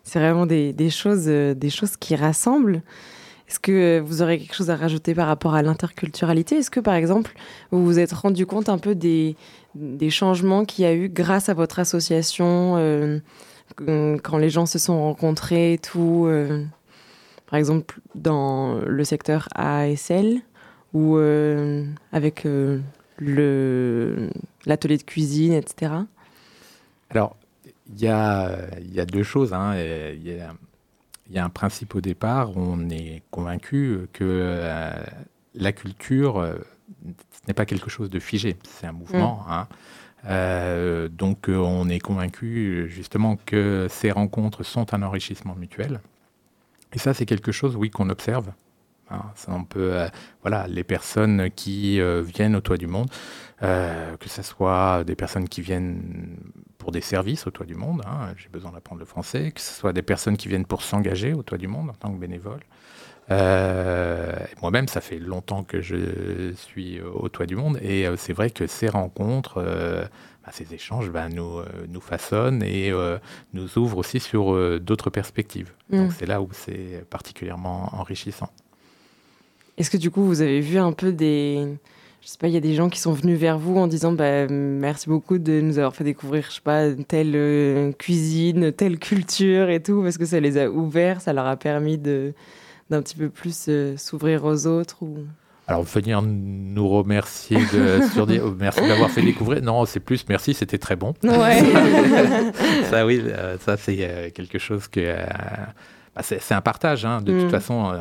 C'est 0.03 0.19
vraiment 0.19 0.45
des, 0.45 0.89
choses, 0.89 1.25
des 1.25 1.69
choses 1.69 1.97
qui 1.97 2.15
rassemblent. 2.15 2.83
Est-ce 3.51 3.59
que 3.59 3.99
vous 3.99 4.21
aurez 4.21 4.39
quelque 4.39 4.55
chose 4.55 4.69
à 4.69 4.77
rajouter 4.77 5.13
par 5.13 5.27
rapport 5.27 5.55
à 5.55 5.61
l'interculturalité? 5.61 6.59
Est-ce 6.59 6.71
que, 6.71 6.79
par 6.79 6.93
exemple, 6.93 7.33
vous 7.71 7.83
vous 7.83 7.99
êtes 7.99 8.13
rendu 8.13 8.45
compte 8.45 8.69
un 8.69 8.77
peu 8.77 8.95
des, 8.95 9.35
changements 10.09 10.63
qu'il 10.63 10.85
y 10.85 10.87
a 10.87 10.93
eu 10.93 11.09
grâce 11.09 11.49
à 11.49 11.53
votre 11.53 11.77
association 11.79 12.77
euh, 12.77 13.19
euh, 13.81 14.17
quand 14.23 14.37
les 14.37 14.49
gens 14.49 14.65
se 14.65 14.79
sont 14.79 15.03
rencontrés 15.03 15.73
et 15.73 15.77
tout 15.77 16.27
euh, 16.27 16.63
Par 17.49 17.59
exemple, 17.59 17.99
dans 18.15 18.75
le 18.75 19.03
secteur 19.03 19.49
ASL 19.53 20.39
ou 20.93 21.17
euh, 21.17 21.83
avec 22.13 22.45
euh, 22.45 22.79
l'atelier 24.65 24.97
de 24.97 25.03
cuisine, 25.03 25.51
etc. 25.51 25.91
Alors, 27.09 27.35
il 27.89 27.99
y 27.99 28.07
a, 28.07 29.05
deux 29.05 29.23
choses. 29.23 29.53
hein. 29.53 29.73
Euh, 29.75 30.15
Il 30.15 30.25
y, 30.25 30.39
a, 30.39 30.53
il 31.31 31.35
y 31.35 31.39
a 31.39 31.45
un 31.45 31.49
principe 31.49 31.95
au 31.95 32.01
départ, 32.01 32.57
on 32.57 32.89
est 32.89 33.23
convaincu 33.31 33.99
que 34.11 34.25
euh, 34.25 34.91
la 35.55 35.71
culture, 35.71 36.37
euh, 36.39 36.55
ce 37.05 37.47
n'est 37.47 37.53
pas 37.53 37.65
quelque 37.65 37.89
chose 37.89 38.09
de 38.09 38.19
figé, 38.19 38.57
c'est 38.67 38.85
un 38.85 38.91
mouvement. 38.91 39.45
hein. 39.49 39.67
Euh, 40.25 41.07
donc, 41.07 41.45
on 41.47 41.87
est 41.87 41.99
convaincu 42.01 42.85
justement 42.89 43.37
que 43.45 43.87
ces 43.89 44.11
rencontres 44.11 44.63
sont 44.63 44.93
un 44.93 45.03
enrichissement 45.03 45.55
mutuel. 45.55 46.01
Et 46.91 46.99
ça, 46.99 47.13
c'est 47.13 47.25
quelque 47.25 47.53
chose, 47.53 47.77
oui, 47.77 47.89
qu'on 47.89 48.09
observe. 48.09 48.51
hein. 49.09 49.21
Ça, 49.35 49.53
on 49.53 49.63
peut, 49.63 49.95
voilà, 50.41 50.67
les 50.67 50.83
personnes 50.83 51.49
qui 51.49 52.01
viennent 52.23 52.57
au 52.57 52.61
Toit 52.61 52.77
du 52.77 52.87
Monde, 52.87 53.09
que 53.61 54.27
ce 54.27 54.41
soit 54.43 55.05
des 55.05 55.15
personnes 55.15 55.47
qui 55.47 55.61
viennent 55.61 56.35
pour 56.81 56.91
des 56.91 57.01
services 57.01 57.45
au 57.45 57.51
Toit 57.51 57.67
du 57.67 57.75
Monde, 57.75 58.01
hein, 58.07 58.33
j'ai 58.37 58.49
besoin 58.49 58.71
d'apprendre 58.71 58.99
le 58.99 59.05
français, 59.05 59.51
que 59.51 59.61
ce 59.61 59.71
soit 59.71 59.93
des 59.93 60.01
personnes 60.01 60.35
qui 60.35 60.47
viennent 60.47 60.65
pour 60.65 60.81
s'engager 60.81 61.31
au 61.33 61.43
Toit 61.43 61.59
du 61.59 61.67
Monde 61.67 61.91
en 61.91 61.93
tant 61.93 62.11
que 62.11 62.17
bénévole. 62.17 62.61
Euh, 63.29 64.33
Moi-même, 64.63 64.87
ça 64.87 64.99
fait 64.99 65.19
longtemps 65.19 65.63
que 65.63 65.79
je 65.79 66.51
suis 66.55 66.99
au 66.99 67.29
Toit 67.29 67.45
du 67.45 67.55
Monde 67.55 67.77
et 67.83 68.07
euh, 68.07 68.15
c'est 68.17 68.33
vrai 68.33 68.49
que 68.49 68.65
ces 68.65 68.89
rencontres, 68.89 69.57
euh, 69.57 70.03
bah, 70.43 70.51
ces 70.51 70.73
échanges 70.73 71.11
bah, 71.11 71.29
nous, 71.29 71.61
nous 71.87 72.01
façonnent 72.01 72.63
et 72.63 72.91
nous 73.53 73.77
ouvrent 73.77 73.99
aussi 73.99 74.19
sur 74.19 74.79
d'autres 74.79 75.11
perspectives. 75.11 75.71
Donc 75.91 76.09
Mm. 76.09 76.15
c'est 76.17 76.25
là 76.25 76.41
où 76.41 76.49
c'est 76.51 77.05
particulièrement 77.11 77.93
enrichissant. 77.93 78.49
Est-ce 79.77 79.91
que 79.91 79.97
du 79.97 80.09
coup, 80.09 80.23
vous 80.25 80.41
avez 80.41 80.59
vu 80.61 80.79
un 80.79 80.93
peu 80.93 81.11
des... 81.11 81.67
Je 82.23 82.27
sais 82.27 82.37
pas, 82.37 82.47
il 82.47 82.53
y 82.53 82.57
a 82.57 82.61
des 82.61 82.75
gens 82.75 82.89
qui 82.89 82.99
sont 82.99 83.13
venus 83.13 83.39
vers 83.39 83.57
vous 83.57 83.77
en 83.77 83.87
disant 83.87 84.11
bah, 84.11 84.47
merci 84.47 85.09
beaucoup 85.09 85.39
de 85.39 85.59
nous 85.59 85.79
avoir 85.79 85.95
fait 85.95 86.03
découvrir, 86.03 86.45
je 86.49 86.55
sais 86.55 86.61
pas, 86.61 86.91
telle 87.07 87.31
euh, 87.35 87.91
cuisine, 87.93 88.71
telle 88.71 88.99
culture 88.99 89.69
et 89.71 89.81
tout, 89.81 90.03
parce 90.03 90.19
que 90.19 90.25
ça 90.25 90.39
les 90.39 90.57
a 90.59 90.69
ouverts, 90.69 91.19
ça 91.21 91.33
leur 91.33 91.47
a 91.47 91.55
permis 91.57 91.97
de 91.97 92.33
d'un 92.91 93.01
petit 93.01 93.15
peu 93.15 93.29
plus 93.29 93.65
euh, 93.69 93.95
s'ouvrir 93.97 94.43
aux 94.45 94.67
autres 94.67 94.97
ou... 95.01 95.19
Alors 95.67 95.83
venir 95.83 96.21
nous 96.21 96.89
remercier 96.89 97.57
de 97.73 98.01
sur 98.13 98.27
des- 98.27 98.39
oh, 98.41 98.53
merci 98.59 98.81
d'avoir 98.85 99.09
fait 99.09 99.21
découvrir. 99.21 99.61
Non, 99.63 99.85
c'est 99.85 100.01
plus 100.01 100.25
merci, 100.27 100.53
c'était 100.53 100.77
très 100.77 100.97
bon. 100.97 101.13
Ouais. 101.23 101.63
ça 102.89 103.05
oui, 103.05 103.21
euh, 103.25 103.57
ça 103.59 103.77
c'est 103.77 104.31
quelque 104.35 104.59
chose 104.59 104.87
que 104.89 105.15
bah, 106.13 106.21
c'est 106.21 106.53
un 106.53 106.61
partage. 106.61 107.05
hein. 107.05 107.21
De 107.21 107.31
Mm. 107.33 107.39
toute 107.41 107.51
façon, 107.51 107.93
euh, 107.93 107.97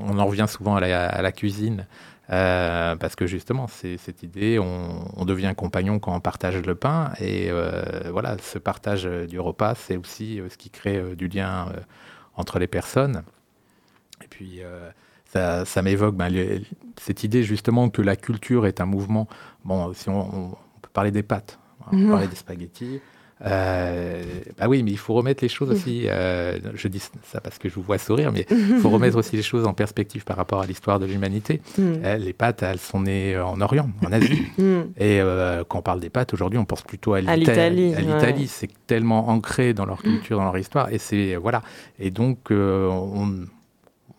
on, 0.00 0.14
on 0.16 0.18
en 0.18 0.26
revient 0.26 0.46
souvent 0.48 0.74
à 0.76 0.80
la, 0.80 1.06
à 1.08 1.22
la 1.22 1.30
cuisine. 1.32 1.86
Euh, 2.30 2.96
parce 2.96 3.16
que 3.16 3.26
justement, 3.26 3.66
c'est 3.66 3.98
cette 3.98 4.22
idée, 4.22 4.58
on, 4.58 5.04
on 5.16 5.24
devient 5.24 5.52
compagnon 5.56 5.98
quand 5.98 6.14
on 6.14 6.20
partage 6.20 6.56
le 6.56 6.74
pain. 6.74 7.12
Et 7.20 7.50
euh, 7.50 7.82
voilà, 8.10 8.36
ce 8.38 8.58
partage 8.58 9.04
du 9.04 9.38
repas, 9.38 9.74
c'est 9.74 9.96
aussi 9.96 10.40
euh, 10.40 10.48
ce 10.48 10.56
qui 10.56 10.70
crée 10.70 11.14
du 11.16 11.28
lien 11.28 11.66
entre 12.36 12.58
les 12.58 12.66
personnes. 12.66 13.22
Et 14.22 14.28
puis, 14.28 14.60
ça, 15.26 15.64
ça 15.64 15.82
m'évoque 15.82 16.16
ben, 16.16 16.62
cette 16.98 17.24
idée 17.24 17.42
justement 17.42 17.90
que 17.90 18.00
la 18.00 18.16
culture 18.16 18.66
est 18.66 18.80
un 18.80 18.86
mouvement. 18.86 19.28
Bon, 19.64 19.92
si 19.92 20.08
on, 20.08 20.56
peut 20.80 20.90
parler 20.92 21.10
des 21.10 21.22
pâtes, 21.22 21.58
on 21.86 21.90
peut 21.90 22.08
parler 22.10 22.28
des 22.28 22.36
spaghettis. 22.36 23.00
Euh, 23.44 24.22
bah 24.58 24.66
oui, 24.68 24.82
mais 24.82 24.90
il 24.92 24.98
faut 24.98 25.14
remettre 25.14 25.42
les 25.42 25.48
choses 25.48 25.70
aussi. 25.70 26.04
euh, 26.08 26.58
je 26.74 26.88
dis 26.88 27.02
ça 27.24 27.40
parce 27.40 27.58
que 27.58 27.68
je 27.68 27.74
vous 27.74 27.82
vois 27.82 27.98
sourire, 27.98 28.32
mais 28.32 28.46
il 28.50 28.78
faut 28.80 28.90
remettre 28.90 29.16
aussi 29.16 29.36
les 29.36 29.42
choses 29.42 29.66
en 29.66 29.74
perspective 29.74 30.24
par 30.24 30.36
rapport 30.36 30.60
à 30.62 30.66
l'histoire 30.66 30.98
de 30.98 31.06
l'humanité. 31.06 31.60
Mhm. 31.76 32.00
Euh, 32.04 32.16
les 32.16 32.32
pâtes, 32.32 32.62
elles 32.62 32.78
sont 32.78 33.00
nées 33.02 33.36
en 33.38 33.60
Orient, 33.60 33.90
en 34.06 34.12
Asie. 34.12 34.42
Mhm. 34.58 34.92
Et 34.98 35.20
euh, 35.20 35.64
quand 35.68 35.78
on 35.80 35.82
parle 35.82 36.00
des 36.00 36.10
pâtes, 36.10 36.32
aujourd'hui, 36.32 36.58
on 36.58 36.64
pense 36.64 36.82
plutôt 36.82 37.14
à 37.14 37.18
À 37.18 37.20
l'Ita- 37.20 37.34
l'Italie, 37.36 37.94
à 37.94 37.98
ouais. 37.98 38.02
l'Italie. 38.02 38.46
C'est 38.48 38.70
tellement 38.86 39.28
ancré 39.28 39.74
dans 39.74 39.84
leur 39.86 40.00
culture, 40.02 40.38
dans 40.38 40.44
leur 40.44 40.58
histoire. 40.58 40.92
Et 40.92 40.98
c'est 40.98 41.36
voilà. 41.36 41.62
Et 41.98 42.10
donc, 42.10 42.38
on, 42.50 43.46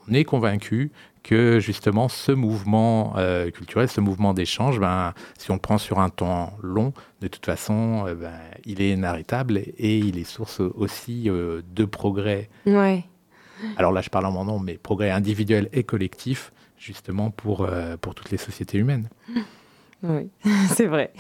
on 0.08 0.14
est 0.14 0.24
convaincu 0.26 0.92
que 1.26 1.60
justement 1.60 2.08
ce 2.08 2.32
mouvement 2.32 3.16
euh, 3.18 3.50
culturel, 3.50 3.90
ce 3.90 4.00
mouvement 4.00 4.36
d'échange, 4.36 4.80
ben, 4.80 5.14
si 5.40 5.50
on 5.50 5.56
le 5.56 5.60
prend 5.60 5.80
sur 5.80 6.00
un 6.00 6.10
temps 6.10 6.54
long, 6.62 6.94
de 7.22 7.28
toute 7.28 7.46
façon, 7.46 8.06
euh, 8.08 8.14
ben, 8.14 8.32
il 8.64 8.80
est 8.80 8.92
inarrêtable 8.92 9.58
et, 9.58 9.74
et 9.80 9.98
il 9.98 10.20
est 10.20 10.24
source 10.24 10.60
aussi 10.60 11.28
euh, 11.28 11.64
de 11.74 11.84
progrès. 11.84 12.48
Ouais. 12.68 13.06
Alors 13.76 13.92
là, 13.92 14.02
je 14.02 14.10
parle 14.10 14.28
en 14.28 14.32
mon 14.32 14.46
nom, 14.46 14.60
mais 14.60 14.76
progrès 14.78 15.10
individuel 15.10 15.68
et 15.74 15.84
collectif, 15.84 16.54
justement 16.78 17.32
pour, 17.32 17.64
euh, 17.64 17.98
pour 17.98 18.14
toutes 18.14 18.30
les 18.30 18.38
sociétés 18.38 18.78
humaines. 18.78 19.10
Oui, 20.10 20.30
c'est 20.76 20.86
vrai. 20.86 21.12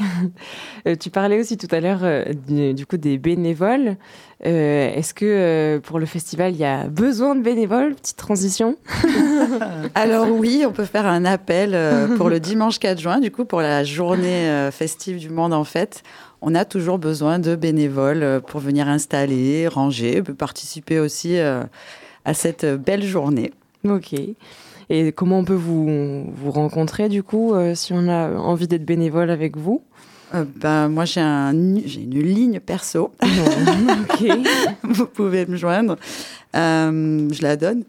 Euh, 0.88 0.96
tu 0.96 1.10
parlais 1.10 1.40
aussi 1.40 1.58
tout 1.58 1.68
à 1.72 1.80
l'heure 1.80 2.02
euh, 2.04 2.26
du, 2.48 2.74
du 2.74 2.86
coup 2.86 2.98
des 2.98 3.18
bénévoles. 3.18 3.98
Euh, 4.46 4.94
Est-ce 4.94 5.14
que 5.14 5.80
pour 5.84 6.00
le 6.00 6.06
festival, 6.06 6.54
il 6.54 6.58
y 6.58 6.66
a 6.66 6.88
besoin 6.88 7.36
de 7.36 7.42
bénévoles? 7.42 7.96
Petite 7.96 8.18
transition. 8.18 8.78
Alors 9.96 10.30
oui, 10.30 10.64
on 10.68 10.72
peut 10.72 10.86
faire 10.86 11.06
un 11.06 11.26
appel 11.26 11.78
pour 12.18 12.30
le 12.30 12.40
dimanche 12.42 12.80
4 12.80 13.00
juin, 13.00 13.20
du 13.20 13.32
coup 13.32 13.46
pour 13.46 13.62
la 13.62 13.84
journée 13.84 14.70
festive 14.72 15.20
du 15.20 15.30
monde 15.30 15.54
en 15.54 15.64
fait. 15.64 16.04
On 16.42 16.54
a 16.54 16.66
toujours 16.66 17.00
besoin 17.00 17.40
de 17.40 17.56
bénévoles 17.56 18.42
pour 18.46 18.60
venir 18.60 18.88
installer, 18.88 19.68
ranger, 19.68 20.22
participer 20.22 21.00
aussi 21.00 21.40
à 21.40 22.34
cette 22.34 22.66
belle 22.66 23.04
journée. 23.04 23.52
Ok. 23.88 24.14
Et 24.90 25.12
comment 25.12 25.40
on 25.40 25.46
peut 25.46 25.54
vous, 25.54 26.26
vous 26.32 26.52
rencontrer 26.52 27.10
du 27.10 27.24
coup 27.24 27.54
euh, 27.54 27.76
si 27.76 27.94
on 27.94 28.08
a 28.08 28.32
envie 28.32 28.68
d'être 28.68 28.86
bénévole 28.86 29.30
avec 29.30 29.58
vous? 29.58 29.82
Euh, 30.34 30.44
ben, 30.56 30.90
moi 30.90 31.06
j'ai 31.06 31.22
un, 31.22 31.54
j'ai 31.86 32.02
une 32.02 32.22
ligne 32.22 32.60
perso. 32.60 33.14
Vous 34.84 35.06
pouvez 35.06 35.46
me 35.46 35.56
joindre. 35.56 35.98
Euh, 36.56 37.28
je 37.32 37.42
la 37.42 37.56
donne. 37.56 37.84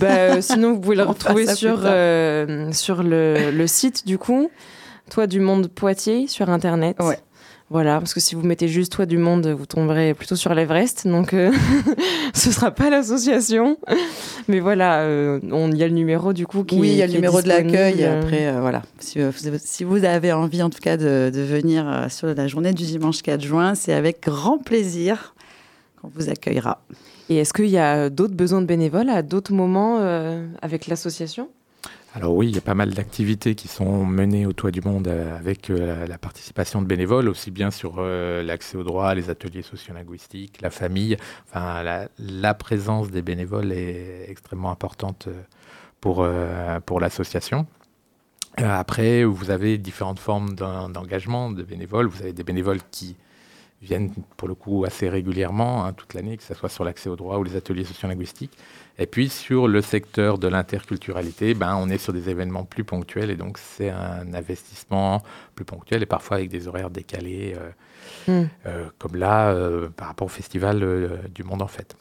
Bah, 0.00 0.06
euh, 0.08 0.40
sinon, 0.40 0.72
vous 0.72 0.80
pouvez 0.80 0.96
fera 0.96 1.08
retrouver 1.08 1.46
sur, 1.54 1.78
sur 2.74 3.02
le, 3.02 3.50
le 3.50 3.66
site 3.66 4.06
du 4.06 4.18
coup, 4.18 4.50
Toi 5.10 5.26
du 5.26 5.40
Monde 5.40 5.68
Poitiers 5.68 6.26
sur 6.26 6.48
Internet. 6.50 6.96
Ouais. 7.00 7.18
Voilà, 7.72 7.98
parce 8.00 8.14
que 8.14 8.18
si 8.20 8.34
vous 8.34 8.42
mettez 8.42 8.66
juste 8.66 8.92
Toi 8.92 9.06
du 9.06 9.16
Monde, 9.16 9.46
vous 9.46 9.64
tomberez 9.64 10.12
plutôt 10.14 10.34
sur 10.34 10.52
l'Everest, 10.54 11.06
donc 11.06 11.32
euh, 11.34 11.52
ce 12.34 12.50
sera 12.50 12.72
pas 12.72 12.90
l'association. 12.90 13.76
Mais 14.48 14.58
voilà, 14.58 15.02
euh, 15.02 15.38
on- 15.52 15.70
il 15.70 15.78
y 15.78 15.84
a 15.84 15.86
le 15.86 15.94
numéro 15.94 16.32
du 16.32 16.48
coup 16.48 16.64
qui 16.64 16.80
oui, 16.80 16.88
il 16.88 16.96
y 16.96 17.02
a 17.02 17.06
le 17.06 17.12
numéro 17.12 17.40
de 17.40 17.48
l'accueil. 17.48 18.02
Après, 18.18 18.46
euh, 18.48 18.60
voilà. 18.60 18.82
Si, 18.98 19.20
euh, 19.20 19.30
vous- 19.30 19.58
si 19.64 19.84
vous 19.84 20.04
avez 20.04 20.32
envie, 20.32 20.62
en 20.64 20.70
tout 20.70 20.80
cas, 20.80 20.96
de, 20.96 21.30
de 21.32 21.40
venir 21.42 21.88
euh, 21.88 22.08
sur 22.08 22.26
la 22.34 22.48
journée 22.48 22.72
du 22.72 22.82
dimanche 22.84 23.22
4 23.22 23.40
juin, 23.40 23.76
c'est 23.76 23.92
avec 23.92 24.20
grand 24.24 24.58
plaisir 24.58 25.34
qu'on 26.02 26.08
vous 26.12 26.28
accueillera. 26.28 26.82
Et 27.28 27.36
est-ce 27.36 27.52
qu'il 27.52 27.68
y 27.68 27.78
a 27.78 28.10
d'autres 28.10 28.34
besoins 28.34 28.60
de 28.62 28.66
bénévoles 28.66 29.10
à 29.10 29.22
d'autres 29.22 29.52
moments 29.52 29.98
euh, 30.00 30.44
avec 30.60 30.88
l'association? 30.88 31.48
Alors 32.12 32.34
oui, 32.34 32.48
il 32.48 32.54
y 32.56 32.58
a 32.58 32.62
pas 32.62 32.74
mal 32.74 32.92
d'activités 32.92 33.54
qui 33.54 33.68
sont 33.68 34.04
menées 34.04 34.44
au 34.44 34.52
Toit 34.52 34.72
du 34.72 34.80
Monde 34.80 35.06
euh, 35.06 35.38
avec 35.38 35.70
euh, 35.70 36.08
la 36.08 36.18
participation 36.18 36.82
de 36.82 36.86
bénévoles, 36.86 37.28
aussi 37.28 37.52
bien 37.52 37.70
sur 37.70 37.96
euh, 37.98 38.42
l'accès 38.42 38.76
au 38.76 38.82
droit, 38.82 39.14
les 39.14 39.30
ateliers 39.30 39.62
sociolinguistiques, 39.62 40.60
la 40.60 40.70
famille. 40.70 41.16
Enfin, 41.48 41.84
la, 41.84 42.08
la 42.18 42.54
présence 42.54 43.10
des 43.12 43.22
bénévoles 43.22 43.70
est 43.70 44.28
extrêmement 44.28 44.72
importante 44.72 45.28
pour, 46.00 46.26
pour 46.86 46.98
l'association. 46.98 47.66
Après, 48.56 49.22
vous 49.22 49.50
avez 49.50 49.78
différentes 49.78 50.18
formes 50.18 50.54
d'en- 50.54 50.88
d'engagement 50.88 51.50
de 51.50 51.62
bénévoles. 51.62 52.06
Vous 52.08 52.22
avez 52.22 52.32
des 52.32 52.42
bénévoles 52.42 52.80
qui 52.90 53.16
viennent 53.82 54.10
pour 54.36 54.48
le 54.48 54.54
coup 54.54 54.84
assez 54.84 55.08
régulièrement, 55.08 55.84
hein, 55.84 55.92
toute 55.92 56.14
l'année, 56.14 56.36
que 56.36 56.42
ce 56.42 56.54
soit 56.54 56.68
sur 56.68 56.84
l'accès 56.84 57.08
au 57.08 57.16
droit 57.16 57.38
ou 57.38 57.44
les 57.44 57.56
ateliers 57.56 57.84
sociolinguistiques. 57.84 58.56
Et 58.98 59.06
puis 59.06 59.28
sur 59.30 59.68
le 59.68 59.80
secteur 59.80 60.38
de 60.38 60.48
l'interculturalité, 60.48 61.54
ben, 61.54 61.76
on 61.76 61.88
est 61.88 61.98
sur 61.98 62.12
des 62.12 62.28
événements 62.28 62.64
plus 62.64 62.84
ponctuels 62.84 63.30
et 63.30 63.36
donc 63.36 63.56
c'est 63.58 63.90
un 63.90 64.34
investissement 64.34 65.22
plus 65.54 65.64
ponctuel 65.64 66.02
et 66.02 66.06
parfois 66.06 66.36
avec 66.38 66.50
des 66.50 66.68
horaires 66.68 66.90
décalés, 66.90 67.54
euh, 67.56 67.70
Mm. 68.28 68.48
euh, 68.66 68.88
comme 68.98 69.16
là 69.16 69.50
euh, 69.52 69.88
par 69.90 70.08
rapport 70.08 70.26
au 70.26 70.30
festival 70.30 71.28
du 71.34 71.44
monde 71.44 71.62
en 71.62 71.68
fête. 71.68 71.96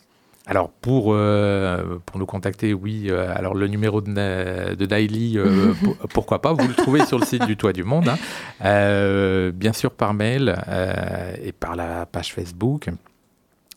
Alors 0.49 0.69
pour, 0.69 1.13
euh, 1.13 1.99
pour 2.05 2.17
nous 2.19 2.25
contacter, 2.25 2.73
oui, 2.73 3.05
euh, 3.09 3.31
alors 3.35 3.53
le 3.53 3.67
numéro 3.67 4.01
de, 4.01 4.73
de 4.73 4.85
Daily, 4.85 5.37
euh, 5.37 5.73
pour- 5.83 5.95
pourquoi 6.13 6.41
pas, 6.41 6.53
vous 6.53 6.67
le 6.67 6.73
trouvez 6.73 7.05
sur 7.05 7.19
le 7.19 7.25
site 7.25 7.45
du 7.45 7.55
Toit 7.55 7.71
du 7.71 7.83
Monde, 7.83 8.09
hein. 8.09 8.17
Euh, 8.65 9.51
bien 9.53 9.73
sûr 9.73 9.91
par 9.91 10.13
mail 10.15 10.55
euh, 10.67 11.33
et 11.43 11.51
par 11.51 11.75
la 11.75 12.05
page 12.07 12.33
Facebook. 12.33 12.89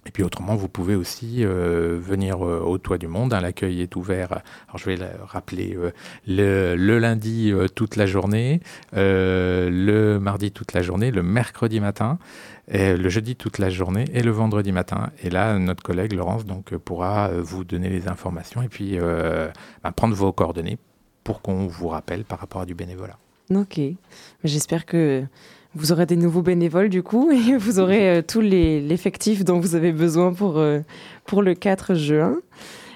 Et 0.04 0.10
puis 0.10 0.24
autrement, 0.24 0.56
vous 0.56 0.68
pouvez 0.68 0.96
aussi 0.96 1.44
euh, 1.44 1.98
venir 2.00 2.44
euh, 2.44 2.58
au 2.60 2.76
Toit 2.78 2.98
du 2.98 3.06
Monde. 3.06 3.32
L'accueil 3.40 3.82
est 3.82 3.94
ouvert, 3.94 4.32
alors 4.32 4.78
je 4.78 4.86
vais 4.86 4.96
le 4.96 5.06
rappeler, 5.24 5.76
euh, 5.76 5.92
le, 6.26 6.98
lundi 6.98 7.52
toute 7.74 7.96
la 7.96 8.06
journée, 8.06 8.60
le 8.92 10.18
mardi 10.18 10.50
toute 10.50 10.72
la 10.72 10.82
journée, 10.82 11.10
le 11.12 11.22
mercredi 11.22 11.78
matin, 11.78 12.18
le 12.68 13.08
jeudi 13.08 13.36
toute 13.36 13.58
la 13.58 13.70
journée 13.70 14.04
et 14.12 14.22
le 14.22 14.32
vendredi 14.32 14.72
matin. 14.72 15.10
Et 15.22 15.30
là, 15.30 15.58
notre 15.58 15.82
collègue 15.82 16.12
Laurence 16.12 16.46
donc, 16.46 16.76
pourra 16.76 17.30
vous 17.32 17.64
donner 17.64 17.88
les 17.88 18.08
informations 18.08 18.62
et 18.62 18.68
puis 18.68 18.98
bah, 18.98 19.92
prendre 19.92 20.14
vos 20.14 20.32
coordonnées 20.32 20.78
pour 21.24 21.42
qu'on 21.42 21.66
vous 21.66 21.88
rappelle 21.88 22.24
par 22.24 22.40
rapport 22.40 22.62
à 22.62 22.66
du 22.66 22.74
bénévolat. 22.74 23.18
Ok. 23.54 23.80
J'espère 24.44 24.86
que 24.86 25.24
vous 25.74 25.92
aurez 25.92 26.06
des 26.06 26.16
nouveaux 26.16 26.42
bénévoles 26.42 26.88
du 26.88 27.02
coup 27.02 27.30
et 27.30 27.56
vous 27.56 27.78
aurez 27.78 28.18
euh, 28.18 28.22
tout 28.22 28.40
l'effectif 28.40 29.44
dont 29.44 29.60
vous 29.60 29.74
avez 29.74 29.92
besoin 29.92 30.32
pour, 30.32 30.58
euh, 30.58 30.80
pour 31.24 31.42
le 31.42 31.54
4 31.54 31.94
juin. 31.94 32.36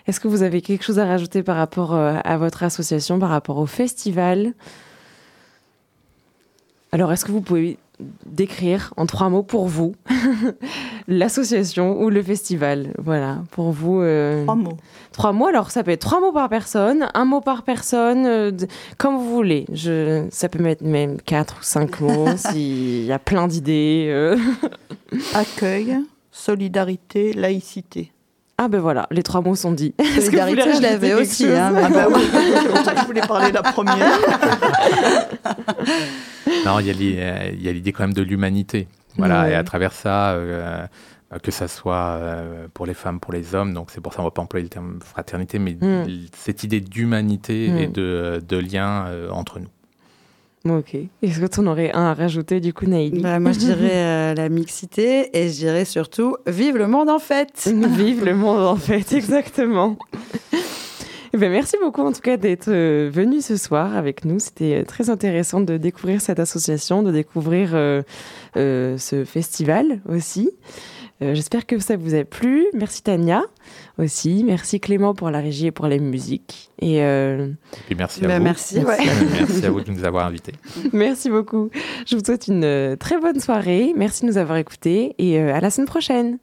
Est-ce 0.06 0.20
que 0.20 0.28
vous 0.28 0.42
avez 0.42 0.62
quelque 0.62 0.84
chose 0.84 0.98
à 0.98 1.06
rajouter 1.06 1.42
par 1.42 1.56
rapport 1.56 1.94
euh, 1.94 2.18
à 2.22 2.36
votre 2.36 2.62
association, 2.62 3.18
par 3.18 3.30
rapport 3.30 3.58
au 3.58 3.66
festival? 3.66 4.52
Alors, 6.92 7.12
est-ce 7.12 7.24
que 7.24 7.32
vous 7.32 7.40
pouvez 7.40 7.78
décrire 8.26 8.92
en 8.96 9.06
trois 9.06 9.28
mots 9.30 9.42
pour 9.42 9.66
vous 9.68 9.94
l'association 11.08 12.00
ou 12.02 12.10
le 12.10 12.22
festival 12.22 12.92
Voilà, 12.98 13.38
pour 13.50 13.70
vous. 13.72 14.00
euh, 14.00 14.42
Trois 14.44 14.54
mots. 14.54 14.76
Trois 15.12 15.32
mots, 15.32 15.46
alors 15.46 15.70
ça 15.70 15.82
peut 15.82 15.92
être 15.92 16.00
trois 16.00 16.20
mots 16.20 16.32
par 16.32 16.48
personne, 16.48 17.08
un 17.14 17.24
mot 17.24 17.40
par 17.40 17.62
personne, 17.62 18.26
euh, 18.26 18.50
comme 18.98 19.16
vous 19.16 19.30
voulez. 19.34 19.64
Je, 19.72 20.26
ça 20.30 20.48
peut 20.48 20.62
mettre 20.62 20.84
même 20.84 21.20
quatre 21.22 21.60
ou 21.60 21.62
cinq 21.62 22.00
mots 22.02 22.36
s'il 22.36 23.04
y 23.04 23.12
a 23.12 23.18
plein 23.18 23.46
d'idées. 23.48 24.06
euh. 24.10 24.36
Accueil, 25.34 25.96
solidarité, 26.30 27.32
laïcité. 27.32 28.12
Ah 28.58 28.68
ben 28.68 28.80
voilà, 28.80 29.06
les 29.10 29.22
trois 29.22 29.42
mots 29.42 29.54
sont 29.54 29.72
dits. 29.72 29.94
Solidarité, 30.14 30.62
je 30.76 30.80
l'avais 30.82 31.12
aussi, 31.14 31.44
hein, 31.46 31.74
Ah 31.76 31.88
bah 31.90 32.06
oui, 32.14 32.22
c'est 32.32 32.68
pour 32.68 32.78
ça 32.84 32.94
que 32.94 33.00
je 33.00 33.04
voulais 33.06 33.20
parler 33.20 33.52
la 33.52 33.62
première. 33.62 33.96
Non, 36.64 36.78
il 36.80 36.86
y 36.86 36.90
a 37.68 37.72
l'idée 37.72 37.92
quand 37.92 38.04
même 38.04 38.12
de 38.14 38.22
l'humanité. 38.22 38.88
Voilà, 39.16 39.42
Ouais. 39.42 39.52
et 39.52 39.54
à 39.54 39.64
travers 39.64 39.92
ça, 39.92 40.32
euh, 40.32 40.86
que 41.42 41.50
ça 41.50 41.68
soit 41.68 42.18
euh, 42.20 42.66
pour 42.74 42.86
les 42.86 42.94
femmes, 42.94 43.20
pour 43.20 43.32
les 43.32 43.54
hommes, 43.54 43.72
donc 43.72 43.90
c'est 43.90 44.00
pour 44.00 44.12
ça 44.12 44.16
qu'on 44.18 44.22
ne 44.24 44.28
va 44.28 44.32
pas 44.32 44.42
employer 44.42 44.64
le 44.64 44.68
terme 44.70 44.98
fraternité, 45.04 45.58
mais 45.58 45.72
Mm. 45.80 46.04
cette 46.36 46.64
idée 46.64 46.80
d'humanité 46.80 47.68
Mm. 47.70 47.78
et 47.78 47.86
de, 47.88 48.42
de 48.46 48.56
lien 48.58 49.06
euh, 49.06 49.30
entre 49.30 49.58
nous. 49.60 49.68
Ok. 50.68 50.94
Est-ce 51.22 51.40
que 51.40 51.46
tu 51.46 51.60
en 51.60 51.66
aurais 51.66 51.92
un 51.92 52.06
à 52.06 52.14
rajouter 52.14 52.60
du 52.60 52.72
coup, 52.72 52.86
Naïli 52.86 53.20
Bah, 53.20 53.38
moi, 53.38 53.52
je 53.52 53.58
dirais 53.58 53.90
euh, 53.92 54.34
la 54.34 54.48
mixité 54.48 55.36
et 55.36 55.48
je 55.48 55.54
dirais 55.54 55.84
surtout 55.84 56.36
vive 56.46 56.76
le 56.76 56.86
monde 56.86 57.08
en 57.08 57.18
fête. 57.18 57.68
Vive 57.96 58.24
le 58.24 58.34
monde 58.34 58.60
en 58.60 58.76
fait, 58.76 59.12
exactement. 59.12 59.96
Eh 61.36 61.38
ben, 61.38 61.50
merci 61.50 61.76
beaucoup 61.82 62.00
en 62.00 62.12
tout 62.12 62.22
cas 62.22 62.38
d'être 62.38 62.68
euh, 62.68 63.10
venu 63.12 63.42
ce 63.42 63.58
soir 63.58 63.94
avec 63.94 64.24
nous. 64.24 64.38
C'était 64.38 64.76
euh, 64.80 64.84
très 64.84 65.10
intéressant 65.10 65.60
de 65.60 65.76
découvrir 65.76 66.22
cette 66.22 66.40
association, 66.40 67.02
de 67.02 67.12
découvrir 67.12 67.72
euh, 67.74 68.02
ce 68.54 69.24
festival 69.26 70.00
aussi. 70.08 70.50
J'espère 71.20 71.66
que 71.66 71.78
ça 71.78 71.96
vous 71.96 72.14
a 72.14 72.24
plu. 72.24 72.66
Merci 72.72 73.02
Tania 73.02 73.42
aussi. 73.98 74.42
Merci 74.44 74.80
Clément 74.80 75.14
pour 75.14 75.30
la 75.30 75.40
régie 75.40 75.66
et 75.66 75.70
pour 75.72 75.86
les 75.86 75.98
musiques. 75.98 76.70
Et 76.80 77.02
euh, 77.02 77.48
Et 77.48 77.76
puis 77.86 77.94
merci 77.96 78.24
à 78.24 78.28
Bah, 78.28 78.38
vous. 78.38 78.44
merci, 78.44 78.78
ouais. 78.78 78.98
Merci 79.32 79.64
à 79.66 79.70
vous 79.70 79.80
de 79.80 79.90
nous 79.90 80.04
avoir 80.04 80.26
invités. 80.26 80.52
merci 80.92 81.30
beaucoup. 81.30 81.70
Je 82.06 82.16
vous 82.16 82.24
souhaite 82.24 82.48
une 82.48 82.64
euh, 82.64 82.96
très 82.96 83.18
bonne 83.20 83.40
soirée. 83.40 83.92
Merci 83.96 84.22
de 84.22 84.30
nous 84.30 84.38
avoir 84.38 84.58
écoutés 84.58 85.14
et 85.18 85.38
euh, 85.40 85.54
à 85.54 85.60
la 85.60 85.70
semaine 85.70 85.86
prochaine. 85.88 86.38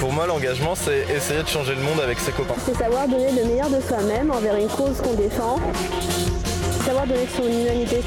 Pour 0.00 0.12
moi, 0.12 0.26
l'engagement, 0.26 0.74
c'est 0.74 1.06
essayer 1.14 1.42
de 1.42 1.48
changer 1.48 1.74
le 1.74 1.80
monde 1.82 2.00
avec 2.02 2.18
ses 2.18 2.32
copains. 2.32 2.54
C'est 2.66 2.76
savoir 2.76 3.06
donner 3.08 3.30
le 3.40 3.46
meilleur 3.48 3.70
de 3.70 3.80
soi-même 3.80 4.30
envers 4.30 4.56
une 4.56 4.68
cause 4.68 5.00
qu'on 5.00 5.14
défend. 5.14 5.56
Savoir 6.84 7.06
donner 7.06 7.26
son 7.36 7.44
humanité. 7.44 8.00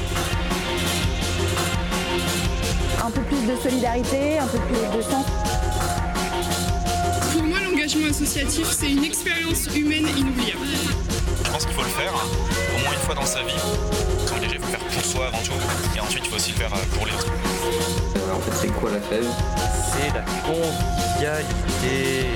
Un 3.04 3.10
peu 3.10 3.20
plus 3.22 3.46
de 3.50 3.56
solidarité, 3.56 4.38
un 4.38 4.46
peu 4.46 4.58
plus 4.58 4.98
de 4.98 5.02
sens. 5.02 5.24
L'engagement 7.86 8.10
associatif, 8.10 8.66
c'est 8.68 8.90
une 8.90 9.04
expérience 9.04 9.68
humaine 9.76 10.08
inoubliable. 10.08 10.66
Je 11.44 11.50
pense 11.52 11.64
qu'il 11.64 11.72
faut 11.72 11.84
le 11.84 11.88
faire 11.88 12.12
au 12.12 12.82
moins 12.82 12.92
une 12.92 12.98
fois 12.98 13.14
dans 13.14 13.24
sa 13.24 13.44
vie. 13.44 13.54
S'engager, 14.26 14.56
il 14.56 14.60
faut 14.60 14.66
le 14.66 14.72
faire 14.72 14.80
pour 14.80 15.04
soi 15.04 15.26
avant 15.28 15.38
tout. 15.38 15.52
Et 15.96 16.00
ensuite, 16.00 16.24
il 16.24 16.30
faut 16.30 16.34
aussi 16.34 16.50
le 16.50 16.56
faire 16.56 16.74
euh, 16.74 16.96
pour 16.96 17.06
les 17.06 17.12
autres. 17.12 17.30
Euh, 18.16 18.34
en 18.34 18.40
fait, 18.40 18.56
c'est 18.56 18.72
quoi 18.72 18.90
la 18.90 19.00
fève? 19.00 19.28
C'est 19.92 20.12
la 20.12 20.24
convivialité. 20.42 22.26